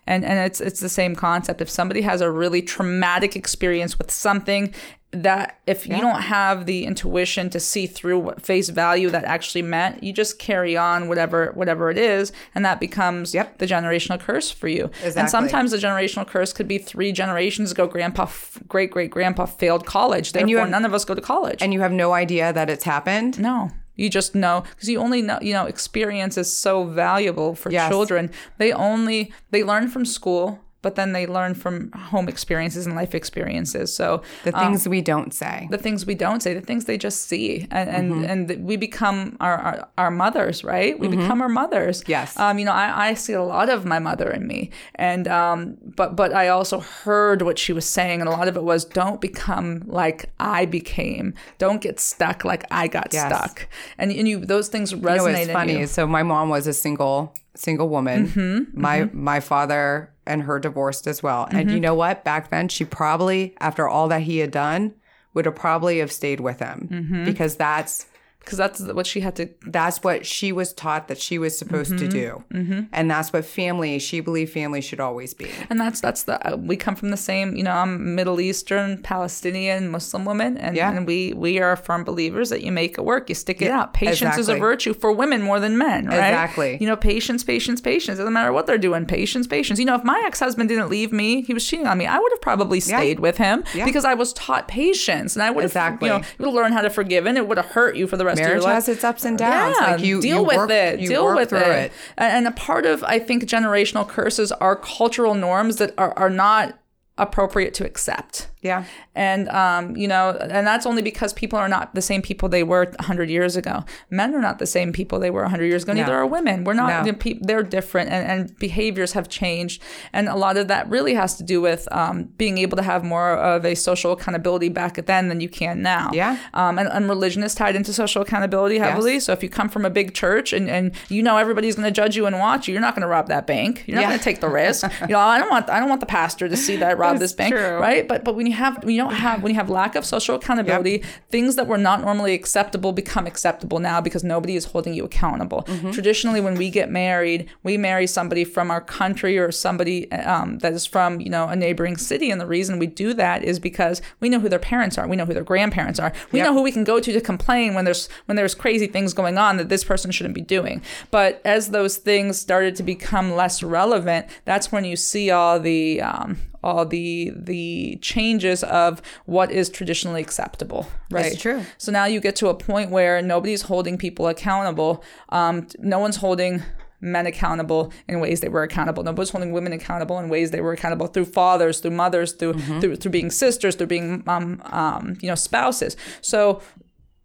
And 0.07 0.25
and 0.25 0.39
it's 0.47 0.61
it's 0.61 0.81
the 0.81 0.89
same 0.89 1.15
concept. 1.15 1.61
If 1.61 1.71
somebody 1.71 2.03
has 2.03 2.21
a 2.21 2.31
really 2.31 2.63
traumatic 2.63 3.37
experience 3.37 3.99
with 3.99 4.11
something 4.11 4.75
that 5.13 5.59
if 5.67 5.89
you 5.89 5.97
don't 6.01 6.21
have 6.23 6.67
the 6.67 6.85
intuition 6.85 7.51
to 7.51 7.59
see 7.59 7.89
through 7.89 8.17
what 8.21 8.41
face 8.43 8.69
value 8.69 9.11
that 9.11 9.25
actually 9.25 9.63
meant, 9.63 10.05
you 10.05 10.13
just 10.13 10.39
carry 10.39 10.77
on 10.77 11.09
whatever 11.09 11.51
whatever 11.55 11.91
it 11.91 11.99
is, 11.99 12.31
and 12.55 12.65
that 12.65 12.79
becomes 12.79 13.35
Yep. 13.35 13.59
the 13.59 13.67
generational 13.67 14.21
curse 14.21 14.53
for 14.53 14.69
you. 14.69 14.85
Exactly. 14.85 15.21
And 15.21 15.29
sometimes 15.31 15.73
the 15.73 15.79
generational 15.79 16.25
curse 16.25 16.53
could 16.53 16.69
be 16.69 16.79
three 16.79 17.11
generations 17.11 17.73
ago. 17.73 17.89
Grandpa, 17.89 18.29
great 18.69 18.93
great 18.93 19.11
grandpa 19.11 19.47
failed 19.47 19.85
college. 19.85 20.31
Therefore, 20.33 20.49
you 20.49 20.59
have- 20.59 20.71
none 20.71 20.85
of 20.85 20.95
us 20.95 21.05
go 21.05 21.15
to 21.17 21.21
college. 21.21 21.61
And 21.61 21.73
you 21.73 21.81
have 21.81 21.93
no 21.93 22.13
idea 22.13 22.53
that 22.53 22.71
it's 22.71 22.85
happened. 22.85 23.41
No. 23.41 23.71
You 24.01 24.09
just 24.09 24.35
know 24.35 24.65
because 24.71 24.89
you 24.89 24.99
only 24.99 25.21
know, 25.23 25.39
you 25.43 25.53
know, 25.53 25.67
experience 25.67 26.39
is 26.39 26.51
so 26.57 26.85
valuable 26.85 27.55
for 27.55 27.71
Yes. 27.71 27.91
children. 27.91 28.31
They 28.59 28.73
only 28.73 29.33
they 29.51 29.63
learn 29.63 29.89
from 29.89 30.05
school, 30.07 30.61
but 30.83 30.95
then 30.95 31.13
they 31.13 31.27
learn 31.27 31.55
from 31.55 31.91
home 31.93 32.29
experiences 32.29 32.87
and 32.87 32.95
life 32.97 33.15
experiences. 33.15 33.95
So 33.95 34.23
The 34.45 34.53
things 34.53 34.89
we 34.89 35.01
don't 35.03 35.33
say. 35.35 35.67
the 35.71 35.79
things 35.79 36.07
we 36.07 36.15
don't 36.15 36.43
say, 36.43 36.55
the 36.55 36.61
things 36.61 36.85
they 36.87 36.99
just 36.99 37.29
see, 37.29 37.67
and 37.71 37.89
and, 37.91 38.11
Mm-hmm. 38.11 38.25
and 38.31 38.65
we 38.67 38.77
become 38.77 39.37
our, 39.41 39.57
our 39.59 39.89
our 39.99 40.11
mothers, 40.11 40.65
right? 40.65 40.99
We 40.99 41.09
become 41.09 41.41
our 41.43 41.49
mothers. 41.49 42.03
Yes. 42.07 42.37
Um, 42.39 42.59
you 42.59 42.65
know, 42.65 42.73
I, 42.73 43.09
I 43.11 43.15
see 43.15 43.35
a 43.35 43.43
lot 43.43 43.69
of 43.69 43.85
my 43.85 43.99
mother 43.99 44.31
in 44.31 44.47
me, 44.47 44.71
and 44.95 45.29
um, 45.29 45.77
but 45.97 46.17
but 46.17 46.33
I 46.33 46.49
also 46.49 46.81
heard 46.81 47.43
what 47.43 47.59
she 47.59 47.73
was 47.73 47.85
saying, 47.87 48.21
and 48.21 48.29
a 48.29 48.33
lot 48.33 48.49
of 48.49 48.57
it 48.57 48.65
was, 48.65 48.85
don't 48.85 49.21
become 49.21 49.83
like 49.87 50.31
I 50.41 50.65
became. 50.67 51.35
Don't 51.59 51.81
get 51.81 52.01
stuck 52.01 52.45
like 52.45 52.65
I 52.71 52.87
got 52.89 53.09
Yes. 53.13 53.27
stuck. 53.29 53.69
And 53.99 54.11
and 54.11 54.27
you 54.29 54.39
those 54.45 54.69
things 54.69 54.93
resonate. 54.95 55.17
You 55.17 55.33
know 55.33 55.41
in 55.41 55.49
funny? 55.49 55.87
So 55.87 56.07
my 56.07 56.23
mom 56.23 56.49
was 56.49 56.67
a 56.67 56.73
single 56.73 57.35
single 57.55 57.89
woman. 57.89 58.29
Mm-hmm, 58.29 58.81
my 58.81 59.09
my 59.13 59.41
father 59.41 60.11
and 60.31 60.43
her 60.43 60.59
divorced 60.59 61.07
as 61.07 61.23
well. 61.23 61.45
And 61.51 61.67
Mm-hmm. 61.67 61.75
you 61.75 61.81
know 61.81 61.95
what? 61.95 62.25
Back 62.25 62.51
then, 62.51 62.69
she 62.69 62.85
probably 62.85 63.55
after 63.61 63.87
all 63.89 64.09
that 64.09 64.23
he 64.23 64.39
had 64.39 64.51
done 64.51 64.95
would 65.35 65.45
have 65.45 65.55
probably 65.57 65.99
have 65.99 66.11
stayed 66.13 66.41
with 66.41 66.59
him 66.61 66.89
Mm-hmm. 66.91 67.25
because 67.25 67.57
that's 67.57 68.07
because 68.51 68.59
that's 68.59 68.81
what 68.99 69.07
she 69.07 69.21
had 69.21 69.37
to. 69.37 69.49
That's 69.67 70.03
what 70.03 70.27
she 70.27 70.51
was 70.53 70.73
taught 70.73 71.09
that 71.09 71.19
she 71.21 71.39
was 71.39 71.57
supposed 71.59 71.93
Mm-hmm. 71.93 72.09
to 72.09 72.09
do, 72.09 72.45
mm-hmm. 72.53 72.81
and 72.93 73.11
that's 73.11 73.33
what 73.33 73.45
family. 73.45 73.99
She 73.99 74.21
believed 74.21 74.53
family 74.53 74.81
should 74.81 75.01
always 75.01 75.33
be. 75.35 75.49
And 75.71 75.81
that's 75.81 76.01
that's 76.01 76.25
the 76.25 76.37
uh, 76.53 76.57
we 76.57 76.77
come 76.77 76.95
from 76.97 77.11
the 77.11 77.17
same 77.17 77.55
you 77.57 77.63
know 77.63 77.71
I'm 77.73 78.15
Middle 78.15 78.41
Eastern 78.41 78.99
Palestinian 79.03 79.91
Muslim 79.91 80.25
woman 80.25 80.57
and, 80.57 80.77
Yeah. 80.77 80.91
and 80.93 81.07
we 81.07 81.33
we 81.35 81.59
are 81.61 81.77
firm 81.77 82.03
believers 82.05 82.51
that 82.51 82.63
you 82.63 82.73
make 82.73 82.99
it 82.99 83.05
work 83.05 83.29
you 83.29 83.35
stick 83.35 83.63
it 83.63 83.71
out 83.71 83.95
patience 83.95 84.37
is 84.39 84.49
a 84.49 84.57
virtue 84.57 84.93
for 84.95 85.13
women 85.13 85.43
more 85.43 85.61
than 85.61 85.77
men 85.79 86.07
right 86.07 86.29
Exactly. 86.31 86.79
you 86.81 86.87
know 86.87 86.97
patience 86.97 87.45
patience 87.45 87.81
patience 87.81 88.19
doesn't 88.19 88.33
matter 88.33 88.53
what 88.53 88.67
they're 88.67 88.79
doing 88.79 89.07
patience 89.07 89.47
patience 89.47 89.79
you 89.79 89.85
know 89.85 89.95
if 89.95 90.05
my 90.05 90.21
ex 90.27 90.41
husband 90.41 90.69
didn't 90.69 90.89
leave 90.89 91.13
me 91.13 91.43
he 91.43 91.55
was 91.55 91.65
cheating 91.67 91.87
on 91.87 91.97
me 91.99 92.07
I 92.07 92.19
would 92.19 92.33
have 92.33 92.41
probably 92.41 92.81
stayed 92.81 93.21
with 93.21 93.37
him 93.37 93.63
Yeah. 93.75 93.85
because 93.85 94.05
I 94.05 94.15
was 94.15 94.33
taught 94.33 94.67
patience 94.69 95.37
and 95.37 95.43
I 95.43 95.51
would 95.51 95.63
have 95.63 95.71
Exactly. 95.71 96.09
you 96.09 96.15
know 96.15 96.25
you 96.39 96.47
would 96.47 96.55
learn 96.55 96.73
how 96.73 96.81
to 96.83 96.91
forgive 96.91 97.27
and 97.27 97.37
it 97.39 97.47
would 97.47 97.59
have 97.59 97.67
hurt 97.67 97.95
you 97.97 98.07
for 98.07 98.17
the 98.17 98.25
rest 98.25 98.40
Marriage 98.41 98.57
of 98.59 98.63
your 98.63 98.63
life 98.65 98.75
has 98.75 98.89
its 98.89 99.05
ups 99.05 99.25
and 99.25 99.39
downs. 99.39 99.77
yeah, 99.81 99.87
Like, 99.93 100.01
you- 100.01 100.21
deal 100.21 100.39
you 100.39 100.43
with 100.45 100.57
work- 100.57 100.71
it. 100.71 101.01
you 101.01 101.09
deal 101.09 101.25
work 101.25 101.37
with 101.37 101.49
through 101.51 101.59
it. 101.61 101.87
it. 101.87 101.93
And 102.19 102.33
and 102.33 102.47
a 102.49 102.53
part 102.53 102.85
of 102.87 103.03
I 103.05 103.19
think 103.19 103.45
generational 103.45 104.07
curses 104.07 104.53
are 104.53 104.77
cultural 104.77 105.35
norms 105.35 105.77
that 105.77 105.95
are, 105.97 106.13
are 106.19 106.31
not 106.31 106.79
appropriate 107.19 107.75
to 107.75 107.85
accept. 107.87 108.49
Yeah. 108.63 108.85
And 109.15 109.49
um, 109.49 109.97
you 109.97 110.07
know, 110.07 110.31
and 110.41 110.67
that's 110.67 110.85
only 110.87 111.03
because 111.03 111.33
people 111.33 111.59
are 111.59 111.69
not 111.69 111.95
the 111.95 112.03
same 112.03 112.21
people 112.23 112.49
they 112.49 112.63
were 112.63 112.85
100 112.85 113.31
years 113.31 113.57
ago. 113.57 113.85
Men 114.11 114.35
are 114.35 114.41
not 114.41 114.59
the 114.59 114.67
same 114.67 114.93
people 114.93 115.19
they 115.19 115.31
were 115.31 115.43
100 115.43 115.65
years 115.65 115.83
ago. 115.85 115.93
Neither 115.95 116.15
are 116.15 116.27
women. 116.27 116.65
We're 116.65 116.75
not. 116.75 116.89
No. 116.91 117.07
you 117.07 117.13
know, 117.13 117.19
pe- 117.19 117.39
they're 117.41 117.63
different, 117.63 118.11
and, 118.11 118.27
and 118.31 118.59
behaviors 118.59 119.13
have 119.13 119.29
changed. 119.29 119.83
And 120.13 120.29
a 120.29 120.37
lot 120.37 120.57
of 120.57 120.69
that 120.69 120.89
really 120.91 121.15
has 121.15 121.37
to 121.39 121.43
do 121.43 121.61
with 121.61 121.89
um, 121.91 122.25
being 122.37 122.59
able 122.59 122.77
to 122.77 122.83
have 122.83 123.03
more 123.05 123.31
of 123.33 123.65
a 123.65 123.75
social 123.75 124.13
accountability 124.13 124.69
back 124.69 124.97
then 125.07 125.29
than 125.29 125.41
you 125.41 125.49
can 125.49 125.81
now. 125.83 126.11
Yeah. 126.13 126.37
Um, 126.55 126.79
and, 126.79 126.89
and 126.89 127.09
religion 127.09 127.43
is 127.43 127.55
tied 127.55 127.77
into 127.77 127.93
social 127.93 128.23
accountability 128.23 128.79
heavily. 128.79 129.21
So 129.21 129.33
if 129.33 129.43
you 129.43 129.49
come 129.49 129.69
from 129.69 129.85
a 129.85 129.91
big 129.91 130.13
church 130.15 130.53
and, 130.53 130.69
and 130.69 130.93
you 131.09 131.23
know 131.23 131.37
everybody's 131.39 131.77
going 131.77 131.87
to 131.87 131.91
judge 131.93 132.17
you 132.17 132.27
and 132.27 132.39
watch 132.39 132.69
you, 132.69 132.73
you're 132.73 132.81
not 132.83 132.95
going 132.95 133.03
to 133.03 133.09
rob 133.09 133.29
that 133.29 133.47
bank. 133.47 133.85
You're 133.87 133.97
not 133.97 134.03
Yeah. 134.03 134.09
going 134.09 134.19
to 134.19 134.25
take 134.25 134.41
the 134.41 134.49
risk. 134.49 134.85
you 135.01 135.09
know, 135.09 135.19
I 135.19 135.39
don't 135.39 135.51
want 135.51 135.71
I 135.71 135.81
don't 135.81 135.89
want 135.89 136.01
the 136.01 136.07
pastor 136.07 136.49
to 136.49 136.57
see 136.57 136.77
that 136.77 136.91
I 136.91 136.95
rob 136.95 137.19
this 137.19 137.33
bank, 137.33 137.55
true. 137.55 137.79
right? 137.79 138.07
But 138.07 138.25
but 138.25 138.35
when 138.37 138.47
you 138.51 138.57
have 138.57 138.83
when 138.85 138.95
you 138.95 139.01
don't 139.01 139.15
have 139.15 139.43
when 139.43 139.51
you 139.53 139.59
have 139.59 139.71
lack 139.71 139.95
of 139.95 140.05
social 140.05 140.35
accountability, 140.37 141.03
things 141.31 141.57
that 141.57 141.67
were 141.67 141.79
not 141.79 142.03
normally 142.03 142.35
acceptable 142.35 142.93
become 142.93 143.27
acceptable 143.27 143.79
now 143.79 144.01
because 144.01 144.23
nobody 144.25 144.57
is 144.57 144.67
holding 144.67 144.93
you 144.95 145.05
accountable. 145.05 145.63
Mm-hmm. 145.63 145.91
Traditionally, 145.93 146.41
when 146.41 146.55
we 146.57 146.71
get 146.71 146.91
married, 146.91 147.49
we 147.63 147.77
marry 147.79 148.07
somebody 148.07 148.45
from 148.45 148.71
our 148.71 148.81
country 148.81 149.39
or 149.39 149.51
somebody 149.53 150.11
um, 150.13 150.59
that 150.59 150.73
is 150.73 150.85
from 150.87 151.21
you 151.21 151.31
know 151.31 151.49
a 151.49 151.57
neighboring 151.57 151.97
city, 151.97 152.31
and 152.31 152.41
the 152.41 152.47
reason 152.47 152.79
we 152.79 152.87
do 152.87 153.15
that 153.15 153.43
is 153.45 153.59
because 153.59 154.03
we 154.21 154.29
know 154.29 154.41
who 154.41 154.49
their 154.49 154.59
parents 154.59 154.99
are, 154.99 155.07
we 155.09 155.17
know 155.17 155.25
who 155.25 155.35
their 155.35 155.45
grandparents 155.45 155.99
are, 155.99 156.13
we 156.33 156.39
Yep. 156.41 156.47
know 156.47 156.55
who 156.55 156.63
we 156.63 156.73
can 156.73 156.85
go 156.85 157.01
to 157.01 157.13
to 157.13 157.21
complain 157.21 157.75
when 157.75 157.85
there's 157.85 158.09
when 158.27 158.37
there's 158.37 158.55
crazy 158.55 158.87
things 158.87 159.15
going 159.15 159.39
on 159.39 159.57
that 159.59 159.69
this 159.69 159.85
person 159.85 160.11
shouldn't 160.11 160.35
be 160.35 160.41
doing. 160.41 160.83
But 161.11 161.41
as 161.45 161.71
those 161.71 161.97
things 161.97 162.39
started 162.39 162.77
to 162.77 162.83
become 162.83 163.33
less 163.33 163.63
relevant, 163.63 164.27
that's 164.45 164.73
when 164.73 164.85
you 164.85 164.97
see 164.97 165.31
all 165.31 165.61
the 165.61 166.01
um, 166.03 166.39
all 166.63 166.85
the 166.87 167.33
the 167.35 167.99
changes 168.03 168.63
of 168.65 169.01
what 169.27 169.51
is 169.51 169.69
traditionally 169.69 170.21
acceptable. 170.21 170.87
Right. 171.11 171.39
true. 171.39 171.65
So 171.79 171.93
now 171.93 172.05
you 172.05 172.21
get 172.21 172.37
to 172.37 172.49
a 172.49 172.55
point 172.55 172.91
where 172.91 173.23
nobody's 173.23 173.63
holding 173.63 173.99
people 173.99 174.29
accountable. 174.29 175.03
Um, 175.31 175.67
no 175.79 175.99
one's 175.99 176.17
holding 176.17 176.63
men 177.01 177.27
accountable 177.27 177.93
in 178.09 178.21
ways 178.21 178.41
they 178.41 178.49
were 178.49 178.63
accountable. 178.63 179.03
Nobody's 179.03 179.31
holding 179.31 179.53
women 179.53 179.73
accountable 179.73 180.19
in 180.19 180.29
ways 180.29 180.51
they 180.51 180.61
were 180.61 180.73
accountable 180.73 181.07
through 181.07 181.25
fathers, 181.27 181.81
through 181.81 181.93
mothers, 181.93 182.33
through 182.33 182.55
through, 182.81 182.97
through 182.97 183.11
being 183.11 183.31
sisters, 183.31 183.75
through 183.75 183.87
being 183.87 184.23
um, 184.27 184.61
um, 184.67 185.17
you 185.21 185.29
know 185.29 185.35
spouses. 185.35 185.97
So 186.21 186.61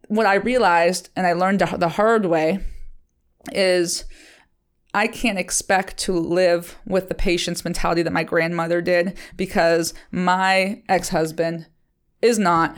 what 0.07 0.25
I 0.25 0.35
realized, 0.35 1.09
and 1.15 1.25
I 1.27 1.33
learned 1.33 1.59
the, 1.59 1.77
the 1.77 1.89
hard 1.89 2.25
way, 2.25 2.59
is 3.51 4.05
I 4.95 5.07
can't 5.07 5.37
expect 5.37 5.97
to 6.05 6.13
live 6.13 6.77
with 6.87 7.09
the 7.09 7.15
patience 7.15 7.63
mentality 7.63 8.01
that 8.01 8.13
my 8.13 8.23
grandmother 8.23 8.81
did 8.81 9.17
because 9.35 9.93
my 10.11 10.81
ex 10.89 11.09
husband 11.09 11.67
is 12.21 12.39
not 12.39 12.77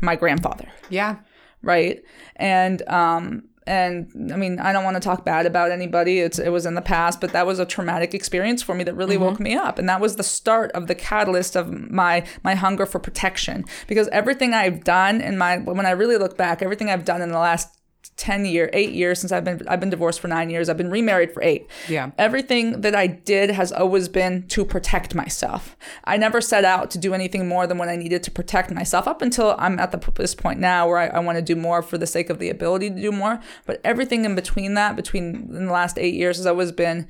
my 0.00 0.14
grandfather, 0.16 0.68
Yeah. 0.90 1.16
right? 1.62 2.02
And 2.36 2.86
um, 2.88 3.48
and 3.66 4.30
I 4.32 4.36
mean, 4.36 4.60
I 4.60 4.72
don't 4.72 4.84
want 4.84 4.94
to 4.94 5.00
talk 5.00 5.24
bad 5.24 5.44
about 5.44 5.72
anybody. 5.72 6.20
It's 6.20 6.38
it 6.38 6.50
was 6.50 6.66
in 6.66 6.74
the 6.74 6.82
past, 6.82 7.20
but 7.20 7.32
that 7.32 7.46
was 7.46 7.58
a 7.58 7.66
traumatic 7.66 8.14
experience 8.14 8.62
for 8.62 8.76
me 8.76 8.84
that 8.84 8.94
really 8.94 9.16
woke 9.16 9.40
me 9.40 9.54
up, 9.54 9.80
and 9.80 9.88
that 9.88 10.00
was 10.00 10.14
the 10.14 10.22
start 10.22 10.70
of 10.70 10.86
the 10.86 10.94
catalyst 10.94 11.56
of 11.56 11.72
my 11.90 12.24
my 12.44 12.54
hunger 12.54 12.86
for 12.86 13.00
protection. 13.00 13.64
Because 13.88 14.06
everything 14.12 14.54
I've 14.54 14.84
done 14.84 15.20
in 15.20 15.36
my 15.36 15.58
when 15.58 15.84
I 15.84 15.90
really 15.90 16.16
look 16.16 16.36
back, 16.36 16.62
everything 16.62 16.90
I've 16.90 17.04
done 17.04 17.20
in 17.22 17.30
the 17.30 17.40
last 17.40 17.75
10 18.16 18.44
year 18.46 18.70
8 18.72 18.90
years 18.92 19.18
since 19.20 19.32
I've 19.32 19.44
been 19.44 19.62
I've 19.68 19.80
been 19.80 19.90
divorced 19.90 20.20
for 20.20 20.28
9 20.28 20.50
years. 20.50 20.68
I've 20.68 20.76
been 20.76 20.90
remarried 20.90 21.32
for 21.32 21.42
8 21.42 21.66
Yeah. 21.88 22.10
everything 22.18 22.80
that 22.82 22.94
I 22.94 23.06
did 23.06 23.50
has 23.50 23.72
always 23.72 24.08
been 24.08 24.46
to 24.48 24.64
protect 24.64 25.14
myself. 25.14 25.76
I 26.04 26.16
never 26.16 26.40
set 26.40 26.64
out 26.64 26.90
to 26.92 26.98
do 26.98 27.14
anything 27.14 27.48
more 27.48 27.66
than 27.66 27.78
what 27.78 27.88
I 27.88 27.96
needed 27.96 28.22
to 28.24 28.30
protect 28.30 28.70
myself 28.70 29.06
up 29.08 29.22
until 29.22 29.54
I'm 29.58 29.78
at 29.78 29.92
the, 29.92 30.12
this 30.14 30.34
point 30.34 30.60
now 30.60 30.88
where 30.88 30.98
I, 30.98 31.06
I 31.08 31.18
want 31.20 31.36
to 31.36 31.42
do 31.42 31.56
more 31.56 31.82
for 31.82 31.98
the 31.98 32.06
sake 32.06 32.30
of 32.30 32.38
the 32.38 32.48
ability 32.50 32.90
to 32.90 33.00
do 33.00 33.12
more. 33.12 33.40
But 33.66 33.80
everything 33.84 34.24
in 34.24 34.34
between 34.34 34.74
that 34.74 34.96
between 34.96 35.24
in 35.54 35.66
the 35.66 35.72
last 35.72 35.98
8 35.98 36.14
years 36.14 36.36
has 36.36 36.46
always 36.46 36.72
been 36.72 37.08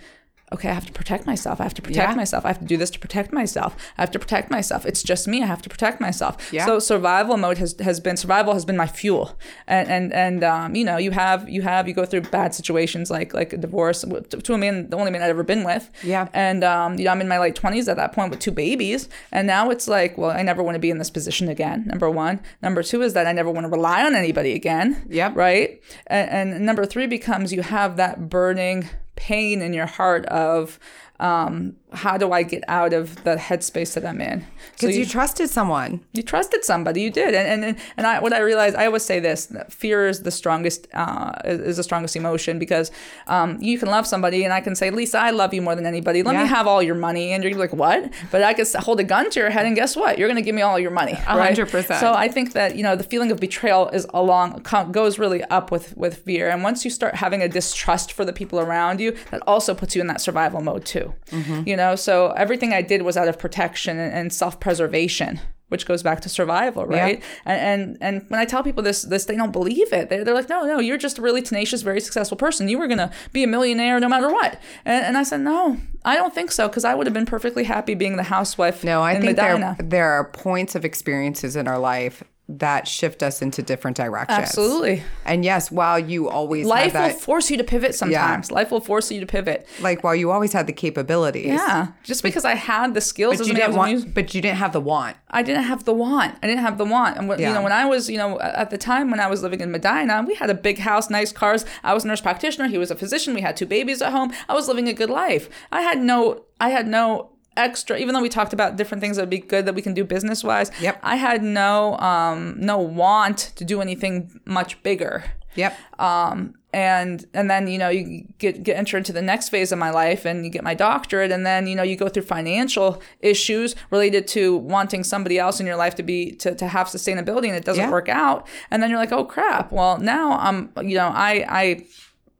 okay, 0.52 0.68
I 0.68 0.74
have 0.74 0.86
to 0.86 0.92
protect 0.92 1.26
myself. 1.26 1.60
I 1.60 1.64
have 1.64 1.74
to 1.74 1.82
protect 1.82 2.10
Yeah. 2.10 2.16
myself. 2.16 2.44
I 2.44 2.48
have 2.48 2.60
to 2.60 2.64
do 2.64 2.76
this 2.76 2.90
to 2.90 2.98
protect 3.00 3.32
myself. 3.32 3.74
I 3.98 4.02
have 4.02 4.12
to 4.12 4.18
protect 4.18 4.50
myself. 4.50 4.86
It's 4.86 5.02
just 5.02 5.26
me. 5.26 5.42
I 5.42 5.46
have 5.46 5.60
to 5.62 5.68
protect 5.68 6.00
myself. 6.00 6.52
Yeah. 6.52 6.64
So 6.66 6.78
survival 6.78 7.36
mode 7.36 7.58
has, 7.58 7.74
has 7.80 7.98
been 7.98 8.16
survival 8.16 8.54
has 8.54 8.64
been 8.64 8.76
my 8.76 8.86
fuel. 8.86 9.36
And 9.66 9.88
and 9.88 10.12
and 10.12 10.44
um, 10.44 10.74
you 10.76 10.84
know, 10.84 10.98
you 10.98 11.10
have 11.10 11.48
you 11.48 11.62
have 11.62 11.88
you 11.88 11.94
go 11.94 12.04
through 12.04 12.22
bad 12.22 12.54
situations 12.54 13.10
like 13.10 13.34
like 13.34 13.52
a 13.52 13.56
divorce 13.56 14.02
to, 14.02 14.20
to 14.22 14.54
a 14.54 14.58
man, 14.58 14.88
the 14.90 14.96
only 14.96 15.10
man 15.10 15.22
I'd 15.22 15.30
ever 15.30 15.42
been 15.42 15.64
with. 15.64 15.90
Yeah. 16.04 16.28
And 16.32 16.62
um, 16.62 16.96
you 16.98 17.04
know, 17.06 17.10
I'm 17.10 17.20
in 17.20 17.28
my 17.28 17.38
late 17.40 17.56
twenties 17.56 17.88
at 17.88 17.96
that 17.96 18.12
point 18.12 18.30
with 18.30 18.38
two 18.40 18.52
babies, 18.52 19.08
and 19.32 19.46
now 19.46 19.70
it's 19.70 19.88
like, 19.88 20.16
well, 20.16 20.30
I 20.30 20.42
never 20.42 20.62
want 20.62 20.76
to 20.76 20.80
be 20.80 20.90
in 20.90 20.98
this 20.98 21.10
position 21.10 21.48
again. 21.48 21.84
Number 21.86 22.08
one. 22.08 22.40
Number 22.62 22.82
two 22.84 23.02
is 23.02 23.12
that 23.14 23.26
I 23.26 23.32
never 23.32 23.50
want 23.50 23.64
to 23.64 23.68
rely 23.70 24.04
on 24.04 24.14
anybody 24.14 24.52
again. 24.52 25.04
Yep. 25.08 25.34
Right. 25.36 25.82
And, 26.06 26.52
and 26.54 26.66
number 26.66 26.86
three 26.86 27.06
becomes 27.06 27.52
you 27.52 27.62
have 27.62 27.96
that 27.96 28.28
burning 28.28 28.88
pain 29.16 29.60
in 29.62 29.72
your 29.72 29.86
heart 29.86 30.26
of 30.26 30.78
um, 31.18 31.76
how 31.92 32.18
do 32.18 32.32
I 32.32 32.42
get 32.42 32.64
out 32.68 32.92
of 32.92 33.22
the 33.24 33.36
headspace 33.36 33.94
that 33.94 34.04
I'm 34.04 34.20
in? 34.20 34.40
So 34.40 34.46
Because 34.86 34.96
you, 34.98 35.06
trusted 35.06 35.48
someone. 35.48 36.00
you 36.12 36.22
trusted 36.22 36.64
somebody 36.64 37.00
you 37.02 37.10
did 37.10 37.32
and 37.34 37.64
and 37.64 37.76
and 37.96 38.06
I 38.06 38.18
what 38.20 38.32
I 38.32 38.40
realized 38.40 38.74
I 38.76 38.86
always 38.86 39.04
say 39.04 39.20
this 39.20 39.52
fear 39.70 40.08
is 40.08 40.22
the 40.22 40.30
strongest 40.30 40.88
uh, 40.94 41.32
is 41.44 41.76
the 41.76 41.82
strongest 41.84 42.16
emotion 42.16 42.58
because 42.58 42.90
um, 43.28 43.56
you 43.60 43.78
can 43.78 43.88
love 43.88 44.06
somebody 44.06 44.44
and 44.44 44.52
I 44.52 44.60
can 44.60 44.74
say 44.74 44.90
Lisa 44.90 45.18
I 45.18 45.30
love 45.30 45.54
you 45.54 45.62
more 45.62 45.74
than 45.76 45.86
anybody 45.86 46.22
let 46.22 46.34
Yeah. 46.34 46.42
me 46.42 46.48
have 46.48 46.66
all 46.66 46.82
your 46.82 46.96
money 46.96 47.32
and 47.32 47.42
you're 47.44 47.54
like 47.54 47.72
what 47.72 48.10
but 48.32 48.42
I 48.42 48.52
can 48.52 48.66
hold 48.80 48.98
a 49.00 49.04
gun 49.04 49.30
to 49.30 49.40
your 49.40 49.50
head 49.50 49.64
and 49.66 49.76
guess 49.76 49.94
what 49.96 50.18
you're 50.18 50.28
gonna 50.28 50.42
give 50.42 50.54
me 50.54 50.62
all 50.62 50.78
your 50.78 50.90
money 50.90 51.12
right? 51.14 51.46
hundred 51.46 51.70
percent. 51.70 52.00
so 52.00 52.12
I 52.12 52.28
think 52.28 52.52
that 52.52 52.76
you 52.76 52.82
know 52.82 52.96
the 52.96 53.04
feeling 53.04 53.30
of 53.30 53.38
betrayal 53.40 53.88
is 53.90 54.06
along 54.12 54.62
goes 54.92 55.18
really 55.18 55.42
up 55.44 55.70
with 55.70 55.96
with 55.96 56.16
fear 56.18 56.48
and 56.50 56.62
once 56.62 56.84
you 56.84 56.90
start 56.90 57.14
having 57.14 57.42
a 57.42 57.48
distrust 57.48 58.12
for 58.12 58.24
the 58.24 58.32
people 58.32 58.58
around 58.60 59.00
you 59.00 59.16
that 59.30 59.40
also 59.46 59.72
puts 59.74 59.94
you 59.94 60.00
in 60.00 60.08
that 60.08 60.20
survival 60.20 60.60
mode 60.60 60.84
too 60.84 61.14
Mm-hmm. 61.30 61.68
you 61.68 61.75
know? 61.76 61.96
So 61.96 62.32
everything 62.32 62.72
I 62.72 62.82
did 62.82 63.02
was 63.02 63.16
out 63.16 63.28
of 63.28 63.38
protection 63.38 63.98
and, 63.98 64.32
self-preservation 64.32 65.40
which 65.68 65.84
goes 65.84 66.00
back 66.02 66.20
to 66.20 66.28
survival 66.28 66.86
right? 66.86 67.20
And, 67.44 67.60
and 67.60 67.98
and 68.00 68.30
when 68.30 68.38
I 68.38 68.44
tell 68.44 68.62
people 68.62 68.82
this 68.84 69.02
this 69.02 69.24
they 69.24 69.34
don't 69.36 69.50
believe 69.52 69.92
it. 69.92 70.08
They're, 70.08 70.24
they're 70.24 70.34
like 70.34 70.48
no 70.48 70.64
no 70.64 70.78
you're 70.78 70.96
just 70.96 71.18
a 71.18 71.22
really 71.22 71.42
tenacious 71.42 71.82
very 71.82 72.00
successful 72.00 72.36
person. 72.36 72.68
You 72.68 72.78
were 72.78 72.86
gonna 72.86 73.10
be 73.32 73.42
a 73.42 73.46
millionaire 73.48 73.98
no 73.98 74.08
matter 74.08 74.28
what. 74.30 74.60
And, 74.84 75.04
and 75.04 75.18
I 75.18 75.22
said 75.24 75.40
no 75.40 75.78
I 76.04 76.14
don't 76.14 76.32
think 76.34 76.52
so 76.52 76.68
because 76.68 76.84
I 76.84 76.94
would 76.94 77.06
have 77.06 77.14
been 77.14 77.26
perfectly 77.26 77.64
happy 77.64 77.94
being 77.94 78.16
the 78.16 78.22
housewife 78.24 78.84
No, 78.84 79.02
I 79.02 79.14
in 79.14 79.22
think 79.22 79.36
Medina. 79.36 79.76
there 79.78 79.88
there 79.88 80.10
are 80.12 80.30
points 80.30 80.74
of 80.76 80.84
experiences 80.84 81.56
in 81.56 81.66
our 81.66 81.78
life 81.78 82.22
that 82.48 82.86
shift 82.86 83.24
us 83.24 83.42
into 83.42 83.60
different 83.60 83.96
directions. 83.96 84.38
Absolutely. 84.38 85.02
And 85.24 85.44
yes, 85.44 85.70
while 85.72 85.98
you 85.98 86.28
always 86.28 86.64
Life 86.64 86.92
had 86.92 87.12
will 87.12 87.18
force 87.18 87.50
you 87.50 87.56
to 87.56 87.64
pivot 87.64 87.92
sometimes. 87.94 88.52
Life 88.52 88.70
will 88.70 88.80
force 88.80 89.10
you 89.10 89.18
to 89.18 89.26
pivot. 89.26 89.66
like 89.80 90.04
while 90.04 90.14
you 90.14 90.30
always 90.30 90.52
had 90.52 90.68
the 90.68 90.72
capabilities. 90.72 91.46
Yeah. 91.46 91.88
Just 92.04 92.22
because 92.22 92.44
I 92.44 92.54
had 92.54 92.94
the 92.94 93.00
skills 93.00 93.34
But 93.34 93.38
doesn't 93.38 93.56
you 93.56 93.60
didn't 93.60 93.76
want, 93.76 94.14
but 94.14 94.32
you 94.32 94.40
didn't 94.40 94.58
have 94.58 94.72
the 94.72 94.80
want. 94.80 95.16
I 95.28 95.42
didn't 95.42 95.64
have 95.64 95.84
the 95.84 95.92
want. 95.92 96.36
I 96.40 96.46
didn't 96.46 96.62
have 96.62 96.78
the 96.78 96.84
want. 96.84 97.16
And 97.16 97.28
what, 97.28 97.40
you 97.40 97.46
know, 97.46 97.62
when 97.62 97.72
I 97.72 97.84
was, 97.84 98.08
you 98.08 98.16
know, 98.16 98.38
at 98.40 98.70
the 98.70 98.78
time 98.78 99.10
when 99.10 99.18
I 99.18 99.26
was 99.26 99.42
living 99.42 99.60
in 99.60 99.72
Medina, 99.72 100.24
we 100.26 100.36
had 100.36 100.48
a 100.48 100.54
big 100.54 100.78
house, 100.78 101.10
nice 101.10 101.32
cars. 101.32 101.64
I 101.82 101.94
was 101.94 102.04
a 102.04 102.08
nurse 102.08 102.20
practitioner. 102.20 102.68
He 102.68 102.78
was 102.78 102.92
a 102.92 102.96
physician. 102.96 103.34
We 103.34 103.40
had 103.40 103.56
two 103.56 103.66
babies 103.66 104.00
at 104.00 104.12
home. 104.12 104.32
I 104.48 104.54
was 104.54 104.68
living 104.68 104.86
a 104.88 104.94
good 104.94 105.10
life. 105.10 105.48
I 105.72 105.80
had 105.80 105.98
no, 106.00 106.44
I 106.60 106.68
had 106.70 106.86
no 106.86 107.32
extra 107.56 107.96
even 107.98 108.14
though 108.14 108.20
we 108.22 108.28
talked 108.28 108.52
about 108.52 108.76
different 108.76 109.00
things 109.00 109.16
that 109.16 109.22
would 109.22 109.30
be 109.30 109.38
good 109.38 109.66
that 109.66 109.74
we 109.74 109.82
can 109.82 109.94
do 109.94 110.04
business 110.04 110.42
wise 110.44 110.70
Yep. 110.80 111.00
i 111.02 111.16
had 111.16 111.42
no 111.42 111.96
um 111.98 112.54
no 112.58 112.78
want 112.78 113.38
to 113.56 113.64
do 113.64 113.80
anything 113.80 114.40
much 114.44 114.82
bigger 114.82 115.24
Yep. 115.56 115.74
Um, 115.98 116.54
and 116.74 117.24
and 117.32 117.48
then 117.50 117.66
you 117.66 117.78
know 117.78 117.88
you 117.88 118.26
get 118.36 118.62
get 118.62 118.76
enter 118.76 118.98
into 118.98 119.10
the 119.10 119.22
next 119.22 119.48
phase 119.48 119.72
of 119.72 119.78
my 119.78 119.88
life 119.88 120.26
and 120.26 120.44
you 120.44 120.50
get 120.50 120.62
my 120.62 120.74
doctorate 120.74 121.32
and 121.32 121.46
then 121.46 121.66
you 121.66 121.74
know 121.74 121.82
you 121.82 121.96
go 121.96 122.08
through 122.10 122.24
financial 122.24 123.00
issues 123.20 123.74
related 123.90 124.26
to 124.28 124.54
wanting 124.58 125.02
somebody 125.02 125.38
else 125.38 125.58
in 125.58 125.64
your 125.66 125.76
life 125.76 125.94
to 125.94 126.02
be 126.02 126.32
to, 126.32 126.54
to 126.54 126.66
have 126.68 126.88
sustainability 126.88 127.46
and 127.46 127.56
it 127.56 127.64
doesn't 127.64 127.84
Yeah. 127.84 127.90
work 127.90 128.10
out 128.10 128.46
and 128.70 128.82
then 128.82 128.90
you're 128.90 128.98
like 128.98 129.12
oh 129.12 129.24
crap 129.24 129.72
well 129.72 129.96
now 129.98 130.32
i'm 130.38 130.70
you 130.82 130.96
know 130.96 131.08
i 131.14 131.46
i 131.48 131.86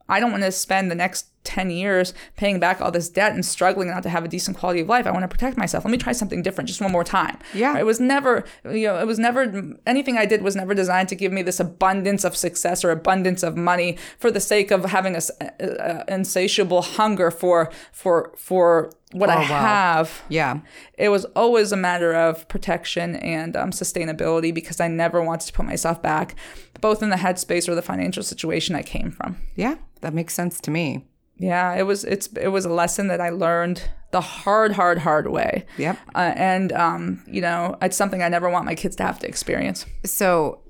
i 0.08 0.20
don't 0.20 0.30
want 0.32 0.42
to 0.44 0.52
spend 0.52 0.90
the 0.90 0.94
next 0.94 1.26
10 1.44 1.70
years 1.70 2.12
paying 2.36 2.58
back 2.58 2.80
all 2.80 2.90
this 2.90 3.08
debt 3.08 3.30
and 3.32 3.46
struggling 3.46 3.86
not 3.88 4.02
to 4.02 4.08
have 4.08 4.24
a 4.24 4.28
decent 4.28 4.56
quality 4.58 4.80
of 4.80 4.88
life. 4.88 5.06
I 5.06 5.12
want 5.12 5.22
to 5.22 5.28
protect 5.28 5.56
myself. 5.56 5.84
Let 5.84 5.92
me 5.92 5.96
try 5.96 6.10
something 6.12 6.42
different 6.42 6.66
just 6.66 6.80
one 6.80 6.90
more 6.90 7.04
time. 7.04 7.38
Yeah. 7.54 7.78
it 7.78 7.86
was 7.86 8.00
never 8.00 8.42
you 8.64 8.88
know 8.88 8.98
it 8.98 9.06
was 9.06 9.20
never 9.20 9.40
anything 9.86 10.18
i 10.18 10.26
did 10.26 10.42
was 10.42 10.56
never 10.56 10.74
designed 10.74 11.08
to 11.10 11.14
give 11.14 11.30
me 11.30 11.42
this 11.42 11.60
abundance 11.60 12.24
of 12.24 12.36
success 12.36 12.84
or 12.84 12.90
abundance 12.90 13.44
of 13.44 13.56
money 13.56 13.96
for 14.18 14.32
the 14.32 14.40
sake 14.40 14.72
of 14.72 14.86
having 14.86 15.14
a, 15.14 15.18
s- 15.18 15.30
a- 15.40 16.02
a 16.08 16.12
insatiable 16.12 16.82
hunger 16.82 17.30
for 17.30 17.70
for 17.92 18.32
for 18.36 18.90
what 19.18 19.30
i 19.30 19.36
Oh, 19.36 19.40
wow. 19.40 19.46
have 19.46 20.22
Yeah. 20.28 20.60
it 20.94 21.08
was 21.08 21.24
always 21.36 21.72
a 21.72 21.76
matter 21.76 22.12
of 22.14 22.46
protection 22.48 23.16
and 23.16 23.56
um, 23.56 23.70
sustainability 23.70 24.52
because 24.54 24.80
i 24.80 24.88
never 24.88 25.22
wanted 25.22 25.46
to 25.46 25.52
put 25.52 25.66
myself 25.66 26.00
back 26.02 26.34
both 26.80 27.02
in 27.02 27.10
the 27.10 27.16
headspace 27.16 27.68
or 27.68 27.74
the 27.74 27.82
financial 27.82 28.22
situation 28.22 28.74
i 28.76 28.82
came 28.82 29.10
from 29.10 29.38
Yeah. 29.54 29.76
That 30.02 30.12
makes 30.14 30.34
sense 30.34 30.60
to 30.60 30.70
me. 30.70 31.06
yeah 31.38 31.74
it 31.74 31.82
was 31.90 32.04
it's 32.04 32.26
it 32.40 32.48
was 32.48 32.64
a 32.64 32.72
lesson 32.82 33.08
that 33.08 33.20
i 33.20 33.30
learned 33.30 33.78
the 34.12 34.20
hard 34.20 34.72
hard 34.72 34.98
hard 34.98 35.26
way 35.28 35.64
Yep. 35.78 35.96
uh, 36.14 36.32
and 36.36 36.72
um, 36.72 37.22
you 37.26 37.40
know 37.40 37.76
it's 37.82 37.96
something 37.96 38.22
i 38.22 38.28
never 38.28 38.48
want 38.50 38.64
my 38.64 38.74
kids 38.74 38.96
to 38.96 39.02
have 39.02 39.18
to 39.20 39.26
experience 39.28 39.84
So 40.04 40.62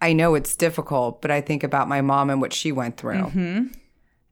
I 0.00 0.12
know 0.12 0.34
it's 0.34 0.56
difficult, 0.56 1.22
but 1.22 1.30
I 1.30 1.40
think 1.40 1.64
about 1.64 1.88
my 1.88 2.02
mom 2.02 2.28
and 2.28 2.38
what 2.38 2.52
she 2.52 2.70
went 2.70 2.98
through. 2.98 3.14
Mm-hmm. 3.32 3.68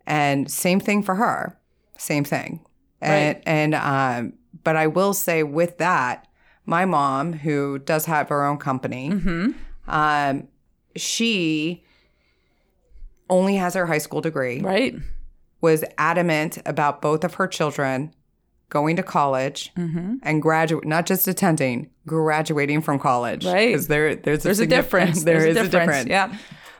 And 0.06 0.50
same 0.50 0.78
thing 0.78 1.02
for 1.02 1.14
her. 1.14 1.58
Same 1.98 2.24
thing. 2.24 2.60
And 3.00 3.36
Right. 3.36 3.42
and 3.46 3.74
um 3.74 4.32
but 4.62 4.76
I 4.76 4.86
will 4.86 5.12
say 5.14 5.42
with 5.42 5.78
that, 5.78 6.26
my 6.66 6.84
mom 6.84 7.32
who 7.34 7.78
does 7.78 8.06
have 8.06 8.28
her 8.30 8.44
own 8.44 8.58
company, 8.58 9.10
Mm-hmm. 9.10 9.50
um 9.90 10.48
she 10.96 11.84
only 13.30 13.56
has 13.56 13.74
her 13.74 13.86
high 13.86 13.98
school 13.98 14.20
degree. 14.20 14.60
right 14.60 14.94
was 15.60 15.82
adamant 15.96 16.58
about 16.66 17.00
both 17.00 17.24
of 17.24 17.34
her 17.34 17.46
children 17.48 18.12
going 18.68 18.96
to 18.96 19.02
college 19.02 19.72
Mm-hmm. 19.76 20.16
and 20.22 20.42
graduate, 20.42 20.84
not 20.84 21.06
just 21.06 21.26
attending, 21.26 21.88
graduating 22.06 22.82
from 22.82 22.98
college. 22.98 23.46
Right. 23.46 23.68
Because 23.68 23.86
there, 23.88 24.14
there's 24.14 24.40
a, 24.40 24.42
there's 24.44 24.60
a 24.60 24.66
signif- 24.66 24.68
difference 24.68 25.22
There 25.24 25.40
There's 25.40 25.56
is 25.56 25.66
a 25.66 25.70
difference. 25.70 26.08
yeah 26.10 26.36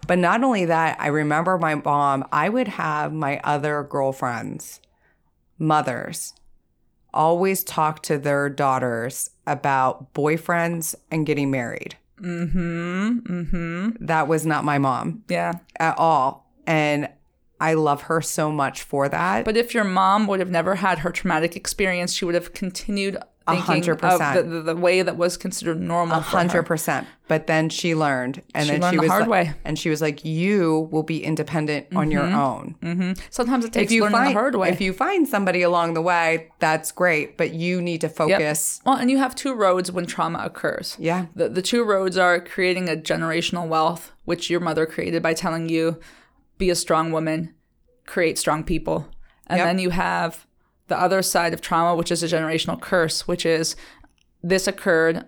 But 0.07 0.19
not 0.19 0.43
only 0.45 0.67
that, 0.67 0.99
I 1.01 1.07
remember 1.07 1.57
my 1.57 1.77
mom, 1.77 2.25
I 2.31 2.49
would 2.51 2.69
have 2.69 3.11
my 3.13 3.41
other 3.43 3.85
girlfriends, 3.85 4.81
mothers, 5.59 6.35
always 7.13 7.63
talk 7.65 8.03
to 8.03 8.19
their 8.19 8.49
daughters 8.49 9.31
about 9.47 10.13
boyfriends 10.15 10.95
and 11.11 11.27
getting 11.27 11.51
married. 11.51 11.97
mm-hmm 12.21 13.19
mm-hmm 13.19 13.91
That 14.01 14.29
was 14.29 14.47
not 14.47 14.65
my 14.65 14.79
mom 14.79 15.25
yeah 15.29 15.53
at 15.79 15.99
all. 15.99 16.51
And 16.67 17.09
I 17.61 17.75
love 17.75 18.03
her 18.03 18.21
so 18.21 18.51
much 18.51 18.83
for 18.83 19.09
that. 19.09 19.45
But 19.45 19.57
if 19.57 19.75
your 19.75 19.85
mom 19.85 20.27
would 20.27 20.41
have 20.41 20.51
never 20.51 20.75
had 20.75 20.99
her 20.99 21.11
traumatic 21.11 21.57
experience, 21.57 22.13
she 22.13 22.25
would 22.25 22.35
have 22.35 22.53
continued 22.53 23.17
hundred 23.47 23.97
percent. 23.99 24.49
the, 24.51 24.63
the, 24.63 24.77
way 24.77 25.03
that 25.03 25.17
was 25.17 25.37
considered 25.37 25.81
normal. 25.81 26.21
Hundred 26.21 26.63
percent. 26.65 27.07
But 27.29 27.47
then 27.47 27.69
she 27.69 27.95
learned, 27.95 28.43
and 28.55 28.67
She 28.67 28.73
then 28.73 28.81
learned 28.83 28.93
she 28.93 28.97
the 28.97 29.03
was 29.03 29.11
hard 29.11 29.23
like, 29.29 29.31
way. 29.49 29.55
and 29.65 29.79
she 29.79 29.89
was 29.91 30.01
like, 30.03 30.25
"You 30.25 30.89
will 30.91 31.03
be 31.03 31.23
independent 31.25 31.87
on 31.95 32.11
your 32.11 32.23
mm-hmm. 32.23 32.35
own. 32.39 32.77
Mm-hmm. 32.83 33.13
Sometimes 33.31 33.65
it 33.65 33.73
takes 33.73 33.91
If 33.91 33.93
you 33.93 34.03
learning 34.03 34.17
find 34.19 34.29
the 34.31 34.33
hard 34.41 34.55
way. 34.57 34.69
if 34.71 34.81
you 34.81 34.93
find 34.93 35.27
somebody 35.29 35.63
along 35.63 35.95
the 35.95 36.03
way, 36.03 36.51
that's 36.59 36.91
great. 36.93 37.37
But 37.37 37.53
you 37.55 37.81
need 37.83 38.01
to 38.03 38.07
Yep. 38.09 38.17
focus. 38.17 38.81
Well, 38.85 38.97
and 38.97 39.11
you 39.11 39.19
have 39.19 39.35
two 39.35 39.55
roads 39.55 39.91
when 39.93 40.07
trauma 40.07 40.41
occurs. 40.45 40.97
Yeah, 40.99 41.27
The, 41.35 41.49
the 41.49 41.63
two 41.63 41.83
roads 41.85 42.17
are 42.19 42.41
creating 42.41 42.89
a 42.89 42.97
generational 42.97 43.69
wealth, 43.69 44.13
which 44.25 44.49
your 44.51 44.61
mother 44.61 44.87
created 44.87 45.23
by 45.23 45.35
telling 45.35 45.69
you, 45.69 45.99
be 46.59 46.71
a 46.71 46.75
strong 46.75 47.11
woman, 47.13 47.55
create 48.07 48.39
strong 48.39 48.65
people. 48.65 49.09
And 49.47 49.59
Yep. 49.59 49.67
then 49.67 49.79
you 49.79 49.91
have 49.91 50.47
the 50.89 50.99
other 51.01 51.23
side 51.23 51.53
of 51.55 51.61
trauma, 51.61 51.95
which 51.97 52.11
is 52.13 52.23
a 52.23 52.27
generational 52.29 52.81
curse, 52.81 53.27
which 53.27 53.47
is 53.47 53.77
this 54.43 54.67
occurred. 54.67 55.25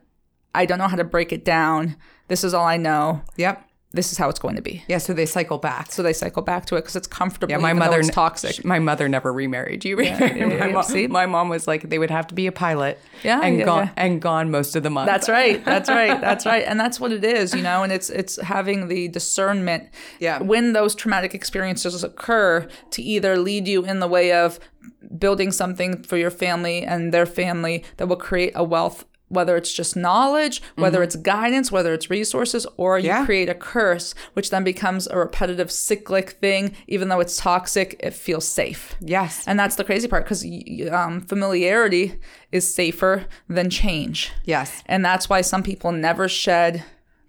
I 0.54 0.66
don't 0.66 0.78
know 0.78 0.88
how 0.88 0.96
to 0.96 1.04
break 1.04 1.32
it 1.32 1.44
down. 1.44 1.96
This 2.28 2.42
is 2.44 2.54
all 2.54 2.64
I 2.66 2.76
know. 2.76 3.22
yep, 3.36 3.62
This 3.92 4.10
is 4.12 4.18
how 4.18 4.28
it's 4.28 4.38
going 4.38 4.56
to 4.56 4.62
be. 4.62 4.82
yeah. 4.88 4.98
So 4.98 5.12
they 5.14 5.26
cycle 5.26 5.58
back. 5.58 5.92
So 5.92 6.02
they 6.02 6.12
cycle 6.12 6.42
back 6.42 6.66
to 6.66 6.76
it 6.76 6.80
because 6.80 6.96
it's 6.96 7.06
comfortable. 7.06 7.50
yeah, 7.50 7.58
my 7.58 7.72
mother 7.72 7.98
it's 8.00 8.08
n- 8.08 8.14
toxic. 8.14 8.64
My 8.64 8.78
mother 8.78 9.08
never 9.08 9.32
remarried. 9.32 9.80
Do 9.80 9.88
you 9.90 9.96
remember? 9.96 10.26
yeah, 10.26 10.46
my, 10.46 10.54
yeah, 10.54 10.66
mom, 10.68 10.82
see? 10.82 11.06
my 11.06 11.26
mom 11.26 11.48
was 11.48 11.66
like, 11.68 11.88
they 11.88 11.98
would 11.98 12.10
have 12.10 12.26
to 12.28 12.34
be 12.34 12.46
a 12.46 12.52
pilot. 12.52 12.98
Yeah, 13.22 13.40
and 13.42 13.58
yeah, 13.58 13.64
gone 13.64 13.86
yeah. 13.86 13.92
and 13.96 14.20
gone 14.20 14.50
most 14.50 14.76
of 14.76 14.82
the 14.82 14.90
month. 14.90 15.06
That's 15.06 15.28
right. 15.28 15.64
That's 15.64 15.88
right. 15.88 16.20
That's 16.26 16.44
right. 16.46 16.64
And 16.66 16.80
that's 16.80 16.98
what 16.98 17.12
it 17.12 17.22
is, 17.24 17.54
you 17.54 17.62
know, 17.62 17.82
and 17.82 17.92
it's 17.92 18.10
it's 18.10 18.40
having 18.42 18.88
the 18.88 19.08
discernment 19.08 19.88
Yeah. 20.20 20.42
when 20.42 20.72
those 20.72 20.94
traumatic 20.94 21.34
experiences 21.34 22.02
occur 22.02 22.66
to 22.90 23.02
either 23.02 23.36
lead 23.38 23.68
you 23.68 23.84
in 23.84 24.00
the 24.00 24.08
way 24.08 24.32
of 24.32 24.58
building 25.18 25.52
something 25.52 26.02
for 26.02 26.16
your 26.16 26.30
family 26.30 26.82
and 26.82 27.12
their 27.12 27.26
family 27.26 27.84
that 27.96 28.06
will 28.08 28.16
create 28.16 28.52
a 28.54 28.64
wealth 28.64 29.04
whether 29.28 29.56
it's 29.56 29.72
just 29.72 29.96
knowledge, 29.96 30.62
whether 30.76 31.02
it's 31.02 31.16
guidance, 31.16 31.72
whether 31.72 31.92
it's 31.92 32.08
resources, 32.10 32.64
or 32.76 32.96
you 32.96 33.08
Mm-hmm. 33.10 33.18
Yeah. 33.22 33.26
create 33.26 33.48
a 33.48 33.56
curse, 33.56 34.14
which 34.34 34.50
then 34.50 34.62
becomes 34.62 35.08
a 35.08 35.18
repetitive 35.18 35.72
cyclic 35.72 36.30
thing. 36.40 36.76
Even 36.86 37.08
though 37.08 37.18
it's 37.18 37.36
toxic, 37.36 37.96
it 37.98 38.14
feels 38.14 38.46
safe. 38.46 38.94
yes, 39.00 39.42
And 39.48 39.58
that's 39.58 39.74
the 39.74 39.82
crazy 39.82 40.06
part 40.06 40.24
because 40.26 40.44
um, 40.92 41.22
familiarity 41.22 42.20
is 42.52 42.72
safer 42.72 43.26
than 43.48 43.68
change. 43.68 44.30
yes, 44.44 44.84
And 44.86 45.04
that's 45.04 45.28
why 45.28 45.40
some 45.40 45.64
people 45.64 45.90
never 45.90 46.28
shed 46.28 46.84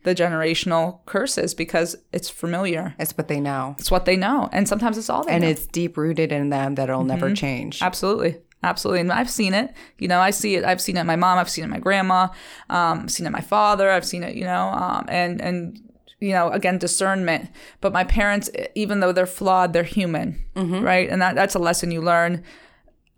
the 0.07 0.15
generational 0.15 1.05
curses 1.05 1.53
because 1.53 1.95
it's 2.13 2.29
familiar. 2.29 2.95
it's 2.97 3.15
what 3.17 3.27
they 3.27 3.39
know, 3.39 3.75
It's 3.77 3.91
what 3.91 4.05
they 4.05 4.15
know. 4.15 4.47
And 4.53 4.67
sometimes 4.67 4.97
it's 4.97 5.09
all 5.09 5.23
they 5.25 5.33
and 5.33 5.43
know. 5.43 5.49
it's 5.49 5.65
deep 5.67 5.97
rooted 5.97 6.31
in 6.31 6.49
them 6.49 6.75
that 6.75 6.87
it'll 6.89 7.03
never 7.03 7.33
change. 7.33 7.81
Absolutely. 7.81 8.37
Absolutely. 8.63 9.01
And 9.01 9.11
I've 9.11 9.29
seen 9.29 9.53
it. 9.53 9.73
You 9.99 10.07
know, 10.07 10.19
I 10.19 10.31
see 10.31 10.55
it. 10.55 10.63
I've 10.63 10.81
seen 10.81 10.97
it 10.97 11.01
in 11.01 11.07
my 11.07 11.15
mom. 11.15 11.37
I've 11.37 11.49
seen 11.49 11.63
it 11.63 11.65
in 11.65 11.71
my 11.71 11.79
grandma. 11.79 12.29
Um, 12.69 13.01
I've 13.03 13.11
seen 13.11 13.25
it 13.25 13.27
in 13.27 13.33
my 13.33 13.41
father. 13.41 13.91
I've 13.91 14.05
seen 14.05 14.23
it, 14.23 14.35
you 14.35 14.45
know, 14.45 14.67
um, 14.69 15.05
and, 15.09 15.39
and, 15.41 15.79
you 16.19 16.31
know, 16.31 16.49
again, 16.49 16.77
discernment. 16.79 17.49
But 17.81 17.93
my 17.93 18.03
parents, 18.05 18.49
even 18.73 19.01
though 19.01 19.11
they're 19.11 19.27
flawed, 19.27 19.73
they're 19.73 19.83
human, 19.83 20.43
right? 20.55 21.07
And 21.09 21.21
that, 21.21 21.35
that's 21.35 21.53
a 21.53 21.59
lesson 21.59 21.91
you 21.91 22.01
learn 22.01 22.43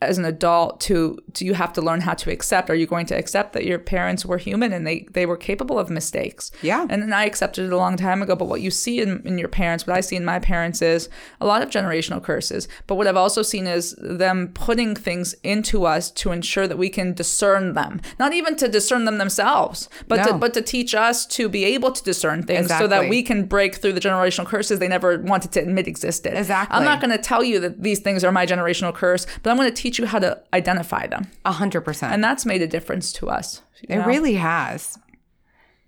as 0.02 0.18
an 0.18 0.26
adult 0.26 0.80
to 0.80 1.18
do 1.34 1.45
you 1.45 1.54
have 1.54 1.74
to 1.74 1.82
learn 1.82 2.02
how 2.02 2.14
to 2.14 2.32
accept? 2.32 2.70
Are 2.70 2.76
you 2.76 2.88
going 2.88 3.06
to 3.08 3.18
accept 3.18 3.54
that 3.54 3.66
your 3.66 3.80
parents 3.80 4.26
were 4.26 4.38
human 4.38 4.72
and 4.72 4.88
they 4.88 5.06
they 5.12 5.26
were 5.26 5.38
capable 5.38 5.78
of 5.78 5.89
mistakes? 5.89 6.52
Yeah. 6.62 6.86
and 6.89 7.02
then 7.02 7.14
i 7.14 7.26
accepted 7.26 7.66
it 7.66 7.74
a 7.74 7.78
long 7.78 7.97
time 7.97 8.22
ago 8.22 8.36
but 8.36 8.45
what 8.45 8.62
you 8.62 8.72
see 8.72 9.02
in, 9.02 9.22
in 9.26 9.38
your 9.38 9.47
parents 9.47 9.86
what 9.86 9.95
i 9.95 10.02
see 10.02 10.16
in 10.16 10.26
my 10.26 10.39
parents 10.39 10.82
is 10.82 11.10
a 11.41 11.45
lot 11.45 11.62
of 11.62 11.70
generational 11.70 12.24
curses. 12.24 12.68
But 12.88 12.95
what 12.95 13.08
i've 13.08 13.18
also 13.18 13.41
seen 13.41 13.68
is 13.68 13.95
them 14.00 14.52
putting 14.54 14.95
things 14.95 15.36
into 15.43 15.86
us 15.86 16.12
to 16.12 16.32
ensure 16.32 16.68
that 16.68 16.78
we 16.78 16.89
can 16.89 17.14
discern 17.14 17.74
them. 17.74 18.02
Not 18.20 18.34
even 18.34 18.56
to 18.58 18.68
discern 18.68 19.06
them 19.06 19.18
themselves 19.18 19.89
but 20.08 20.24
to 20.24 20.34
but 20.34 20.54
to 20.54 20.62
teach 20.62 20.95
us 20.95 21.26
to 21.26 21.50
be 21.50 21.66
able 21.66 21.91
to 21.91 22.04
discern 22.04 22.43
things 22.43 22.70
so 22.78 22.88
that 22.88 23.10
we 23.10 23.22
can 23.22 23.45
break 23.45 23.76
through 23.76 23.93
the 23.93 24.00
generational 24.00 24.45
curses 24.45 24.80
they 24.80 24.88
never 24.88 25.20
wanted 25.20 25.52
to 25.52 25.60
admit 25.60 25.88
existed. 25.88 26.38
Exactly. 26.38 26.78
i'm 26.78 26.86
not 26.86 27.02
going 27.02 27.12
to 27.12 27.18
tell 27.18 27.43
you 27.43 27.60
that 27.60 27.82
these 27.82 28.00
things 28.00 28.24
are 28.24 28.32
my 28.32 28.45
generational 28.45 28.93
curse 28.93 29.26
but 29.43 29.50
i'm 29.50 29.58
going 29.58 29.70
to 29.70 29.82
teach 29.82 29.89
you 29.98 30.06
how 30.06 30.20
to 30.20 30.42
identify 30.54 31.08
them 31.08 31.28
A 31.46 31.52
hundred 31.54 31.82
percent. 31.82 32.14
and 32.14 32.24
that's 32.24 32.46
made 32.46 32.62
a 32.62 32.68
difference 32.68 33.12
to 33.14 33.30
us 33.30 33.62
It 33.84 33.98
know? 33.98 34.06
really 34.06 34.36
has. 34.36 34.98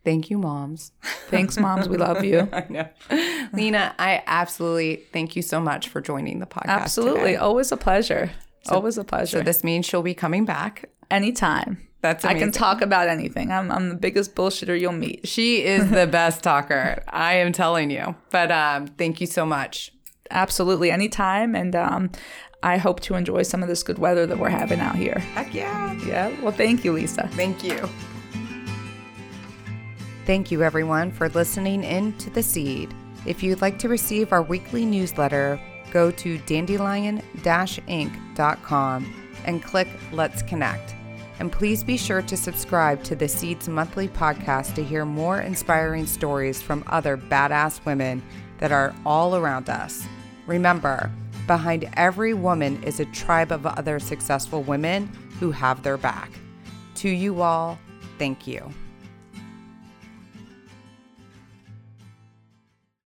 Thank 0.04 0.32
you, 0.32 0.40
moms. 0.40 0.92
thanks 1.30 1.58
moms 1.60 1.88
we 1.88 1.98
love 1.98 2.24
you 2.26 2.50
I 2.54 2.66
know. 2.70 2.88
Lena, 3.54 3.94
I 4.00 4.24
absolutely 4.26 5.04
thank 5.14 5.36
you 5.36 5.42
so 5.44 5.60
much 5.60 5.90
for 5.90 6.02
joining 6.02 6.40
the 6.40 6.48
podcast. 6.48 6.70
absolutely 6.70 7.20
today. 7.22 7.36
always 7.36 7.72
a 7.72 7.78
pleasure 7.78 8.32
always 8.70 8.98
a 8.98 9.04
pleasure 9.04 9.38
So 9.40 9.44
this 9.44 9.64
means 9.64 9.86
she'll 9.86 10.02
be 10.02 10.14
coming 10.16 10.46
back. 10.46 10.90
anytime 11.12 11.88
That's 12.02 12.26
i 12.26 12.34
can 12.34 12.52
talk 12.52 12.82
about 12.82 13.08
anything 13.10 13.52
I'm, 13.52 13.72
I'm 13.72 13.90
the 13.90 13.96
biggest 13.96 14.34
bullshitter 14.34 14.80
you'll 14.80 14.92
meet 14.94 15.28
She 15.28 15.64
is 15.64 15.90
the 15.92 16.08
best 16.08 16.42
talker. 16.44 17.04
I 17.08 17.34
am 17.36 17.52
telling 17.54 17.92
you. 17.92 18.16
But 18.32 18.52
um, 18.52 18.88
thank 18.88 19.22
you 19.22 19.28
so 19.28 19.46
much. 19.46 19.92
absolutely 20.32 20.90
anytime 20.90 21.56
and 21.56 21.76
um, 21.76 22.10
i 22.64 22.78
hope 22.78 23.00
to 23.00 23.16
enjoy 23.16 23.44
some 23.44 23.62
of 23.62 23.70
this 23.70 23.84
good 23.84 23.98
weather 23.98 24.26
that 24.26 24.38
we're 24.38 24.50
having 24.50 24.80
out 24.80 24.96
here 24.96 25.20
Heck 25.34 25.54
yeah. 25.54 25.94
yeah 26.06 26.42
well 26.42 26.52
thank 26.52 26.84
you 26.84 26.94
lisa 26.94 27.28
Thank 27.34 27.64
you. 27.64 27.90
Thank 30.26 30.52
you, 30.52 30.62
everyone, 30.62 31.12
for 31.12 31.30
listening 31.30 31.84
in 31.84 32.14
to 32.20 32.30
The 32.30 32.44
Seed. 32.44 32.94
If 33.26 33.42
you'd 33.42 33.62
like 33.62 33.80
to 33.80 33.90
receive 33.90 34.32
our 34.32 34.44
weekly 34.44 34.86
newsletter, 34.86 35.60
go 35.92 36.12
to 36.12 36.38
dandelion 36.40 37.22
inc.com 37.38 39.14
and 39.46 39.64
click 39.64 39.88
Let's 40.12 40.44
Connect. 40.44 40.96
And 41.40 41.52
please 41.52 41.84
be 41.84 41.98
sure 41.98 42.22
to 42.22 42.38
subscribe 42.38 43.04
to 43.04 43.16
the 43.16 43.28
Seeds 43.28 43.68
Monthly 43.68 44.08
podcast 44.10 44.76
to 44.76 44.84
hear 44.84 45.06
more 45.06 45.42
inspiring 45.42 46.06
stories 46.06 46.62
from 46.62 46.84
other 46.86 47.18
badass 47.18 47.84
women 47.84 48.22
that 48.60 48.72
are 48.72 48.94
all 49.08 49.36
around 49.36 49.70
us. 49.70 50.06
Remember, 50.46 51.12
behind 51.52 51.90
every 51.98 52.34
woman 52.34 52.82
is 52.82 53.02
a 53.02 53.06
tribe 53.08 53.52
of 53.52 53.66
other 53.66 54.00
successful 54.00 54.64
women 54.64 55.06
who 55.38 55.52
have 55.52 55.84
their 55.84 55.98
back. 55.98 56.32
To 56.96 57.10
you 57.10 57.42
all, 57.42 57.78
thank 58.18 58.48
you. 58.48 58.74